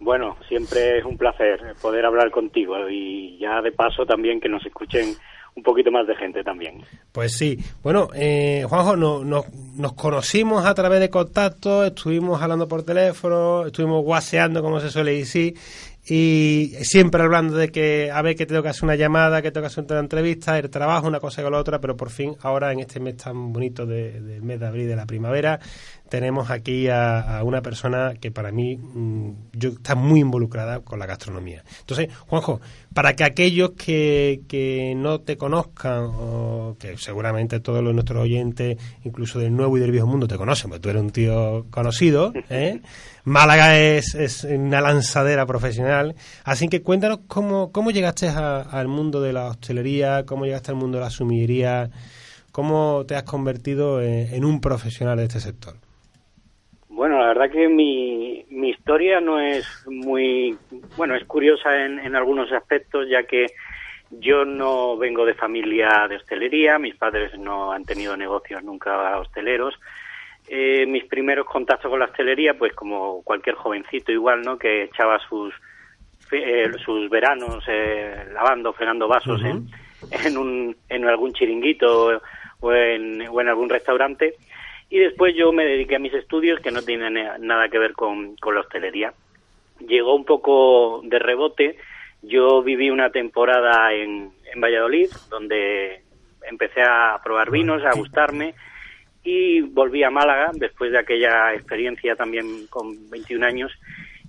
Bueno, 0.01 0.35
siempre 0.49 0.97
es 0.97 1.05
un 1.05 1.17
placer 1.17 1.57
poder 1.81 2.03
hablar 2.05 2.31
contigo 2.31 2.75
y 2.89 3.37
ya 3.39 3.61
de 3.61 3.71
paso 3.71 4.05
también 4.05 4.41
que 4.41 4.49
nos 4.49 4.65
escuchen 4.65 5.15
un 5.55 5.63
poquito 5.63 5.89
más 5.89 6.05
de 6.05 6.15
gente 6.17 6.43
también. 6.43 6.83
Pues 7.13 7.37
sí. 7.37 7.57
Bueno, 7.81 8.09
eh, 8.13 8.65
Juanjo, 8.67 8.97
no- 8.97 9.23
no- 9.23 9.45
nos 9.77 9.93
conocimos 9.93 10.65
a 10.65 10.73
través 10.73 10.99
de 10.99 11.09
contactos, 11.09 11.87
estuvimos 11.87 12.41
hablando 12.41 12.67
por 12.67 12.83
teléfono, 12.83 13.67
estuvimos 13.67 14.03
guaseando, 14.03 14.61
como 14.61 14.81
se 14.81 14.89
suele 14.89 15.13
decir, 15.13 15.53
y 16.07 16.73
siempre 16.81 17.21
hablando 17.23 17.55
de 17.55 17.69
que 17.69 18.11
a 18.11 18.21
ver 18.21 18.35
que 18.35 18.45
tengo 18.45 18.61
que 18.61 18.69
hacer 18.69 18.83
una 18.83 18.95
llamada, 18.95 19.41
que 19.41 19.51
tengo 19.51 19.63
que 19.63 19.67
hacer 19.67 19.85
una 19.89 19.99
entrevista, 19.99 20.57
el 20.59 20.69
trabajo, 20.69 21.07
una 21.07 21.19
cosa 21.19 21.41
con 21.43 21.53
la 21.53 21.59
otra, 21.59 21.79
pero 21.79 21.95
por 21.95 22.09
fin, 22.09 22.35
ahora 22.41 22.71
en 22.73 22.79
este 22.81 22.99
mes 22.99 23.17
tan 23.17 23.53
bonito 23.53 23.85
de- 23.85 24.19
del 24.21 24.41
mes 24.41 24.59
de 24.59 24.65
abril 24.67 24.87
de 24.87 24.95
la 24.97 25.05
primavera, 25.05 25.59
tenemos 26.13 26.51
aquí 26.51 26.89
a, 26.89 27.39
a 27.39 27.43
una 27.43 27.63
persona 27.63 28.13
que 28.21 28.29
para 28.29 28.51
mí 28.51 28.77
mm, 28.77 29.31
yo, 29.53 29.69
está 29.69 29.95
muy 29.95 30.19
involucrada 30.19 30.81
con 30.81 30.99
la 30.99 31.07
gastronomía. 31.07 31.63
Entonces, 31.79 32.09
Juanjo, 32.27 32.61
para 32.93 33.15
que 33.15 33.23
aquellos 33.23 33.71
que, 33.71 34.41
que 34.47 34.93
no 34.95 35.21
te 35.21 35.37
conozcan, 35.37 36.03
o 36.05 36.75
que 36.79 36.97
seguramente 36.99 37.59
todos 37.61 37.83
los 37.83 37.95
nuestros 37.95 38.21
oyentes, 38.21 38.77
incluso 39.03 39.39
del 39.39 39.55
nuevo 39.55 39.75
y 39.75 39.79
del 39.81 39.89
viejo 39.89 40.05
mundo, 40.05 40.27
te 40.27 40.37
conocen, 40.37 40.69
porque 40.69 40.81
tú 40.81 40.89
eres 40.89 41.01
un 41.01 41.09
tío 41.09 41.65
conocido, 41.71 42.31
¿eh? 42.51 42.79
Málaga 43.25 43.79
es, 43.79 44.13
es 44.13 44.43
una 44.43 44.81
lanzadera 44.81 45.47
profesional, 45.47 46.13
así 46.43 46.67
que 46.67 46.83
cuéntanos 46.83 47.21
cómo, 47.27 47.71
cómo 47.71 47.89
llegaste 47.89 48.27
a- 48.29 48.61
al 48.61 48.87
mundo 48.87 49.19
de 49.19 49.33
la 49.33 49.47
hostelería, 49.47 50.27
cómo 50.27 50.45
llegaste 50.45 50.69
al 50.69 50.77
mundo 50.77 50.99
de 50.99 51.05
la 51.05 51.09
sumillería, 51.09 51.89
cómo 52.51 53.03
te 53.07 53.15
has 53.15 53.23
convertido 53.23 53.99
en- 53.99 54.31
en 54.31 54.45
un 54.45 54.61
profesional 54.61 55.17
de 55.17 55.23
este 55.23 55.39
sector. 55.39 55.77
La 57.23 57.29
verdad 57.29 57.51
que 57.51 57.69
mi, 57.69 58.45
mi 58.49 58.71
historia 58.71 59.21
no 59.21 59.39
es 59.39 59.65
muy, 59.87 60.57
bueno, 60.97 61.15
es 61.15 61.23
curiosa 61.23 61.85
en, 61.85 61.97
en 61.99 62.17
algunos 62.17 62.51
aspectos, 62.51 63.07
ya 63.09 63.23
que 63.23 63.45
yo 64.11 64.43
no 64.43 64.97
vengo 64.97 65.25
de 65.25 65.33
familia 65.33 66.05
de 66.09 66.17
hostelería, 66.17 66.77
mis 66.79 66.95
padres 66.95 67.39
no 67.39 67.71
han 67.71 67.85
tenido 67.85 68.17
negocios 68.17 68.61
nunca 68.61 69.17
hosteleros. 69.19 69.79
Eh, 70.49 70.85
mis 70.85 71.05
primeros 71.05 71.45
contactos 71.45 71.89
con 71.89 71.99
la 71.99 72.07
hostelería, 72.07 72.55
pues 72.55 72.73
como 72.73 73.23
cualquier 73.23 73.55
jovencito 73.55 74.11
igual, 74.11 74.41
¿no? 74.41 74.57
Que 74.57 74.83
echaba 74.83 75.17
sus 75.29 75.53
eh, 76.33 76.69
sus 76.83 77.09
veranos 77.09 77.63
eh, 77.69 78.25
lavando, 78.33 78.73
fregando 78.73 79.07
vasos 79.07 79.41
en, 79.45 79.69
en, 80.11 80.37
un, 80.37 80.75
en 80.89 81.05
algún 81.05 81.31
chiringuito 81.31 82.19
o 82.59 82.73
en, 82.73 83.25
o 83.29 83.39
en 83.39 83.47
algún 83.47 83.69
restaurante. 83.69 84.35
Y 84.93 84.99
después 84.99 85.33
yo 85.35 85.51
me 85.51 85.65
dediqué 85.65 85.95
a 85.95 85.99
mis 85.99 86.13
estudios 86.13 86.59
que 86.59 86.69
no 86.69 86.83
tienen 86.83 87.17
nada 87.39 87.67
que 87.67 87.79
ver 87.79 87.93
con, 87.93 88.35
con 88.35 88.53
la 88.53 88.61
hostelería. 88.61 89.11
Llegó 89.79 90.13
un 90.13 90.23
poco 90.23 91.01
de 91.03 91.17
rebote. 91.17 91.77
Yo 92.21 92.61
viví 92.61 92.91
una 92.91 93.09
temporada 93.09 93.91
en, 93.91 94.29
en 94.53 94.61
Valladolid, 94.61 95.09
donde 95.31 96.03
empecé 96.47 96.83
a 96.83 97.19
probar 97.23 97.49
vinos, 97.49 97.83
a 97.83 97.97
gustarme, 97.97 98.53
y 99.23 99.61
volví 99.61 100.03
a 100.03 100.11
Málaga 100.11 100.51
después 100.53 100.91
de 100.91 100.99
aquella 100.99 101.55
experiencia 101.55 102.15
también 102.15 102.67
con 102.67 103.09
21 103.09 103.47
años. 103.47 103.71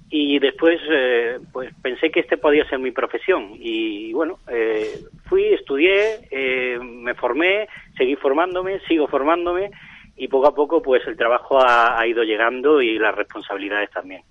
Y 0.09 0.39
después 0.39 0.81
eh, 0.91 1.41
pues 1.53 1.75
pensé 1.83 2.11
que 2.11 2.21
este 2.21 2.39
podía 2.39 2.67
ser 2.71 2.79
mi 2.79 2.91
profesión. 2.91 3.51
Y 3.59 4.15
bueno, 4.15 4.39
eh, 4.49 4.99
fui, 5.29 5.45
estudié, 5.45 6.21
eh, 6.31 6.79
me 6.81 7.13
formé, 7.13 7.69
seguí 7.99 8.17
formándome, 8.17 8.81
sigo 8.89 9.09
formándome 9.09 9.71
y 10.17 10.29
poco 10.29 10.49
a 10.49 10.55
poco 10.55 10.83
pues 10.83 11.03
el 11.07 11.17
trabajo 11.17 11.59
ha, 11.59 12.01
ha 12.01 12.07
ido 12.07 12.23
llegando 12.23 12.81
y 12.81 12.99
las 12.99 13.15
responsabilidades 13.15 13.91
también. 13.91 14.23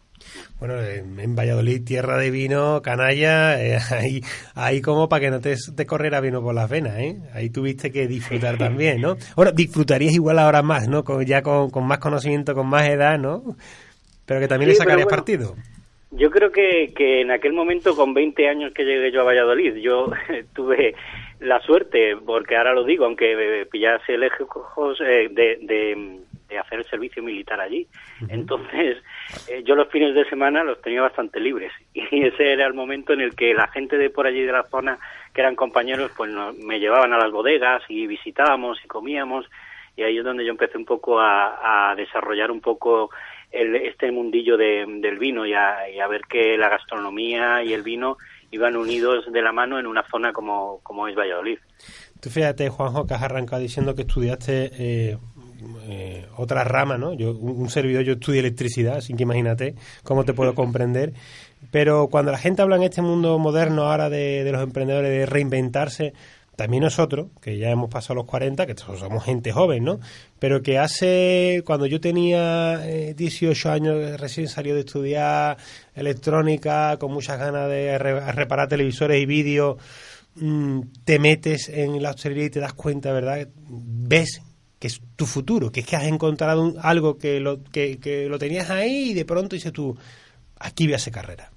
Bueno, 0.60 0.76
en, 0.82 1.36
Valladolid, 1.36 1.84
tierra 1.84 2.18
de 2.18 2.32
vino, 2.32 2.82
canalla, 2.82 3.62
eh, 3.62 3.78
ahí, 3.92 4.22
ahí 4.56 4.82
como 4.82 5.10
para 5.10 5.22
que 5.22 5.32
no 5.32 5.42
te, 5.42 5.56
te 5.76 5.86
corriera 5.86 6.22
vino 6.22 6.42
por 6.42 6.56
las 6.56 6.70
venas, 6.70 6.98
¿eh? 7.00 7.18
Ahí 7.34 7.50
tuviste 7.50 7.92
que 7.92 8.08
disfrutar 8.08 8.58
también, 8.60 9.02
¿no? 9.02 9.18
Ahora, 9.36 9.52
disfrutarías 9.52 10.14
igual 10.14 10.40
ahora 10.40 10.62
más, 10.62 10.88
¿no? 10.88 11.04
Con, 11.04 11.26
ya 11.26 11.42
con, 11.42 11.70
con 11.70 11.86
más 11.86 12.00
conocimiento, 12.00 12.54
con 12.54 12.68
más 12.68 12.88
edad, 12.88 13.20
¿no? 13.20 13.44
Pero 14.26 14.40
que 14.40 14.48
también 14.48 14.72
Sí, 14.72 14.76
le 14.76 14.78
sacarías 14.78 15.06
bueno, 15.06 15.18
partido. 15.18 15.56
Yo 16.12 16.30
creo 16.30 16.52
que, 16.52 16.94
que 16.96 17.22
en 17.22 17.32
aquel 17.32 17.54
momento, 17.54 17.96
con 17.96 18.14
20 18.14 18.48
años 18.48 18.72
que 18.74 18.84
llegué 18.84 19.12
yo 19.12 19.22
a 19.22 19.26
Valladolid, 19.26 19.76
yo 19.78 20.12
tuve 20.56 20.96
la 21.44 21.60
suerte, 21.62 22.16
porque 22.26 22.56
ahora 22.56 22.74
lo 22.74 22.84
digo, 22.84 23.06
aunque 23.06 23.62
eh, 23.62 23.66
pillase 23.66 24.18
lejos 24.18 25.00
eh, 25.02 25.30
de, 25.32 25.58
de, 25.62 26.20
de 26.50 26.58
hacer 26.58 26.80
el 26.80 26.86
servicio 26.86 27.22
militar 27.24 27.60
allí. 27.60 27.88
Entonces, 28.30 28.98
eh, 29.48 29.64
yo 29.64 29.76
los 29.76 29.90
fines 29.90 30.16
de 30.16 30.24
semana 30.30 30.64
los 30.64 30.82
tenía 30.82 31.02
bastante 31.02 31.40
libres. 31.40 31.72
Y 31.94 32.24
ese 32.26 32.54
era 32.54 32.66
el 32.66 32.74
momento 32.74 33.14
en 33.14 33.22
el 33.22 33.36
que 33.36 33.54
la 33.54 33.68
gente 33.68 33.98
de 33.98 34.10
por 34.10 34.26
allí 34.28 34.42
de 34.44 34.52
la 34.52 34.64
zona, 34.64 34.98
que 35.34 35.42
eran 35.42 35.56
compañeros, 35.56 36.12
pues 36.16 36.32
nos- 36.32 36.56
me 36.58 36.80
llevaban 36.80 37.14
a 37.14 37.18
las 37.18 37.32
bodegas 37.32 37.84
y 37.90 38.08
visitábamos 38.08 38.80
y 38.84 38.88
comíamos. 38.88 39.46
Y 39.96 40.04
ahí 40.04 40.18
es 40.18 40.24
donde 40.24 40.44
yo 40.46 40.52
empecé 40.52 40.78
un 40.78 40.86
poco 40.86 41.20
a, 41.20 41.92
a 41.92 41.96
desarrollar 41.96 42.50
un 42.52 42.62
poco 42.62 43.10
el- 43.52 43.76
este 43.76 44.12
mundillo 44.12 44.58
de- 44.58 44.86
del 44.88 45.18
vino 45.20 45.46
y 45.46 45.54
a, 45.54 45.88
y 45.90 46.00
a 46.00 46.08
ver 46.08 46.22
que 46.28 46.58
la 46.58 46.70
gastronomía 46.70 47.64
y 47.64 47.74
el 47.74 47.84
vino 47.84 48.18
iban 48.54 48.76
unidos 48.78 49.26
de 49.32 49.42
la 49.42 49.52
mano 49.52 49.80
en 49.80 49.88
una 49.88 50.04
zona 50.10 50.32
como, 50.32 50.80
como 50.84 51.08
es 51.08 51.16
Valladolid. 51.16 51.58
Tú 52.20 52.30
fíjate, 52.30 52.70
Juanjo, 52.70 53.06
que 53.06 53.16
has 53.16 53.22
arrancado 53.24 53.62
diciendo 53.62 53.96
que 53.96 54.04
estudiaste 54.04 54.72
eh, 54.78 55.18
eh, 55.90 56.28
otra 56.38 56.64
rama, 56.64 56.98
¿no? 56.98 57.14
Yo, 57.14 57.32
un, 57.32 57.62
un 57.62 57.70
servidor, 57.70 58.04
yo 58.04 58.14
estudié 58.14 58.40
electricidad, 58.40 58.98
así 58.98 59.14
que 59.14 59.24
imagínate 59.24 59.76
cómo 60.04 60.24
te 60.24 60.34
puedo 60.34 60.54
comprender. 60.54 61.14
Pero 61.72 62.08
cuando 62.10 62.32
la 62.32 62.38
gente 62.38 62.62
habla 62.62 62.76
en 62.76 62.84
este 62.84 63.02
mundo 63.02 63.40
moderno 63.40 63.84
ahora 63.84 64.10
de, 64.10 64.44
de 64.44 64.52
los 64.52 64.62
emprendedores 64.62 65.10
de 65.10 65.26
reinventarse, 65.26 66.14
también 66.56 66.84
nosotros, 66.84 67.28
que 67.42 67.58
ya 67.58 67.70
hemos 67.72 67.90
pasado 67.90 68.16
los 68.16 68.26
40, 68.26 68.66
que 68.68 68.76
somos 68.78 69.24
gente 69.24 69.52
joven, 69.52 69.84
¿no? 69.84 70.00
Pero 70.40 70.62
que 70.62 70.78
hace, 70.78 71.64
cuando 71.66 71.86
yo 71.88 72.00
tenía 72.00 72.80
eh, 72.88 73.14
18 73.16 73.72
años, 73.72 74.20
recién 74.20 74.48
salió 74.48 74.74
de 74.76 74.82
estudiar 74.82 75.58
electrónica, 75.96 76.98
con 76.98 77.12
muchas 77.12 77.40
ganas 77.40 77.70
de 77.70 77.98
re- 77.98 78.32
reparar 78.34 78.68
televisores 78.68 79.22
y 79.22 79.26
vídeos, 79.26 79.78
mm, 80.36 80.82
te 81.06 81.18
metes 81.20 81.70
en 81.70 82.02
la 82.04 82.12
hostelería 82.12 82.46
y 82.46 82.50
te 82.50 82.60
das 82.60 82.74
cuenta, 82.74 83.12
¿verdad? 83.14 83.48
Ves 83.70 84.42
que 84.80 84.88
es 84.88 85.02
tu 85.16 85.26
futuro, 85.26 85.72
que 85.72 85.80
es 85.80 85.86
que 85.86 85.96
has 85.96 86.04
encontrado 86.04 86.62
un- 86.62 86.76
algo 86.82 87.18
que 87.18 87.40
lo, 87.40 87.64
que, 87.64 88.00
que 88.00 88.28
lo 88.28 88.38
tenías 88.38 88.70
ahí 88.70 89.12
y 89.12 89.14
de 89.14 89.24
pronto 89.26 89.56
dices 89.56 89.72
tú, 89.72 89.98
aquí 90.60 90.86
voy 90.86 90.94
a 90.94 90.98
hacer 90.98 91.14
carrera. 91.14 91.53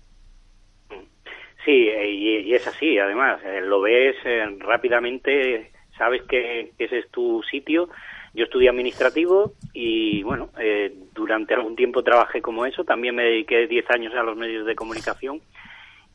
Sí, 1.67 1.91
y, 1.91 2.29
y 2.43 2.55
es 2.55 2.64
así, 2.69 2.97
además, 2.97 3.41
eh, 3.45 3.61
lo 3.61 3.81
ves 3.81 4.14
eh, 4.25 4.47
rápidamente, 4.61 5.73
sabes 5.99 6.23
que, 6.23 6.71
que 6.79 6.85
ese 6.85 6.99
es 6.99 7.11
tu 7.11 7.43
sitio. 7.51 7.89
Yo 8.35 8.45
estudié 8.45 8.69
administrativo 8.69 9.55
y, 9.73 10.23
bueno, 10.23 10.51
eh, 10.61 10.95
durante 11.12 11.55
algún 11.55 11.75
tiempo 11.75 12.05
trabajé 12.05 12.41
como 12.41 12.67
eso, 12.67 12.85
también 12.85 13.17
me 13.17 13.25
dediqué 13.25 13.67
10 13.67 13.91
años 13.91 14.14
a 14.14 14.23
los 14.23 14.37
medios 14.37 14.64
de 14.64 14.77
comunicación. 14.77 15.41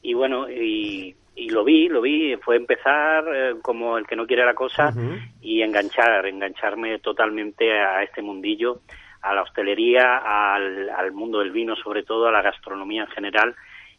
Y, 0.01 0.13
bueno, 0.13 0.49
y, 0.49 1.17
y 1.35 1.49
lo 1.49 1.65
vi, 1.65 1.89
lo 1.89 1.99
vi, 1.99 2.37
fue 2.37 2.55
empezar 2.55 3.25
eh, 3.35 3.55
como 3.61 3.97
el 3.97 4.07
que 4.07 4.15
no 4.15 4.25
quiere 4.25 4.45
la 4.45 4.53
cosa 4.53 4.93
y 5.41 5.63
enganchar, 5.63 6.27
engancharme 6.27 6.99
totalmente 6.99 7.73
a 7.73 8.03
este 8.03 8.21
mundillo, 8.21 8.79
a 9.21 9.35
la 9.35 9.41
hostelería, 9.41 10.15
al, 10.55 10.89
al 10.89 11.11
mundo 11.11 11.39
del 11.39 11.51
vino 11.51 11.75
sobre 11.75 12.03
todo, 12.03 12.27
a 12.27 12.31
la 12.31 12.41
gastronomía 12.41 13.01
en 13.01 13.09
general 13.09 13.53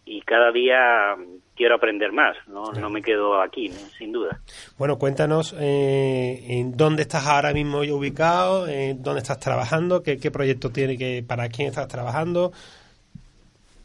y 0.05 0.21
cada 0.23 0.51
día 0.53 1.15
quiero 1.55 1.75
aprender 1.77 2.13
más, 2.13 2.37
no, 2.49 2.73
no 2.73 2.91
me 2.91 3.03
quedo 3.03 3.41
aquí, 3.41 3.69
¿no? 3.69 3.77
sin 3.99 4.11
duda. 4.13 4.41
Bueno, 4.79 4.99
cuéntanos 4.99 5.55
eh, 5.61 6.45
en 6.49 6.77
dónde 6.77 7.03
estás 7.03 7.27
ahora 7.27 7.53
mismo 7.53 7.79
ubicado, 7.81 8.67
en 8.67 9.03
dónde 9.03 9.21
estás 9.21 9.39
trabajando, 9.39 10.03
qué, 10.03 10.19
qué 10.19 10.31
proyecto 10.31 10.71
tiene, 10.71 10.97
que, 10.99 11.23
para 11.27 11.49
quién 11.49 11.69
estás 11.69 11.89
trabajando. 11.89 12.53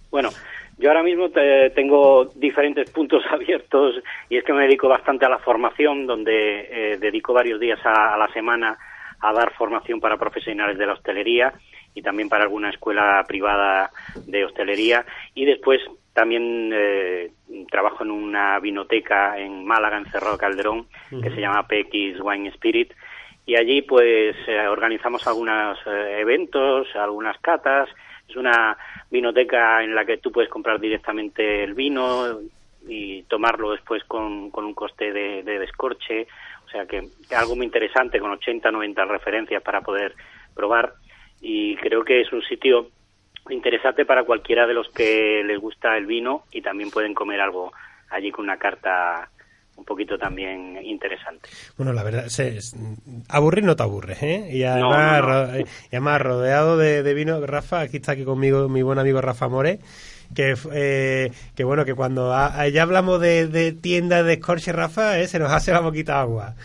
Bueno, 0.09 0.29
yo 0.77 0.89
ahora 0.89 1.03
mismo 1.03 1.29
te- 1.29 1.69
tengo 1.71 2.25
diferentes 2.35 2.89
puntos 2.89 3.23
abiertos 3.31 3.95
y 4.29 4.37
es 4.37 4.43
que 4.43 4.53
me 4.53 4.63
dedico 4.63 4.87
bastante 4.87 5.25
a 5.25 5.29
la 5.29 5.39
formación, 5.39 6.07
donde 6.07 6.93
eh, 6.93 6.97
dedico 6.97 7.33
varios 7.33 7.59
días 7.59 7.79
a, 7.85 8.13
a 8.13 8.17
la 8.17 8.27
semana 8.33 8.77
a 9.19 9.33
dar 9.33 9.51
formación 9.53 9.99
para 9.99 10.17
profesionales 10.17 10.77
de 10.77 10.85
la 10.85 10.93
hostelería 10.93 11.53
y 11.95 12.01
también 12.03 12.29
para 12.29 12.43
alguna 12.43 12.69
escuela 12.69 13.23
privada 13.27 13.89
de 14.27 14.45
hostelería. 14.45 15.03
Y 15.33 15.45
después 15.45 15.81
también 16.17 16.71
eh, 16.73 17.29
trabajo 17.69 18.03
en 18.03 18.09
una 18.09 18.59
vinoteca 18.59 19.37
en 19.37 19.63
Málaga, 19.63 19.99
en 19.99 20.05
Cerro 20.07 20.35
Calderón, 20.35 20.87
que 21.11 21.29
se 21.29 21.39
llama 21.39 21.67
PX 21.67 22.19
Wine 22.21 22.49
Spirit. 22.49 22.91
Y 23.45 23.55
allí 23.55 23.83
pues 23.83 24.35
eh, 24.47 24.67
organizamos 24.67 25.27
algunos 25.27 25.77
eh, 25.85 26.17
eventos, 26.19 26.87
algunas 26.95 27.37
catas. 27.37 27.87
Es 28.27 28.35
una 28.35 28.75
vinoteca 29.11 29.83
en 29.83 29.93
la 29.93 30.05
que 30.05 30.17
tú 30.17 30.31
puedes 30.31 30.49
comprar 30.49 30.79
directamente 30.79 31.63
el 31.63 31.75
vino 31.75 32.39
y 32.87 33.21
tomarlo 33.23 33.73
después 33.73 34.03
con, 34.05 34.49
con 34.49 34.65
un 34.65 34.73
coste 34.73 35.13
de, 35.13 35.43
de 35.43 35.59
descorche. 35.59 36.25
O 36.65 36.69
sea 36.69 36.87
que, 36.87 37.09
que 37.29 37.35
algo 37.35 37.55
muy 37.55 37.67
interesante 37.67 38.19
con 38.19 38.31
80, 38.31 38.71
90 38.71 39.05
referencias 39.05 39.61
para 39.61 39.81
poder 39.81 40.15
probar. 40.55 40.93
Y 41.41 41.75
creo 41.75 42.03
que 42.03 42.21
es 42.21 42.33
un 42.33 42.41
sitio 42.41 42.87
interesante 43.51 44.05
para 44.05 44.23
cualquiera 44.23 44.65
de 44.67 44.73
los 44.73 44.89
que 44.89 45.43
les 45.45 45.59
gusta 45.59 45.97
el 45.97 46.05
vino 46.05 46.43
y 46.51 46.61
también 46.61 46.89
pueden 46.91 47.13
comer 47.13 47.41
algo 47.41 47.71
allí 48.09 48.31
con 48.31 48.45
una 48.45 48.57
carta 48.57 49.29
un 49.75 49.85
poquito 49.85 50.17
también 50.17 50.79
interesante. 50.83 51.49
Bueno, 51.77 51.93
la 51.93 52.01
verdad, 52.03 52.27
se, 52.27 52.57
es- 52.57 52.75
aburrir 53.29 53.63
no 53.63 53.75
te 53.75 53.83
aburres, 53.83 54.23
¿eh? 54.23 54.49
Y 54.51 54.63
No, 54.63 54.91
además, 54.91 55.21
no, 55.21 55.27
no. 55.27 55.27
ro- 55.53 55.59
y 55.59 55.65
además 55.95 56.21
rodeado 56.21 56.77
de, 56.77 57.03
de 57.03 57.13
vino, 57.13 57.45
Rafa, 57.45 57.81
aquí 57.81 57.97
está 57.97 58.13
aquí 58.13 58.23
conmigo 58.23 58.67
mi 58.69 58.81
buen 58.81 58.97
amigo 58.97 59.21
Rafa 59.21 59.47
More, 59.47 59.79
que, 60.35 60.55
eh, 60.73 61.31
que 61.55 61.63
bueno, 61.63 61.85
que 61.85 61.93
cuando 61.93 62.33
a- 62.33 62.59
a- 62.59 62.67
ya 62.69 62.81
hablamos 62.81 63.21
de, 63.21 63.47
de 63.47 63.71
tiendas 63.71 64.25
de 64.25 64.33
escorche, 64.33 64.71
Rafa, 64.73 65.19
eh, 65.19 65.27
se 65.27 65.37
nos 65.37 65.51
hace 65.51 65.71
la 65.71 65.79
boquita 65.81 66.19
agua. 66.21 66.55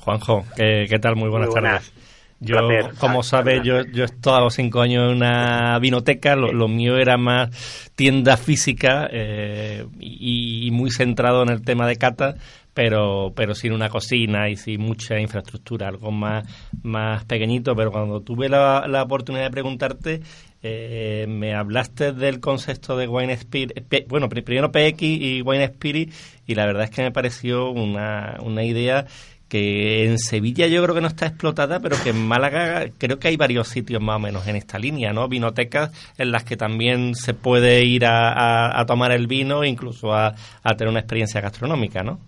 Juanjo, 0.00 0.44
¿qué, 0.54 0.86
qué 0.90 0.98
tal? 0.98 1.16
Muy 1.16 1.30
buenas, 1.30 1.48
Muy 1.48 1.60
buenas. 1.60 1.90
tardes. 1.90 2.11
Yo, 2.44 2.56
Placer. 2.66 2.94
como 2.98 3.22
sabes, 3.22 3.62
yo, 3.62 3.82
yo 3.92 4.02
he 4.02 4.06
estado 4.06 4.36
a 4.36 4.40
los 4.40 4.54
cinco 4.54 4.80
años 4.80 5.10
en 5.10 5.16
una 5.16 5.78
vinoteca, 5.78 6.34
lo, 6.36 6.52
lo 6.52 6.66
mío 6.68 6.96
era 6.98 7.16
más 7.16 7.90
tienda 7.94 8.36
física 8.36 9.08
eh, 9.12 9.86
y, 10.00 10.66
y 10.66 10.70
muy 10.72 10.90
centrado 10.90 11.42
en 11.42 11.50
el 11.50 11.62
tema 11.62 11.86
de 11.86 11.96
cata, 11.96 12.34
pero, 12.74 13.32
pero 13.36 13.54
sin 13.54 13.72
una 13.72 13.88
cocina 13.88 14.48
y 14.48 14.56
sin 14.56 14.80
mucha 14.80 15.20
infraestructura, 15.20 15.88
algo 15.88 16.10
más, 16.10 16.44
más 16.82 17.24
pequeñito. 17.26 17.76
Pero 17.76 17.92
cuando 17.92 18.20
tuve 18.20 18.48
la, 18.48 18.86
la 18.88 19.02
oportunidad 19.02 19.44
de 19.44 19.50
preguntarte, 19.50 20.20
eh, 20.62 21.26
me 21.28 21.54
hablaste 21.54 22.12
del 22.12 22.40
concepto 22.40 22.96
de 22.96 23.08
Wine 23.08 23.32
Spirit, 23.34 23.72
P- 23.88 24.06
bueno, 24.08 24.28
pri- 24.28 24.42
primero 24.42 24.70
PX 24.72 25.02
y 25.02 25.42
Wine 25.42 25.64
Spirit, 25.64 26.12
y 26.46 26.54
la 26.54 26.66
verdad 26.66 26.84
es 26.84 26.90
que 26.90 27.02
me 27.02 27.10
pareció 27.12 27.70
una, 27.70 28.36
una 28.42 28.64
idea 28.64 29.06
que 29.52 30.04
en 30.06 30.16
Sevilla 30.16 30.66
yo 30.66 30.82
creo 30.82 30.94
que 30.94 31.02
no 31.02 31.08
está 31.08 31.26
explotada, 31.26 31.78
pero 31.78 31.96
que 32.02 32.08
en 32.08 32.26
Málaga 32.26 32.86
creo 32.98 33.18
que 33.18 33.28
hay 33.28 33.36
varios 33.36 33.68
sitios 33.68 34.00
más 34.00 34.16
o 34.16 34.18
menos 34.18 34.48
en 34.48 34.56
esta 34.56 34.78
línea, 34.78 35.12
¿no? 35.12 35.28
Vinotecas 35.28 35.92
en 36.16 36.32
las 36.32 36.44
que 36.44 36.56
también 36.56 37.14
se 37.14 37.34
puede 37.34 37.84
ir 37.84 38.06
a, 38.06 38.82
tomar 38.86 39.12
el 39.12 39.26
vino, 39.26 39.62
incluso 39.62 40.14
a, 40.14 40.28
a 40.62 40.74
tener 40.74 40.88
una 40.88 41.00
experiencia 41.00 41.42
gastronómica, 41.42 42.02
¿no? 42.02 42.18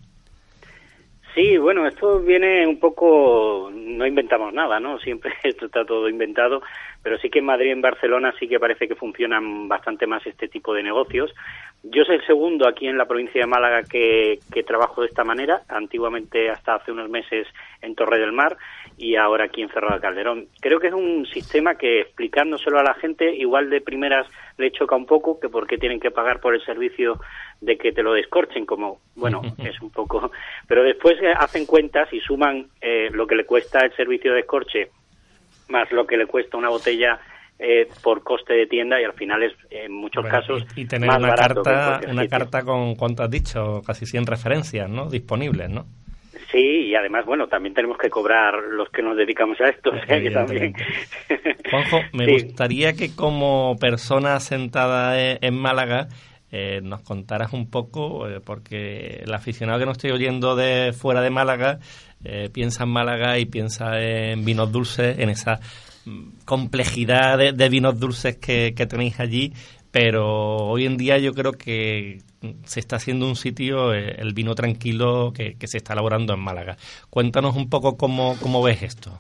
Sí, 1.35 1.57
bueno, 1.57 1.87
esto 1.87 2.21
viene 2.21 2.65
un 2.65 2.79
poco, 2.79 3.69
no 3.75 4.07
inventamos 4.07 4.53
nada, 4.53 4.79
¿no? 4.79 4.99
Siempre 4.99 5.33
esto 5.43 5.67
está 5.67 5.85
todo 5.87 6.11
inventado, 6.11 6.61
pero 7.03 7.19
sí 7.19 7.31
que 7.31 7.41
en 7.41 7.47
Madrid 7.47 7.73
en 7.73 7.81
Barcelona 7.81 8.35
sí 8.39 8.47
que 8.47 8.61
parece 8.61 8.87
que 8.87 8.95
funcionan 8.95 9.67
bastante 9.67 10.07
más 10.07 10.25
este 10.27 10.47
tipo 10.47 10.75
de 10.75 10.83
negocios. 10.83 11.35
Yo 11.87 12.03
soy 12.05 12.17
el 12.17 12.27
segundo 12.27 12.67
aquí 12.67 12.87
en 12.87 12.97
la 12.97 13.05
provincia 13.05 13.43
de 13.43 13.47
Málaga 13.47 13.83
que, 13.83 14.39
que 14.51 14.63
trabajo 14.63 15.03
de 15.03 15.09
esta 15.09 15.23
manera, 15.23 15.65
antiguamente 15.69 16.49
hasta 16.49 16.77
hace 16.77 16.91
unos 16.91 17.11
meses 17.11 17.47
en 17.83 17.95
Torre 17.95 18.19
del 18.19 18.33
Mar 18.33 18.57
y 18.97 19.17
ahora 19.17 19.45
aquí 19.45 19.61
en 19.61 19.69
Cerro 19.69 19.93
de 19.93 20.01
Calderón. 20.01 20.47
Creo 20.63 20.81
que 20.81 20.87
es 20.87 20.95
un 20.95 21.27
sistema 21.27 21.75
que 21.75 22.01
explicándoselo 22.01 22.79
a 22.79 22.85
la 22.85 22.95
gente 22.95 23.35
igual 23.37 23.69
de 23.69 23.83
primeras 23.83 24.27
le 24.57 24.73
choca 24.73 24.97
un 24.97 25.05
poco, 25.05 25.39
que 25.39 25.51
por 25.51 25.67
qué 25.67 25.77
tienen 25.77 26.01
que 26.01 26.11
pagar 26.11 26.41
por 26.41 26.55
el 26.55 26.65
servicio 26.65 27.21
de 27.61 27.77
que 27.77 27.93
te 27.93 28.03
lo 28.03 28.15
descorchen, 28.15 28.65
como, 28.65 29.01
bueno, 29.15 29.43
es 29.59 29.79
un 29.83 29.91
poco... 29.91 30.33
Pero 30.67 30.85
después 30.85 31.21
eh, 31.21 31.35
hacen 31.37 31.67
cuentas 31.67 32.11
y 32.15 32.21
suman 32.21 32.67
eh, 32.81 33.11
lo 33.13 33.27
que 33.27 33.37
le 33.37 33.45
cuesta 33.45 33.81
el 33.81 33.95
servicio 33.95 34.31
de 34.31 34.39
descorche 34.39 34.89
más 35.69 35.91
lo 35.93 36.07
que 36.07 36.17
le 36.17 36.27
cuesta 36.27 36.57
una 36.57 36.69
botella 36.69 37.19
eh, 37.59 37.89
por 38.03 38.23
coste 38.23 38.53
de 38.55 38.67
tienda 38.67 39.01
y 39.01 39.05
al 39.05 39.13
final 39.15 39.43
es 39.43 39.53
en 39.71 39.93
muchos 39.93 40.23
Bueno, 40.23 40.39
casos 40.41 40.65
y, 40.77 40.83
y 40.83 40.87
tener 40.87 41.07
más 41.09 41.19
una 41.19 41.29
barato 41.29 41.63
carta, 41.63 42.01
una 42.11 42.23
sitio. 42.23 42.39
carta 42.39 42.63
con, 42.63 42.95
¿cuánto 42.97 43.23
has 43.23 43.31
dicho? 43.31 43.81
Casi 43.87 44.07
100 44.07 44.27
referencias, 44.27 44.89
¿no? 44.91 45.09
Disponibles, 45.09 45.71
¿no? 45.71 45.87
Sí, 46.51 46.87
y 46.89 46.95
además, 46.95 47.25
bueno, 47.27 47.49
también 47.49 47.75
tenemos 47.75 47.99
que 47.99 48.09
cobrar 48.11 48.55
los 48.71 48.89
que 48.91 49.03
nos 49.03 49.17
dedicamos 49.17 49.61
a 49.61 49.69
esto, 49.69 49.91
sea 50.07 50.21
que 50.21 50.31
también... 50.31 50.73
Juanjo, 51.71 52.01
me 52.13 52.27
Sí. 52.27 52.33
gustaría 52.33 52.93
que 52.93 53.15
como 53.15 53.77
persona 53.81 54.39
sentada 54.41 55.21
e- 55.21 55.39
en 55.41 55.57
Málaga 55.57 56.09
eh, 56.53 56.81
nos 56.83 57.03
contaras 57.03 57.53
un 57.53 57.69
poco, 57.71 58.29
eh, 58.29 58.41
porque 58.45 59.23
el 59.25 59.35
aficionado 59.35 59.81
que 59.81 59.87
nos 59.87 59.97
estoy 59.97 60.13
oyendo 60.13 60.55
de 60.55 60.93
fuera 60.93 61.21
de 61.23 61.31
Málaga 61.31 61.79
eh, 62.25 62.49
piensa 62.53 62.85
en 62.85 62.91
Málaga 62.91 63.39
y 63.39 63.47
piensa 63.47 64.01
en 64.01 64.45
vinos 64.45 64.71
dulces, 64.71 65.19
en 65.19 65.31
esa 65.31 65.59
complejidad 66.45 67.39
de, 67.39 67.69
vinos 67.69 67.99
dulces 67.99 68.37
que, 68.37 68.73
tenéis 68.89 69.21
allí, 69.21 69.53
pero 69.91 70.57
hoy 70.57 70.87
en 70.87 70.97
día 70.97 71.19
yo 71.19 71.33
creo 71.33 71.53
que 71.53 72.19
se 72.65 72.81
está 72.81 72.97
haciendo 72.97 73.27
un 73.27 73.37
sitio, 73.37 73.95
eh, 73.95 74.17
el 74.19 74.35
vino 74.35 74.55
tranquilo 74.55 75.33
que, 75.35 75.57
se 75.67 75.79
está 75.79 75.93
elaborando 75.93 76.35
en 76.35 76.41
Málaga. 76.41 76.77
Cuéntanos 77.11 77.57
un 77.57 77.71
poco 77.71 77.97
cómo, 77.97 78.37
cómo 78.41 78.63
ves 78.63 78.83
esto. 78.83 79.11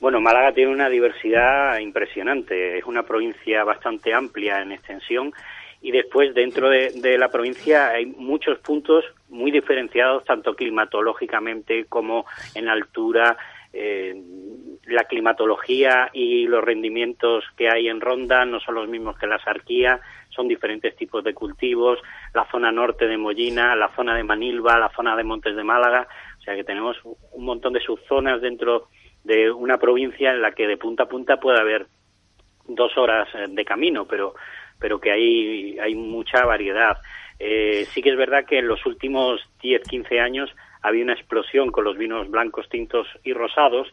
Bueno, 0.00 0.20
Málaga 0.20 0.52
tiene 0.52 0.70
una 0.70 0.88
diversidad 0.88 1.78
impresionante. 1.78 2.78
Es 2.78 2.84
una 2.84 3.04
provincia 3.04 3.64
bastante 3.64 4.12
amplia 4.12 4.60
en 4.60 4.72
extensión 4.72 5.32
y 5.80 5.90
después 5.92 6.34
dentro 6.34 6.68
de, 6.68 6.90
de 6.94 7.18
la 7.18 7.28
provincia 7.28 7.88
hay 7.90 8.06
muchos 8.06 8.58
puntos 8.58 9.04
muy 9.28 9.50
diferenciados, 9.50 10.24
tanto 10.24 10.54
climatológicamente 10.54 11.86
como 11.86 12.26
en 12.54 12.68
altura. 12.68 13.36
Eh, 13.72 14.14
la 14.86 15.04
climatología 15.04 16.10
y 16.12 16.46
los 16.46 16.62
rendimientos 16.62 17.44
que 17.56 17.68
hay 17.68 17.88
en 17.88 18.00
Ronda 18.00 18.44
no 18.44 18.60
son 18.60 18.74
los 18.76 18.88
mismos 18.88 19.18
que 19.18 19.26
la 19.26 19.38
Sarquía, 19.38 20.00
son 20.30 20.48
diferentes 20.48 20.96
tipos 20.96 21.22
de 21.24 21.34
cultivos, 21.34 21.98
la 22.34 22.46
zona 22.50 22.72
norte 22.72 23.06
de 23.06 23.16
Mollina, 23.16 23.74
la 23.76 23.94
zona 23.94 24.16
de 24.16 24.24
Manilva, 24.24 24.78
la 24.78 24.90
zona 24.90 25.16
de 25.16 25.24
Montes 25.24 25.56
de 25.56 25.64
Málaga, 25.64 26.06
o 26.38 26.42
sea 26.42 26.54
que 26.54 26.64
tenemos 26.64 26.98
un 27.04 27.44
montón 27.44 27.72
de 27.72 27.80
subzonas 27.80 28.40
dentro 28.40 28.88
de 29.22 29.50
una 29.50 29.78
provincia 29.78 30.30
en 30.30 30.42
la 30.42 30.52
que 30.52 30.66
de 30.66 30.76
punta 30.76 31.04
a 31.04 31.08
punta 31.08 31.38
puede 31.38 31.60
haber 31.60 31.86
dos 32.66 32.96
horas 32.96 33.28
eh, 33.34 33.46
de 33.48 33.64
camino, 33.64 34.06
pero 34.06 34.34
pero 34.78 35.00
que 35.00 35.12
hay 35.12 35.78
hay 35.78 35.94
mucha 35.94 36.44
variedad. 36.44 36.98
Eh, 37.38 37.86
sí 37.90 38.02
que 38.02 38.10
es 38.10 38.16
verdad 38.16 38.44
que 38.46 38.58
en 38.58 38.68
los 38.68 38.84
últimos 38.86 39.40
10, 39.60 39.82
15 39.82 40.20
años 40.20 40.54
había 40.82 41.02
una 41.02 41.14
explosión 41.14 41.70
con 41.72 41.84
los 41.84 41.96
vinos 41.96 42.30
blancos, 42.30 42.68
tintos 42.68 43.08
y 43.24 43.32
rosados, 43.32 43.92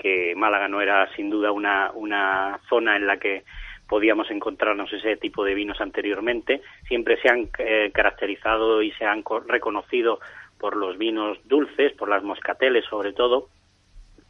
que 0.00 0.34
Málaga 0.34 0.66
no 0.68 0.80
era 0.80 1.06
sin 1.14 1.28
duda 1.30 1.52
una, 1.52 1.90
una 1.94 2.58
zona 2.68 2.96
en 2.96 3.06
la 3.06 3.18
que 3.18 3.44
podíamos 3.86 4.30
encontrarnos 4.30 4.92
ese 4.92 5.16
tipo 5.16 5.44
de 5.44 5.54
vinos 5.54 5.80
anteriormente. 5.80 6.62
Siempre 6.88 7.20
se 7.20 7.28
han 7.28 7.48
eh, 7.58 7.90
caracterizado 7.92 8.82
y 8.82 8.92
se 8.92 9.04
han 9.04 9.22
co- 9.22 9.40
reconocido 9.40 10.20
por 10.58 10.76
los 10.76 10.96
vinos 10.96 11.38
dulces, 11.44 11.92
por 11.92 12.08
las 12.08 12.22
moscateles 12.22 12.84
sobre 12.86 13.12
todo, 13.12 13.48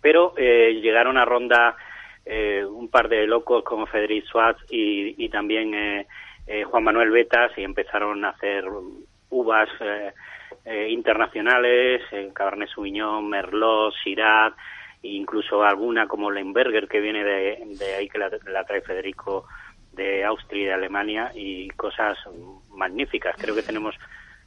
pero 0.00 0.32
eh, 0.36 0.78
llegaron 0.82 1.16
a 1.18 1.24
ronda 1.24 1.76
eh, 2.24 2.64
un 2.64 2.88
par 2.88 3.08
de 3.08 3.26
locos 3.26 3.62
como 3.64 3.86
Federic 3.86 4.24
Suárez 4.24 4.60
y, 4.70 5.28
también 5.28 5.74
eh, 5.74 6.06
eh, 6.46 6.64
Juan 6.64 6.84
Manuel 6.84 7.10
Betas 7.10 7.52
y 7.56 7.62
empezaron 7.62 8.24
a 8.24 8.30
hacer 8.30 8.64
uvas 9.30 9.68
eh, 10.64 10.88
internacionales, 10.90 12.02
Cabernet 12.32 12.68
Sauvignon, 12.68 13.28
Merlot, 13.28 13.94
e 14.04 14.10
incluso 15.02 15.62
alguna 15.62 16.06
como 16.06 16.30
Lemberger 16.30 16.86
que 16.88 17.00
viene 17.00 17.24
de, 17.24 17.62
de 17.78 17.94
ahí 17.94 18.08
que 18.08 18.18
la, 18.18 18.30
la 18.46 18.64
trae 18.64 18.80
Federico 18.82 19.46
de 19.92 20.24
Austria 20.24 20.62
y 20.62 20.66
de 20.66 20.72
Alemania 20.74 21.30
y 21.34 21.68
cosas 21.70 22.16
magníficas. 22.70 23.34
Creo 23.40 23.54
que 23.54 23.62
tenemos 23.62 23.94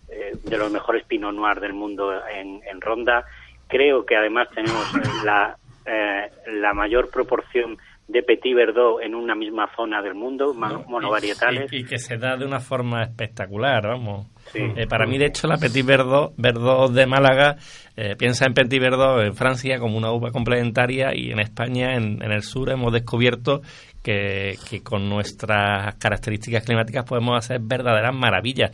eh, 0.09 0.31
de 0.43 0.57
los 0.57 0.71
mejores 0.71 1.05
Pinot 1.05 1.33
Noir 1.33 1.59
del 1.59 1.73
mundo 1.73 2.13
en, 2.27 2.61
en 2.69 2.81
Ronda. 2.81 3.25
Creo 3.67 4.05
que 4.05 4.15
además 4.15 4.47
tenemos 4.53 4.85
la, 5.25 5.57
eh, 5.85 6.29
la 6.47 6.73
mayor 6.73 7.09
proporción 7.09 7.77
de 8.07 8.21
Petit 8.21 8.53
Verdot 8.55 9.01
en 9.01 9.15
una 9.15 9.33
misma 9.33 9.69
zona 9.75 10.01
del 10.01 10.13
mundo, 10.13 10.53
ma- 10.53 10.83
monovarietales. 10.87 11.71
Y, 11.73 11.77
y 11.77 11.85
que 11.85 11.97
se 11.97 12.17
da 12.17 12.35
de 12.37 12.45
una 12.45 12.59
forma 12.59 13.01
espectacular, 13.03 13.87
vamos. 13.87 14.27
Sí. 14.51 14.59
Eh, 14.75 14.85
para 14.87 15.07
mí, 15.07 15.17
de 15.17 15.27
hecho, 15.27 15.47
la 15.47 15.57
Petit 15.57 15.85
Verdot, 15.85 16.33
Verdot 16.37 16.91
de 16.91 17.05
Málaga, 17.07 17.55
eh, 17.95 18.15
piensa 18.17 18.45
en 18.45 18.53
Petit 18.53 18.79
Verdot 18.79 19.23
en 19.23 19.33
Francia 19.35 19.79
como 19.79 19.97
una 19.97 20.11
uva 20.11 20.31
complementaria 20.31 21.15
y 21.15 21.31
en 21.31 21.39
España, 21.39 21.95
en, 21.95 22.21
en 22.21 22.31
el 22.31 22.43
sur, 22.43 22.69
hemos 22.69 22.93
descubierto 22.93 23.61
que, 24.03 24.55
que 24.69 24.83
con 24.83 25.09
nuestras 25.09 25.95
características 25.95 26.65
climáticas 26.65 27.05
podemos 27.05 27.37
hacer 27.37 27.61
verdaderas 27.61 28.13
maravillas. 28.13 28.71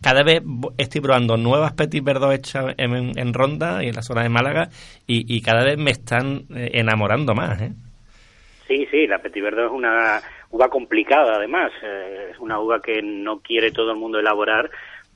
Cada 0.00 0.22
vez 0.22 0.42
estoy 0.78 1.00
probando 1.00 1.36
nuevas 1.36 1.72
Petit 1.72 2.02
Verdot 2.02 2.32
hechas 2.32 2.74
en, 2.78 3.18
en 3.18 3.34
Ronda 3.34 3.82
y 3.84 3.88
en 3.88 3.96
la 3.96 4.02
zona 4.02 4.22
de 4.22 4.28
Málaga 4.28 4.68
y, 5.06 5.36
y 5.36 5.42
cada 5.42 5.64
vez 5.64 5.76
me 5.76 5.90
están 5.90 6.44
eh, 6.54 6.70
enamorando 6.74 7.34
más. 7.34 7.60
¿eh? 7.60 7.72
Sí, 8.68 8.86
sí, 8.90 9.06
la 9.06 9.18
Petit 9.18 9.42
Verdot 9.42 9.66
es 9.66 9.72
una 9.72 10.20
uva 10.50 10.68
complicada, 10.68 11.34
además. 11.36 11.72
Es 12.30 12.38
una 12.38 12.60
uva 12.60 12.80
que 12.80 13.02
no 13.02 13.40
quiere 13.40 13.72
todo 13.72 13.90
el 13.90 13.98
mundo 13.98 14.20
elaborar 14.20 14.70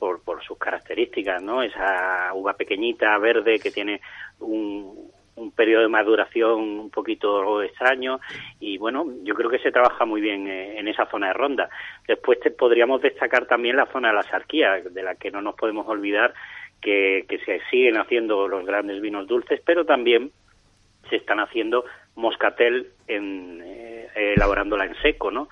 por, 0.05 0.23
por 0.23 0.45
sus 0.45 0.59
características, 0.59 1.43
¿no? 1.43 1.63
Esa 1.63 2.31
uva 2.35 2.53
pequeñita, 2.53 3.17
verde, 3.17 3.59
que 3.59 3.71
tiene 3.71 4.03
un, 4.39 5.11
periodo 5.57 5.83
de 5.83 5.89
maduración 5.89 6.61
un 6.61 6.91
poquito 6.91 7.63
extraño 7.63 8.21
y 8.61 8.77
bueno, 8.77 9.07
yo 9.23 9.35
creo 9.35 9.49
que 9.51 9.59
se 9.61 9.73
trabaja 9.73 10.05
muy 10.05 10.21
bien 10.21 10.47
eh, 10.47 10.79
en 10.79 10.89
esa 10.89 11.07
zona 11.07 11.29
de 11.29 11.33
ronda. 11.33 11.71
Después 12.07 12.39
te 12.41 12.51
podríamos 12.51 13.01
destacar 13.01 13.47
también 13.47 13.77
la 13.77 13.87
zona 13.87 14.09
de 14.09 14.15
la 14.15 14.23
sarquía, 14.25 14.83
de 14.83 15.03
la 15.03 15.15
que 15.15 15.31
no 15.31 15.41
nos 15.41 15.55
podemos 15.55 15.89
olvidar 15.89 16.35
que, 16.83 17.25
que 17.27 17.39
se 17.39 17.61
siguen 17.71 17.97
haciendo 17.97 18.47
los 18.47 18.67
grandes 18.67 19.01
vinos 19.01 19.27
dulces, 19.27 19.63
pero 19.65 19.87
también 19.87 20.33
se 21.09 21.17
están 21.17 21.41
haciendo 21.41 21.85
moscatel 22.15 22.91
en, 23.07 23.63
eh, 23.65 24.35
elaborándola 24.37 24.85
en 24.85 24.95
seco, 25.01 25.31
¿no? 25.31 25.49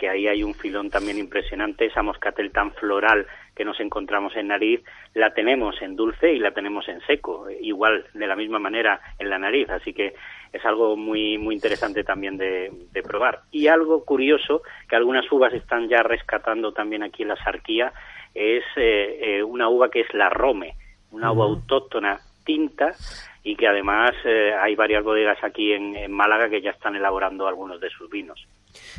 Que 0.00 0.08
ahí 0.08 0.26
hay 0.26 0.42
un 0.42 0.54
filón 0.54 0.88
también 0.88 1.18
impresionante, 1.18 1.84
esa 1.84 2.02
moscatel 2.02 2.50
tan 2.50 2.72
floral 2.72 3.26
que 3.54 3.66
nos 3.66 3.78
encontramos 3.80 4.34
en 4.36 4.48
nariz, 4.48 4.80
la 5.12 5.34
tenemos 5.34 5.82
en 5.82 5.94
dulce 5.94 6.32
y 6.32 6.38
la 6.38 6.52
tenemos 6.52 6.88
en 6.88 7.02
seco, 7.02 7.46
igual 7.60 8.06
de 8.14 8.26
la 8.26 8.34
misma 8.34 8.58
manera 8.58 9.02
en 9.18 9.28
la 9.28 9.38
nariz, 9.38 9.68
así 9.68 9.92
que 9.92 10.14
es 10.50 10.64
algo 10.64 10.96
muy 10.96 11.36
muy 11.36 11.54
interesante 11.54 12.02
también 12.02 12.38
de, 12.38 12.72
de 12.90 13.02
probar. 13.02 13.40
Y 13.50 13.66
algo 13.66 14.02
curioso 14.06 14.62
que 14.88 14.96
algunas 14.96 15.30
uvas 15.30 15.52
están 15.52 15.90
ya 15.90 16.02
rescatando 16.02 16.72
también 16.72 17.02
aquí 17.02 17.22
en 17.22 17.28
la 17.28 17.36
sarquía 17.36 17.92
es 18.34 18.64
eh, 18.76 19.18
eh, 19.20 19.42
una 19.42 19.68
uva 19.68 19.90
que 19.90 20.00
es 20.00 20.14
la 20.14 20.30
Rome, 20.30 20.74
una 21.10 21.32
uva 21.32 21.44
autóctona 21.44 22.18
tinta 22.44 22.94
y 23.42 23.56
que 23.56 23.66
además 23.66 24.12
eh, 24.24 24.54
hay 24.58 24.74
varias 24.74 25.04
bodegas 25.04 25.38
aquí 25.42 25.72
en, 25.72 25.96
en 25.96 26.12
Málaga 26.12 26.48
que 26.48 26.62
ya 26.62 26.70
están 26.70 26.96
elaborando 26.96 27.46
algunos 27.46 27.80
de 27.80 27.90
sus 27.90 28.08
vinos. 28.10 28.46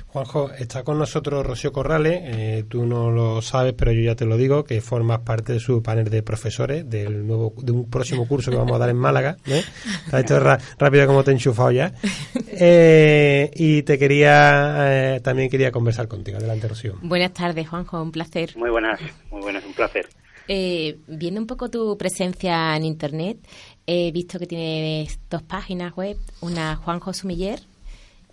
Juanjo, 0.08 0.52
está 0.52 0.84
con 0.84 0.98
nosotros 0.98 1.46
Rocío 1.46 1.72
Corrales, 1.72 2.22
eh, 2.24 2.66
tú 2.68 2.86
no 2.86 3.12
lo 3.12 3.42
sabes, 3.42 3.74
pero 3.74 3.92
yo 3.92 4.02
ya 4.02 4.16
te 4.16 4.26
lo 4.26 4.38
digo, 4.38 4.64
que 4.64 4.82
formas 4.82 5.20
parte 5.20 5.54
de 5.54 5.60
su 5.60 5.82
panel 5.82 6.10
de 6.10 6.24
profesores 6.24 6.90
del 6.90 7.26
nuevo, 7.26 7.54
de 7.58 7.72
un 7.72 7.90
próximo 7.90 8.28
curso 8.28 8.52
que 8.52 8.58
vamos 8.58 8.76
a 8.76 8.80
dar 8.80 8.90
en 8.90 8.98
Málaga. 8.98 9.38
¿eh? 9.46 9.64
Esto 10.14 10.38
es 10.38 10.44
rápido 10.78 11.08
como 11.08 11.24
te 11.24 11.32
he 11.32 11.34
enchufado 11.34 11.72
ya. 11.72 11.94
Eh, 12.64 13.50
y 13.56 13.82
te 13.84 13.98
quería, 13.98 15.16
eh, 15.16 15.20
también 15.22 15.50
quería 15.50 15.72
conversar 15.72 16.08
contigo. 16.08 16.38
Adelante, 16.38 16.68
Rocío. 16.68 16.98
Buenas 17.02 17.34
tardes, 17.34 17.68
Juanjo, 17.68 18.02
un 18.02 18.12
placer. 18.12 18.56
Muy 18.56 18.70
buenas, 18.70 19.00
muy 19.32 19.42
buenas, 19.42 19.64
un 19.66 19.74
placer. 19.74 20.08
Eh, 20.48 21.00
viendo 21.08 21.40
un 21.40 21.48
poco 21.48 21.70
tu 21.70 21.98
presencia 21.98 22.76
en 22.76 22.84
Internet, 22.84 23.38
he 23.86 24.12
visto 24.12 24.38
que 24.38 24.48
tienes 24.48 25.20
dos 25.30 25.44
páginas 25.44 25.96
web, 25.96 26.18
una 26.42 26.76
Juanjo 26.76 27.14
Sumiller 27.14 27.62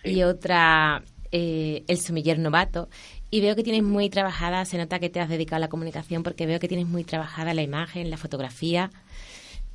y 0.05 0.23
otra 0.23 1.03
eh, 1.33 1.85
El 1.89 1.99
Sumiller 1.99 2.39
Novato. 2.39 2.89
Y 3.31 3.41
veo 3.41 3.55
que 3.55 3.63
tienes 3.63 3.83
muy 3.83 4.09
trabajada, 4.09 4.65
se 4.65 4.79
nota 4.79 4.99
que 4.99 5.11
te 5.11 5.21
has 5.21 5.29
dedicado 5.29 5.57
a 5.57 5.61
la 5.61 5.69
comunicación 5.69 6.23
porque 6.23 6.47
veo 6.47 6.61
que 6.61 6.69
tienes 6.69 6.87
muy 6.87 7.05
trabajada 7.05 7.53
la 7.55 7.63
imagen, 7.63 8.11
la 8.11 8.17
fotografía. 8.17 8.91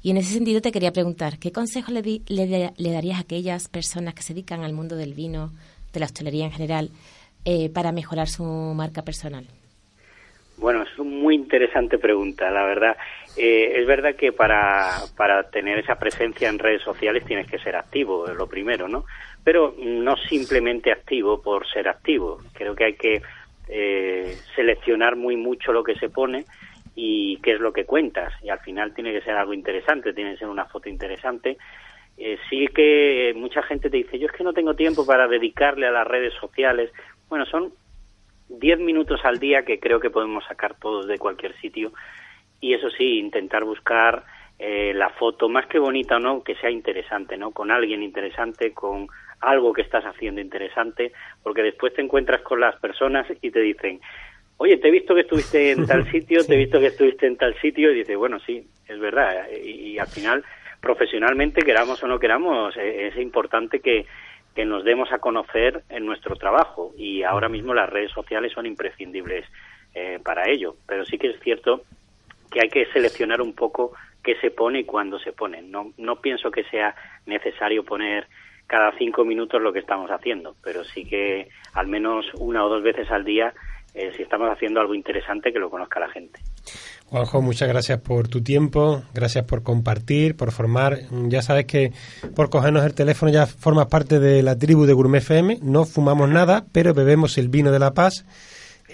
Y 0.01 0.11
en 0.11 0.17
ese 0.17 0.33
sentido 0.33 0.59
te 0.59 0.71
quería 0.71 0.91
preguntar, 0.91 1.37
¿qué 1.39 1.51
consejo 1.51 1.91
le, 1.91 2.01
di- 2.01 2.23
le, 2.27 2.91
darías 2.91 3.17
a 3.17 3.21
aquellas 3.21 3.69
personas 3.69 4.13
que 4.15 4.21
se 4.21 4.33
dedican 4.33 4.63
al 4.63 4.73
mundo 4.73 4.95
del 4.95 5.13
vino, 5.13 5.51
de 5.93 5.99
la 5.99 6.07
hostelería 6.07 6.45
en 6.45 6.51
general, 6.51 6.89
eh, 7.45 7.69
para 7.69 7.91
mejorar 7.91 8.27
su 8.27 8.43
marca 8.43 9.03
personal? 9.03 9.45
Bueno, 10.57 10.83
es 10.83 10.99
una 10.99 11.09
muy 11.09 11.35
interesante 11.35 11.97
pregunta, 11.97 12.49
la 12.51 12.63
verdad. 12.65 12.97
Eh, 13.37 13.79
es 13.81 13.87
verdad 13.87 14.15
que 14.15 14.31
para, 14.31 15.01
para 15.15 15.49
tener 15.49 15.79
esa 15.79 15.95
presencia 15.95 16.49
en 16.49 16.59
redes 16.59 16.81
sociales 16.83 17.25
tienes 17.25 17.47
que 17.47 17.57
ser 17.59 17.75
activo, 17.75 18.27
lo 18.27 18.47
primero, 18.47 18.87
¿no? 18.87 19.05
Pero 19.43 19.75
no 19.77 20.15
simplemente 20.17 20.91
activo 20.91 21.41
por 21.41 21.67
ser 21.67 21.87
activo. 21.87 22.39
Creo 22.53 22.75
que 22.75 22.85
hay 22.85 22.93
que 22.93 23.21
eh, 23.67 24.37
seleccionar 24.55 25.15
muy 25.15 25.35
mucho 25.35 25.73
lo 25.73 25.83
que 25.83 25.95
se 25.95 26.09
pone 26.09 26.45
y 26.95 27.37
qué 27.37 27.53
es 27.53 27.59
lo 27.59 27.73
que 27.73 27.85
cuentas. 27.85 28.33
Y 28.43 28.49
al 28.49 28.59
final 28.59 28.93
tiene 28.93 29.11
que 29.11 29.21
ser 29.21 29.35
algo 29.35 29.53
interesante, 29.53 30.13
tiene 30.13 30.33
que 30.33 30.39
ser 30.39 30.47
una 30.47 30.65
foto 30.65 30.89
interesante. 30.89 31.57
Eh, 32.17 32.37
sí 32.49 32.67
que 32.67 33.33
mucha 33.35 33.63
gente 33.63 33.89
te 33.89 33.97
dice, 33.97 34.19
yo 34.19 34.27
es 34.27 34.33
que 34.33 34.43
no 34.43 34.53
tengo 34.53 34.75
tiempo 34.75 35.05
para 35.05 35.27
dedicarle 35.27 35.87
a 35.87 35.91
las 35.91 36.07
redes 36.07 36.33
sociales. 36.39 36.91
Bueno, 37.27 37.45
son 37.45 37.73
10 38.49 38.79
minutos 38.79 39.19
al 39.23 39.39
día 39.39 39.65
que 39.65 39.79
creo 39.79 39.99
que 39.99 40.09
podemos 40.09 40.45
sacar 40.45 40.75
todos 40.75 41.07
de 41.07 41.17
cualquier 41.17 41.55
sitio 41.59 41.91
y 42.63 42.73
eso 42.73 42.89
sí, 42.91 43.19
intentar 43.19 43.65
buscar 43.65 44.23
eh, 44.57 44.93
la 44.95 45.09
foto, 45.09 45.49
más 45.49 45.67
que 45.67 45.79
bonita 45.79 46.15
o 46.15 46.19
no, 46.19 46.43
que 46.43 46.55
sea 46.55 46.69
interesante, 46.69 47.35
¿no? 47.35 47.51
Con 47.51 47.71
alguien 47.71 48.01
interesante, 48.01 48.71
con 48.71 49.07
algo 49.43 49.73
que 49.73 49.81
estás 49.81 50.03
haciendo 50.05 50.41
interesante, 50.41 51.11
porque 51.41 51.63
después 51.63 51.93
te 51.93 52.01
encuentras 52.01 52.41
con 52.41 52.59
las 52.59 52.75
personas 52.77 53.27
y 53.41 53.51
te 53.51 53.59
dicen, 53.59 53.99
oye, 54.57 54.77
te 54.77 54.87
he 54.87 54.91
visto 54.91 55.13
que 55.13 55.21
estuviste 55.21 55.71
en 55.71 55.85
tal 55.87 56.09
sitio, 56.11 56.45
te 56.45 56.55
he 56.55 56.57
visto 56.57 56.79
que 56.79 56.87
estuviste 56.87 57.27
en 57.27 57.37
tal 57.37 57.53
sitio, 57.59 57.91
y 57.91 57.95
dices, 57.95 58.17
bueno, 58.17 58.39
sí, 58.39 58.65
es 58.87 58.99
verdad, 58.99 59.47
y, 59.51 59.69
y 59.69 59.99
al 59.99 60.07
final, 60.07 60.43
profesionalmente, 60.81 61.61
queramos 61.61 62.03
o 62.03 62.07
no 62.07 62.19
queramos, 62.19 62.75
eh, 62.77 63.07
es 63.07 63.17
importante 63.17 63.79
que, 63.79 64.05
que 64.55 64.65
nos 64.65 64.83
demos 64.83 65.11
a 65.11 65.19
conocer 65.19 65.83
en 65.89 66.05
nuestro 66.05 66.35
trabajo 66.35 66.93
y 66.97 67.23
ahora 67.23 67.49
mismo 67.49 67.73
las 67.73 67.89
redes 67.89 68.11
sociales 68.11 68.51
son 68.53 68.65
imprescindibles 68.65 69.45
eh, 69.95 70.19
para 70.23 70.49
ello. 70.49 70.75
Pero 70.87 71.05
sí 71.05 71.17
que 71.17 71.31
es 71.31 71.39
cierto 71.39 71.83
que 72.51 72.61
hay 72.61 72.69
que 72.69 72.85
seleccionar 72.87 73.41
un 73.41 73.53
poco 73.53 73.93
qué 74.23 74.35
se 74.35 74.51
pone 74.51 74.79
y 74.79 74.83
cuándo 74.83 75.19
se 75.19 75.33
pone. 75.33 75.61
No, 75.63 75.91
no 75.97 76.17
pienso 76.17 76.51
que 76.51 76.63
sea 76.65 76.95
necesario 77.25 77.83
poner 77.83 78.27
cada 78.67 78.91
cinco 78.97 79.25
minutos 79.25 79.61
lo 79.61 79.73
que 79.73 79.79
estamos 79.79 80.09
haciendo, 80.09 80.55
pero 80.63 80.83
sí 80.83 81.05
que 81.05 81.47
al 81.73 81.87
menos 81.87 82.25
una 82.39 82.65
o 82.65 82.69
dos 82.69 82.83
veces 82.83 83.09
al 83.11 83.23
día, 83.23 83.53
eh, 83.93 84.11
si 84.15 84.23
estamos 84.23 84.49
haciendo 84.49 84.79
algo 84.79 84.95
interesante, 84.95 85.53
que 85.53 85.59
lo 85.59 85.69
conozca 85.69 85.99
la 85.99 86.09
gente. 86.09 86.39
Juanjo, 87.05 87.41
muchas 87.41 87.67
gracias 87.67 88.01
por 88.01 88.27
tu 88.27 88.41
tiempo, 88.41 89.03
gracias 89.13 89.45
por 89.45 89.61
compartir, 89.61 90.35
por 90.35 90.51
formar. 90.51 90.97
Ya 91.27 91.43
sabes 91.43 91.65
que 91.65 91.91
por 92.35 92.49
cogernos 92.49 92.83
el 92.85 92.95
teléfono 92.95 93.31
ya 93.31 93.45
formas 93.45 93.85
parte 93.87 94.19
de 94.19 94.41
la 94.41 94.57
tribu 94.57 94.85
de 94.85 94.93
Gourmet 94.93 95.21
FM. 95.21 95.59
No 95.61 95.85
fumamos 95.85 96.29
nada, 96.29 96.65
pero 96.71 96.95
bebemos 96.95 97.37
el 97.37 97.49
vino 97.49 97.71
de 97.71 97.79
la 97.79 97.93
paz. 97.93 98.25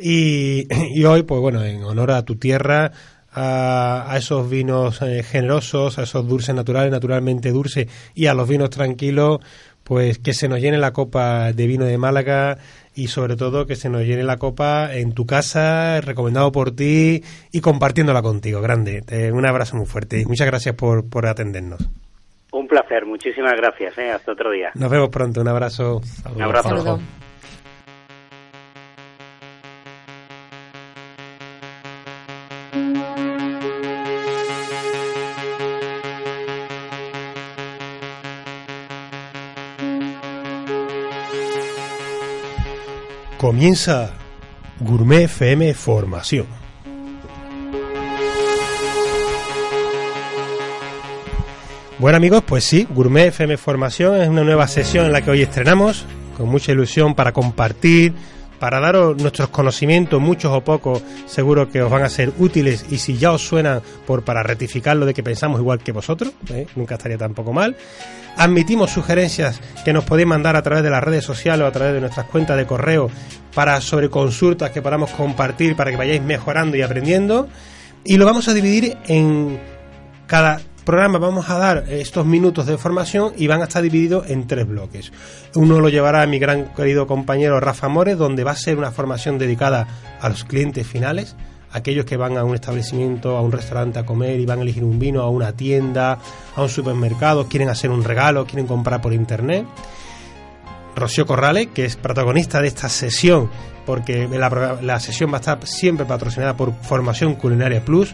Y, 0.02 0.68
y 0.94 1.06
hoy, 1.06 1.24
pues 1.24 1.40
bueno, 1.40 1.64
en 1.64 1.84
honor 1.84 2.12
a 2.12 2.26
tu 2.26 2.36
tierra, 2.36 2.92
a, 3.34 4.06
a 4.12 4.18
esos 4.18 4.50
vinos 4.50 5.02
eh, 5.02 5.24
generosos, 5.24 6.00
a 6.00 6.04
esos 6.04 6.28
dulces 6.28 6.56
naturales, 6.56 6.92
naturalmente 6.92 7.52
dulces, 7.52 7.88
y 8.16 8.28
a 8.28 8.34
los 8.34 8.48
vinos 8.48 8.70
tranquilos, 8.70 9.40
pues 9.84 10.20
que 10.20 10.34
se 10.34 10.48
nos 10.48 10.60
llene 10.60 10.78
la 10.78 10.92
copa 10.94 11.52
de 11.52 11.68
vino 11.68 11.86
de 11.86 11.98
Málaga 11.98 12.58
y 12.96 13.08
sobre 13.08 13.36
todo 13.38 13.66
que 13.66 13.76
se 13.76 13.90
nos 13.90 14.02
llene 14.04 14.24
la 14.24 14.38
copa 14.38 14.94
en 14.94 15.14
tu 15.14 15.26
casa, 15.26 16.02
recomendado 16.02 16.52
por 16.52 16.76
ti 16.76 17.24
y 17.52 17.62
compartiéndola 17.62 18.22
contigo. 18.22 18.62
Grande. 18.62 19.02
Te- 19.02 19.32
un 19.32 19.46
abrazo 19.46 19.78
muy 19.78 19.86
fuerte 19.86 20.20
y 20.20 20.26
muchas 20.26 20.48
gracias 20.48 20.76
por, 20.76 21.10
por 21.10 21.26
atendernos. 21.26 21.80
Un 22.52 22.68
placer, 22.68 23.06
muchísimas 23.06 23.54
gracias. 23.56 23.98
¿eh? 23.98 24.12
Hasta 24.12 24.32
otro 24.34 24.52
día. 24.52 24.72
Nos 24.76 24.90
vemos 24.92 25.10
pronto. 25.10 25.42
Un 25.42 25.48
abrazo. 25.48 26.02
Un 26.36 26.42
abrazo. 26.42 27.00
Comienza 43.60 44.12
Gourmet 44.80 45.24
FM 45.24 45.74
Formación. 45.74 46.48
Bueno 51.98 52.16
amigos, 52.16 52.42
pues 52.48 52.64
sí, 52.64 52.88
Gourmet 52.90 53.28
FM 53.28 53.58
Formación 53.58 54.22
es 54.22 54.30
una 54.30 54.46
nueva 54.46 54.66
sesión 54.70 55.08
en 55.08 55.12
la 55.12 55.22
que 55.24 55.32
hoy 55.32 55.42
estrenamos, 55.42 56.06
con 56.38 56.48
mucha 56.48 56.72
ilusión 56.72 57.16
para 57.16 57.34
compartir 57.34 58.14
para 58.60 58.80
daros 58.80 59.18
nuestros 59.18 59.50
conocimientos, 59.50 60.22
muchos 60.22 60.52
o 60.52 60.62
pocos, 60.62 61.02
seguro 61.26 61.70
que 61.70 61.82
os 61.82 61.90
van 61.90 62.04
a 62.04 62.10
ser 62.10 62.32
útiles 62.38 62.86
y 62.90 62.98
si 62.98 63.18
ya 63.18 63.32
os 63.32 63.42
suena 63.42 63.82
por 64.06 64.24
para 64.24 64.44
rectificar 64.44 64.98
lo 64.98 65.06
de 65.06 65.14
que 65.14 65.24
pensamos 65.24 65.60
igual 65.60 65.80
que 65.80 65.92
vosotros, 65.92 66.34
¿eh? 66.52 66.68
nunca 66.76 66.96
estaría 66.96 67.18
tampoco 67.18 67.54
mal. 67.54 67.76
Admitimos 68.38 68.92
sugerencias 68.92 69.60
que 69.84 69.94
nos 69.94 70.04
podéis 70.06 70.28
mandar 70.28 70.56
a 70.56 70.62
través 70.62 70.84
de 70.84 70.90
las 70.90 71.04
redes 71.04 71.26
sociales 71.26 71.64
o 71.64 71.68
a 71.68 71.72
través 71.72 71.94
de 71.94 72.02
nuestras 72.02 72.28
cuentas 72.28 72.58
de 72.58 72.66
correo 72.66 73.10
para 73.54 73.82
sobre 73.82 74.10
consultas 74.10 74.72
que 74.72 74.82
podamos 74.82 75.10
compartir 75.12 75.76
para 75.76 75.92
que 75.92 75.98
vayáis 75.98 76.22
mejorando 76.22 76.78
y 76.78 76.82
aprendiendo. 76.82 77.48
Y 78.04 78.18
lo 78.18 78.26
vamos 78.26 78.48
a 78.48 78.54
dividir 78.54 78.98
en 79.08 79.60
cada 80.28 80.62
programa 80.84 81.20
vamos 81.20 81.50
a 81.50 81.58
dar 81.58 81.86
estos 81.90 82.26
minutos 82.26 82.66
de 82.66 82.78
formación 82.78 83.34
y 83.38 83.48
van 83.48 83.62
a 83.62 83.66
estar 83.66 83.82
divididos 83.82 84.30
en 84.30 84.48
tres 84.48 84.68
bloques. 84.68 85.12
Uno 85.56 85.80
lo 85.80 85.90
llevará 85.90 86.26
mi 86.26 86.40
gran 86.40 86.74
querido 86.74 87.08
compañero 87.08 87.60
Rafa 87.60 87.88
Mores, 87.88 88.18
donde 88.18 88.44
va 88.44 88.52
a 88.52 88.56
ser 88.56 88.78
una 88.78 88.92
formación 88.92 89.38
dedicada 89.38 89.88
a 90.20 90.30
los 90.30 90.44
clientes 90.44 90.86
finales, 90.86 91.36
aquellos 91.72 92.06
que 92.06 92.18
van 92.18 92.38
a 92.38 92.44
un 92.44 92.56
establecimiento, 92.56 93.38
a 93.38 93.42
un 93.42 93.52
restaurante 93.52 94.00
a 94.00 94.06
comer 94.06 94.40
y 94.40 94.46
van 94.46 94.60
a 94.60 94.62
elegir 94.64 94.84
un 94.84 95.00
vino, 95.00 95.22
a 95.22 95.30
una 95.30 95.54
tienda, 95.54 96.18
a 96.56 96.62
un 96.62 96.70
supermercado, 96.70 97.48
quieren 97.48 97.70
hacer 97.70 97.92
un 97.92 98.04
regalo, 98.04 98.46
quieren 98.46 98.68
comprar 98.68 99.02
por 99.02 99.14
internet. 99.14 99.66
Rocío 100.96 101.26
Corrales, 101.26 101.68
que 101.74 101.86
es 101.86 101.96
protagonista 101.96 102.62
de 102.62 102.68
esta 102.68 102.90
sesión, 102.90 103.50
porque 103.86 104.28
la, 104.28 105.00
sesión 105.00 105.32
va 105.32 105.38
a 105.38 105.40
estar 105.40 105.66
siempre 105.66 106.06
patrocinada 106.06 106.56
por 106.56 106.74
Formación 106.82 107.36
Culinaria 107.36 107.84
Plus 107.84 108.14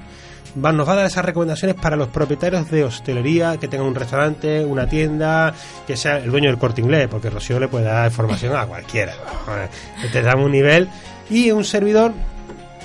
nos 0.55 0.87
va 0.87 0.93
a 0.93 0.95
dar 0.95 1.05
esas 1.05 1.25
recomendaciones 1.25 1.75
para 1.75 1.95
los 1.95 2.07
propietarios 2.07 2.69
de 2.71 2.83
hostelería, 2.83 3.57
que 3.57 3.67
tengan 3.67 3.87
un 3.87 3.95
restaurante, 3.95 4.65
una 4.65 4.87
tienda, 4.87 5.53
que 5.85 5.97
sea 5.97 6.17
el 6.17 6.31
dueño 6.31 6.49
del 6.49 6.57
corte 6.57 6.81
inglés, 6.81 7.07
porque 7.09 7.29
Rocío 7.29 7.59
le 7.59 7.67
puede 7.67 7.85
dar 7.85 8.07
información 8.07 8.55
a 8.55 8.65
cualquiera. 8.65 9.13
Te 10.11 10.21
damos 10.21 10.45
un 10.45 10.51
nivel. 10.51 10.89
Y 11.29 11.51
un 11.51 11.63
servidor 11.65 12.13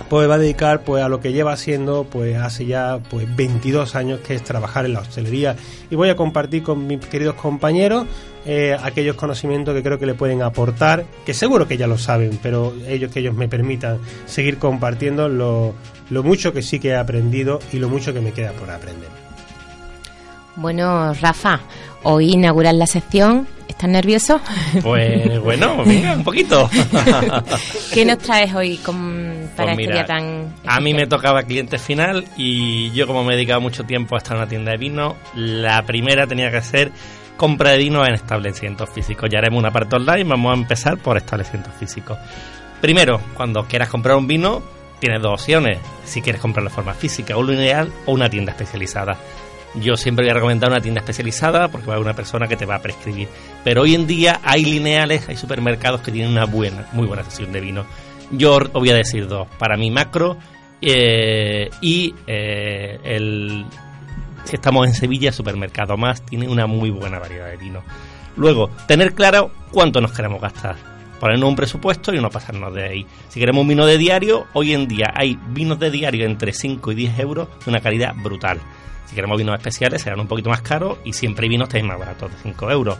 pues 0.08 0.28
va 0.28 0.34
a 0.34 0.38
dedicar 0.38 0.82
pues 0.82 1.02
a 1.02 1.08
lo 1.08 1.20
que 1.20 1.32
lleva 1.32 1.52
haciendo 1.52 2.04
pues 2.04 2.36
hace 2.36 2.66
ya 2.66 2.98
pues 3.10 3.26
22 3.36 3.94
años 3.94 4.20
que 4.20 4.34
es 4.34 4.42
trabajar 4.42 4.84
en 4.86 4.94
la 4.94 5.00
hostelería 5.00 5.56
y 5.90 5.94
voy 5.96 6.08
a 6.08 6.16
compartir 6.16 6.62
con 6.62 6.86
mis 6.86 6.98
queridos 7.06 7.34
compañeros 7.34 8.06
eh, 8.46 8.76
aquellos 8.82 9.16
conocimientos 9.16 9.74
que 9.74 9.82
creo 9.82 9.98
que 9.98 10.06
le 10.06 10.14
pueden 10.14 10.42
aportar 10.42 11.04
que 11.26 11.34
seguro 11.34 11.68
que 11.68 11.76
ya 11.76 11.86
lo 11.86 11.98
saben 11.98 12.38
pero 12.42 12.72
ellos 12.88 13.12
que 13.12 13.20
ellos 13.20 13.34
me 13.34 13.48
permitan 13.48 13.98
seguir 14.26 14.58
compartiendo 14.58 15.28
lo, 15.28 15.74
lo 16.08 16.22
mucho 16.22 16.52
que 16.52 16.62
sí 16.62 16.80
que 16.80 16.88
he 16.88 16.96
aprendido 16.96 17.60
y 17.72 17.78
lo 17.78 17.88
mucho 17.88 18.12
que 18.14 18.20
me 18.20 18.32
queda 18.32 18.52
por 18.52 18.70
aprender 18.70 19.08
Bueno, 20.56 21.14
Rafa, 21.14 21.60
hoy 22.02 22.32
inauguras 22.32 22.74
la 22.74 22.86
sección. 22.86 23.46
¿Estás 23.68 23.88
nervioso? 23.88 24.40
Pues 24.82 25.40
bueno, 25.40 25.84
venga, 25.84 26.14
un 26.16 26.24
poquito. 26.24 26.68
¿Qué 27.94 28.04
nos 28.04 28.18
traes 28.18 28.52
hoy 28.52 28.76
con- 28.78 29.19
para 29.50 29.74
Pues 29.74 29.80
este 29.80 29.82
mira, 29.82 29.94
día 29.94 30.06
tan... 30.06 30.54
A 30.66 30.80
mí 30.80 30.94
me 30.94 31.06
tocaba 31.06 31.42
cliente 31.42 31.78
final 31.78 32.24
y 32.36 32.90
yo 32.92 33.06
como 33.06 33.24
me 33.24 33.34
he 33.34 33.36
dedicado 33.36 33.60
mucho 33.60 33.84
tiempo 33.84 34.14
a 34.14 34.18
estar 34.18 34.36
en 34.36 34.42
una 34.42 34.48
tienda 34.48 34.72
de 34.72 34.78
vino, 34.78 35.16
la 35.34 35.82
primera 35.82 36.26
tenía 36.26 36.50
que 36.50 36.62
ser 36.62 36.92
compra 37.36 37.70
de 37.70 37.78
vino 37.78 38.04
en 38.04 38.12
establecimientos 38.12 38.90
físicos. 38.90 39.30
Ya 39.30 39.38
haremos 39.38 39.58
una 39.58 39.70
parte 39.70 39.96
online, 39.96 40.24
vamos 40.24 40.50
a 40.52 40.54
empezar 40.54 40.98
por 40.98 41.16
establecimientos 41.16 41.72
físicos. 41.74 42.18
Primero, 42.80 43.20
cuando 43.34 43.64
quieras 43.64 43.88
comprar 43.88 44.16
un 44.16 44.26
vino, 44.26 44.62
tienes 44.98 45.22
dos 45.22 45.40
opciones. 45.40 45.78
Si 46.04 46.22
quieres 46.22 46.40
comprarlo 46.40 46.70
de 46.70 46.76
forma 46.76 46.94
física 46.94 47.36
o 47.36 47.42
lineal 47.42 47.90
o 48.06 48.12
una 48.12 48.28
tienda 48.28 48.52
especializada. 48.52 49.16
Yo 49.74 49.96
siempre 49.96 50.24
voy 50.24 50.30
a 50.30 50.34
recomendar 50.34 50.70
una 50.70 50.80
tienda 50.80 51.00
especializada 51.00 51.68
porque 51.68 51.86
va 51.86 51.94
a 51.94 51.96
haber 51.96 52.06
una 52.06 52.16
persona 52.16 52.46
que 52.46 52.56
te 52.56 52.66
va 52.66 52.76
a 52.76 52.82
prescribir. 52.82 53.28
Pero 53.64 53.82
hoy 53.82 53.94
en 53.94 54.06
día 54.06 54.40
hay 54.42 54.64
lineales, 54.64 55.28
hay 55.28 55.36
supermercados 55.36 56.02
que 56.02 56.10
tienen 56.12 56.32
una 56.32 56.44
buena, 56.44 56.88
muy 56.92 57.06
buena 57.06 57.22
sesión 57.24 57.52
de 57.52 57.60
vino. 57.60 57.86
Yo 58.30 58.56
os 58.56 58.72
voy 58.72 58.90
a 58.90 58.94
decir 58.94 59.26
dos. 59.28 59.48
Para 59.58 59.76
mi 59.76 59.90
macro 59.90 60.36
eh, 60.80 61.70
y 61.80 62.14
eh, 62.26 62.98
el 63.04 63.66
si 64.44 64.56
estamos 64.56 64.86
en 64.86 64.94
Sevilla, 64.94 65.32
Supermercado 65.32 65.96
Más 65.96 66.22
tiene 66.22 66.48
una 66.48 66.66
muy 66.66 66.90
buena 66.90 67.18
variedad 67.18 67.48
de 67.48 67.56
vino. 67.56 67.82
Luego, 68.36 68.70
tener 68.86 69.14
claro 69.14 69.50
cuánto 69.70 70.00
nos 70.00 70.12
queremos 70.12 70.40
gastar. 70.40 70.89
Ponernos 71.20 71.50
un 71.50 71.56
presupuesto 71.56 72.14
y 72.14 72.18
no 72.18 72.30
pasarnos 72.30 72.72
de 72.74 72.82
ahí. 72.82 73.06
Si 73.28 73.38
queremos 73.38 73.60
un 73.62 73.68
vino 73.68 73.84
de 73.84 73.98
diario, 73.98 74.46
hoy 74.54 74.72
en 74.72 74.88
día 74.88 75.12
hay 75.14 75.38
vinos 75.48 75.78
de 75.78 75.90
diario 75.90 76.24
entre 76.24 76.52
5 76.54 76.92
y 76.92 76.94
10 76.94 77.18
euros 77.18 77.48
de 77.64 77.70
una 77.70 77.80
calidad 77.80 78.14
brutal. 78.16 78.58
Si 79.04 79.14
queremos 79.14 79.36
vinos 79.36 79.56
especiales, 79.58 80.00
serán 80.00 80.20
un 80.20 80.28
poquito 80.28 80.48
más 80.48 80.62
caros 80.62 80.98
y 81.04 81.12
siempre 81.12 81.44
hay 81.44 81.50
vinos 81.50 81.68
también 81.68 81.88
más 81.88 81.98
baratos, 81.98 82.30
de 82.30 82.38
5 82.42 82.70
euros. 82.70 82.96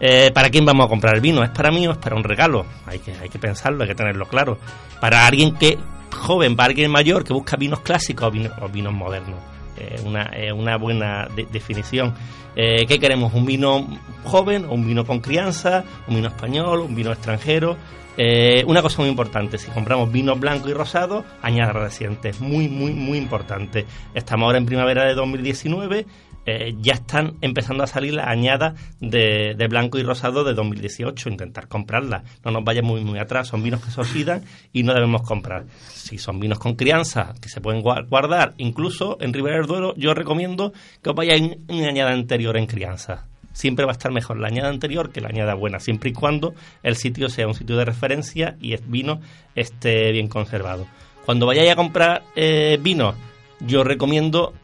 Eh, 0.00 0.30
¿Para 0.32 0.48
quién 0.48 0.64
vamos 0.64 0.86
a 0.86 0.88
comprar 0.88 1.16
el 1.16 1.20
vino? 1.20 1.44
¿Es 1.44 1.50
para 1.50 1.70
mí 1.70 1.86
o 1.86 1.92
es 1.92 1.98
para 1.98 2.16
un 2.16 2.24
regalo? 2.24 2.64
Hay 2.86 3.00
que, 3.00 3.38
pensarlo, 3.38 3.82
hay 3.82 3.88
que 3.88 3.94
tenerlo 3.94 4.26
claro. 4.26 4.58
Para 5.00 5.26
alguien 5.26 5.54
que 5.56 5.76
joven, 6.10 6.56
para 6.56 6.68
alguien 6.68 6.90
mayor 6.90 7.24
que 7.24 7.32
busca 7.32 7.56
vinos 7.56 7.80
clásicos 7.80 8.32
o 8.60 8.68
vinos 8.68 8.92
modernos. 8.94 9.57
Eh, 9.78 10.00
una, 10.04 10.30
eh, 10.34 10.52
una 10.52 10.76
buena 10.76 11.28
de- 11.34 11.46
definición. 11.50 12.14
Eh, 12.56 12.84
¿Qué 12.86 12.98
queremos? 12.98 13.32
¿Un 13.34 13.46
vino 13.46 13.86
joven 14.24 14.66
un 14.68 14.84
vino 14.86 15.04
con 15.06 15.20
crianza? 15.20 15.84
¿Un 16.08 16.16
vino 16.16 16.28
español? 16.28 16.80
¿Un 16.80 16.94
vino 16.96 17.12
extranjero? 17.12 17.76
Eh, 18.20 18.64
una 18.66 18.82
cosa 18.82 19.00
muy 19.00 19.08
importante, 19.10 19.58
si 19.58 19.70
compramos 19.70 20.10
vino 20.10 20.34
blanco 20.34 20.68
y 20.68 20.72
rosado, 20.72 21.24
añada 21.40 21.72
recientes, 21.72 22.40
muy, 22.40 22.68
muy, 22.68 22.92
muy 22.92 23.16
importante. 23.16 23.86
Estamos 24.12 24.46
ahora 24.46 24.58
en 24.58 24.66
primavera 24.66 25.04
de 25.04 25.14
2019, 25.14 26.04
eh, 26.50 26.74
ya 26.80 26.94
están 26.94 27.34
empezando 27.42 27.84
a 27.84 27.86
salir 27.86 28.14
las 28.14 28.26
añadas 28.28 28.74
de, 29.00 29.54
de 29.54 29.68
blanco 29.68 29.98
y 29.98 30.02
rosado 30.02 30.44
de 30.44 30.54
2018, 30.54 31.28
intentar 31.28 31.68
comprarlas, 31.68 32.22
no 32.44 32.50
nos 32.52 32.64
vayamos 32.64 32.92
muy, 32.92 33.04
muy 33.04 33.18
atrás, 33.18 33.48
son 33.48 33.62
vinos 33.62 33.84
que 33.84 33.90
se 33.90 34.00
oxidan 34.00 34.42
y 34.72 34.82
no 34.82 34.94
debemos 34.94 35.22
comprar. 35.22 35.66
Si 35.92 36.16
son 36.16 36.40
vinos 36.40 36.58
con 36.58 36.74
crianza, 36.74 37.34
que 37.40 37.48
se 37.50 37.60
pueden 37.60 37.82
gua- 37.82 38.08
guardar, 38.08 38.54
incluso 38.56 39.18
en 39.20 39.32
Ribera 39.34 39.56
del 39.58 39.66
Duero, 39.66 39.94
yo 39.96 40.14
recomiendo 40.14 40.72
que 41.02 41.10
os 41.10 41.16
vayáis 41.16 41.42
en 41.42 41.60
una 41.68 41.88
añada 41.88 42.12
anterior 42.12 42.56
en 42.56 42.66
crianza 42.66 43.26
siempre 43.52 43.84
va 43.84 43.90
a 43.90 43.94
estar 43.94 44.12
mejor 44.12 44.38
la 44.38 44.46
añada 44.46 44.68
anterior 44.68 45.10
que 45.10 45.20
la 45.20 45.30
añada 45.30 45.54
buena, 45.54 45.80
siempre 45.80 46.10
y 46.10 46.12
cuando 46.12 46.54
el 46.84 46.94
sitio 46.94 47.28
sea 47.28 47.48
un 47.48 47.54
sitio 47.54 47.76
de 47.76 47.84
referencia 47.84 48.54
y 48.60 48.72
el 48.72 48.82
vino 48.86 49.20
esté 49.56 50.12
bien 50.12 50.28
conservado. 50.28 50.86
Cuando 51.26 51.44
vayáis 51.46 51.72
a 51.72 51.74
comprar 51.74 52.22
eh, 52.36 52.78
vino, 52.80 53.14
yo 53.58 53.82
recomiendo 53.82 54.54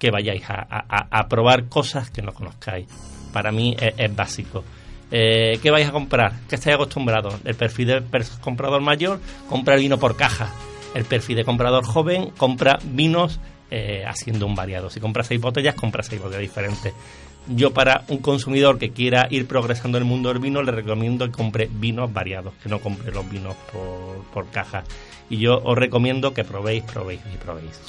que 0.00 0.10
vayáis 0.10 0.42
a, 0.48 0.66
a- 1.10 1.28
probar 1.28 1.68
cosas 1.68 2.10
que 2.10 2.22
no 2.22 2.32
conozcáis. 2.32 2.88
Para 3.32 3.52
mí 3.52 3.76
es, 3.78 4.16
básico. 4.16 4.64
Eh, 5.12 5.58
¿Qué 5.62 5.70
vais 5.70 5.86
a 5.86 5.92
comprar? 5.92 6.32
¿Qué 6.48 6.54
estáis 6.56 6.74
acostumbrados? 6.74 7.34
El 7.44 7.54
perfil 7.54 7.86
del 7.86 8.04
comprador 8.40 8.80
mayor 8.80 9.20
compra 9.48 9.76
vino 9.76 9.98
por 9.98 10.16
caja. 10.16 10.50
El 10.94 11.04
perfil 11.04 11.36
de 11.36 11.44
comprador 11.44 11.84
joven 11.84 12.30
compra 12.30 12.78
vinos 12.82 13.38
eh, 13.70 14.02
haciendo 14.06 14.46
un 14.46 14.54
variado. 14.54 14.88
Si 14.90 14.98
compra 15.00 15.22
seis 15.22 15.40
botellas, 15.40 15.74
compra 15.74 16.02
seis 16.02 16.20
botellas 16.20 16.40
diferentes. 16.42 16.92
Yo 17.46 17.72
para 17.72 18.04
un 18.08 18.18
consumidor 18.18 18.78
que 18.78 18.90
quiera 18.90 19.26
ir 19.30 19.46
progresando 19.46 19.98
en 19.98 20.04
el 20.04 20.08
mundo 20.08 20.30
del 20.30 20.38
vino 20.40 20.62
le 20.62 20.72
recomiendo 20.72 21.26
que 21.26 21.32
compre 21.32 21.68
vinos 21.70 22.12
variados, 22.12 22.54
que 22.62 22.68
no 22.68 22.80
compre 22.80 23.12
los 23.12 23.28
vinos 23.30 23.54
por, 23.72 24.24
por 24.32 24.50
caja. 24.50 24.82
Y 25.28 25.38
yo 25.38 25.60
os 25.62 25.76
recomiendo 25.76 26.32
que 26.34 26.44
probéis, 26.44 26.82
probéis 26.84 27.20
y 27.32 27.36
probéis. 27.36 27.80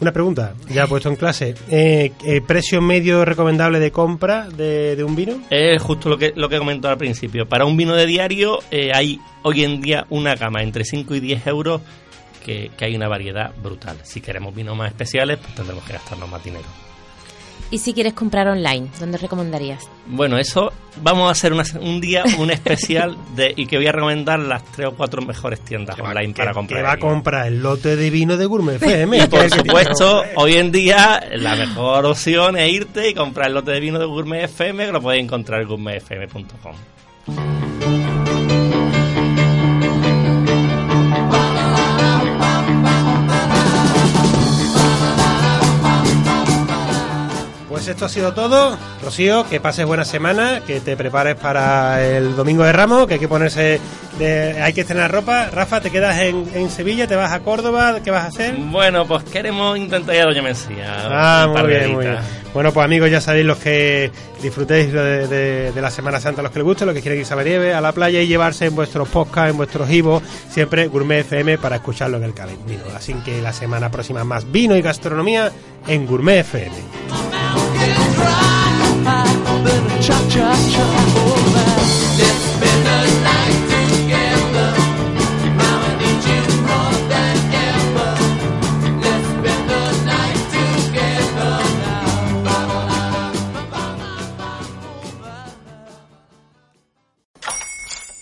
Una 0.00 0.12
pregunta, 0.12 0.54
ya 0.68 0.86
puesto 0.86 1.08
en 1.08 1.16
clase. 1.16 1.54
Eh, 1.68 2.12
eh, 2.24 2.40
¿Precio 2.40 2.80
medio 2.80 3.24
recomendable 3.24 3.80
de 3.80 3.90
compra 3.90 4.48
de, 4.48 4.94
de 4.94 5.02
un 5.02 5.16
vino? 5.16 5.40
Es 5.50 5.82
justo 5.82 6.08
lo 6.08 6.16
que, 6.16 6.32
lo 6.36 6.48
que 6.48 6.58
comentó 6.58 6.88
al 6.88 6.98
principio. 6.98 7.48
Para 7.48 7.64
un 7.64 7.76
vino 7.76 7.96
de 7.96 8.06
diario 8.06 8.60
eh, 8.70 8.92
hay 8.94 9.18
hoy 9.42 9.64
en 9.64 9.80
día 9.80 10.06
una 10.10 10.36
gama 10.36 10.62
entre 10.62 10.84
5 10.84 11.16
y 11.16 11.20
10 11.20 11.46
euros 11.48 11.80
que, 12.44 12.70
que 12.76 12.84
hay 12.84 12.94
una 12.94 13.08
variedad 13.08 13.52
brutal. 13.60 13.96
Si 14.04 14.20
queremos 14.20 14.54
vinos 14.54 14.76
más 14.76 14.88
especiales, 14.90 15.38
pues 15.38 15.54
tendremos 15.56 15.82
que 15.82 15.94
gastarnos 15.94 16.30
más 16.30 16.44
dinero. 16.44 16.66
Y 17.70 17.78
si 17.78 17.92
quieres 17.92 18.14
comprar 18.14 18.48
online, 18.48 18.88
¿dónde 18.98 19.18
recomendarías? 19.18 19.88
Bueno, 20.06 20.38
eso 20.38 20.72
vamos 21.02 21.28
a 21.28 21.32
hacer 21.32 21.52
una- 21.52 21.64
un 21.82 22.00
día 22.00 22.24
un 22.38 22.50
especial 22.50 23.14
de 23.36 23.52
y 23.56 23.66
que 23.66 23.76
voy 23.76 23.86
a 23.86 23.92
recomendar 23.92 24.38
las 24.38 24.64
tres 24.64 24.88
o 24.88 24.92
cuatro 24.92 25.20
mejores 25.20 25.60
tiendas 25.60 25.98
online 26.00 26.32
para 26.32 26.52
Que 26.52 26.54
comprar. 26.54 26.84
va 26.84 26.92
a 26.92 26.96
comprar 26.98 27.46
el 27.46 27.62
lote 27.62 27.94
de 27.96 28.08
vino 28.08 28.38
de 28.38 28.46
Gourmet 28.46 28.76
FM. 28.76 29.18
Y 29.18 29.20
que 29.20 29.28
por 29.28 29.40
que 29.40 29.50
supuesto, 29.50 30.22
hoy 30.36 30.54
en 30.54 30.72
día 30.72 31.22
la 31.36 31.56
mejor 31.56 32.06
opción 32.06 32.56
es 32.56 32.72
irte 32.72 33.10
y 33.10 33.14
comprar 33.14 33.48
el 33.48 33.54
lote 33.54 33.72
de 33.72 33.80
vino 33.80 33.98
de 33.98 34.06
Gourmet 34.06 34.44
FM, 34.44 34.86
que 34.86 34.92
lo 34.92 35.02
podéis 35.02 35.24
encontrar 35.24 35.60
en 35.60 35.68
gourmetfm.com. 35.68 37.57
Pues 47.78 47.86
esto 47.86 48.06
ha 48.06 48.08
sido 48.08 48.32
todo. 48.34 48.76
Rocío, 49.04 49.48
que 49.48 49.60
pases 49.60 49.86
buena 49.86 50.04
semana, 50.04 50.62
que 50.66 50.80
te 50.80 50.96
prepares 50.96 51.36
para 51.36 52.04
el 52.04 52.34
domingo 52.34 52.64
de 52.64 52.72
Ramos, 52.72 53.06
que 53.06 53.14
hay 53.14 53.20
que 53.20 53.28
ponerse, 53.28 53.78
de- 54.18 54.60
hay 54.60 54.72
que 54.72 54.80
estrenar 54.80 55.12
ropa. 55.12 55.46
Rafa, 55.52 55.80
¿te 55.80 55.92
quedas 55.92 56.18
en, 56.20 56.44
en 56.54 56.70
Sevilla? 56.70 57.06
¿Te 57.06 57.14
vas 57.14 57.30
a 57.32 57.38
Córdoba? 57.38 58.00
¿Qué 58.02 58.10
vas 58.10 58.24
a 58.24 58.26
hacer? 58.26 58.56
Bueno, 58.56 59.06
pues 59.06 59.22
queremos 59.22 59.78
intentar 59.78 60.12
ir 60.16 60.22
a 60.22 60.24
Doña 60.24 60.42
Mencía. 60.42 60.92
Ah, 61.08 61.46
muy 61.48 61.68
bien, 61.68 61.92
muy 61.94 62.04
bien. 62.04 62.18
Bueno, 62.52 62.72
pues 62.72 62.84
amigos, 62.84 63.10
ya 63.10 63.20
sabéis 63.20 63.46
los 63.46 63.58
que 63.58 64.10
disfrutéis 64.42 64.92
de, 64.92 65.28
de- 65.28 65.70
de 65.72 65.80
la 65.80 65.90
Semana 65.92 66.18
Santa, 66.18 66.42
los 66.42 66.50
que 66.50 66.58
les 66.58 66.64
guste, 66.66 66.84
los 66.84 66.94
que 66.94 67.00
quieren 67.00 67.20
irse 67.20 67.32
a 67.32 67.36
la 67.36 67.44
nieve, 67.44 67.74
a 67.74 67.80
la 67.80 67.92
playa 67.92 68.20
y 68.20 68.26
llevarse 68.26 68.66
en 68.66 68.74
vuestros 68.74 69.08
podcasts, 69.08 69.50
en 69.52 69.56
vuestros 69.56 69.88
ibos, 69.90 70.20
siempre 70.50 70.88
Gourmet 70.88 71.20
FM 71.20 71.58
para 71.58 71.76
escucharlo 71.76 72.16
en 72.16 72.24
el 72.24 72.34
camino. 72.34 72.58
Así 72.96 73.12
que 73.24 73.40
la 73.40 73.52
semana 73.52 73.88
próxima 73.88 74.24
más 74.24 74.50
vino 74.50 74.76
y 74.76 74.82
gastronomía 74.82 75.52
en 75.86 76.06
Gourmet 76.06 76.40
FM. 76.40 76.72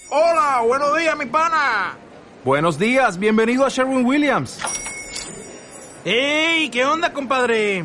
Hola, 0.09 0.63
buenos 0.67 0.99
días, 0.99 1.17
mi 1.19 1.27
pana. 1.27 1.97
Buenos 2.45 2.79
días, 2.79 3.19
bienvenido 3.19 3.67
a 3.67 3.69
Sherwin 3.69 4.07
Williams. 4.07 4.59
¡Ey! 6.05 6.71
¿Qué 6.71 6.85
onda, 6.85 7.13
compadre? 7.13 7.85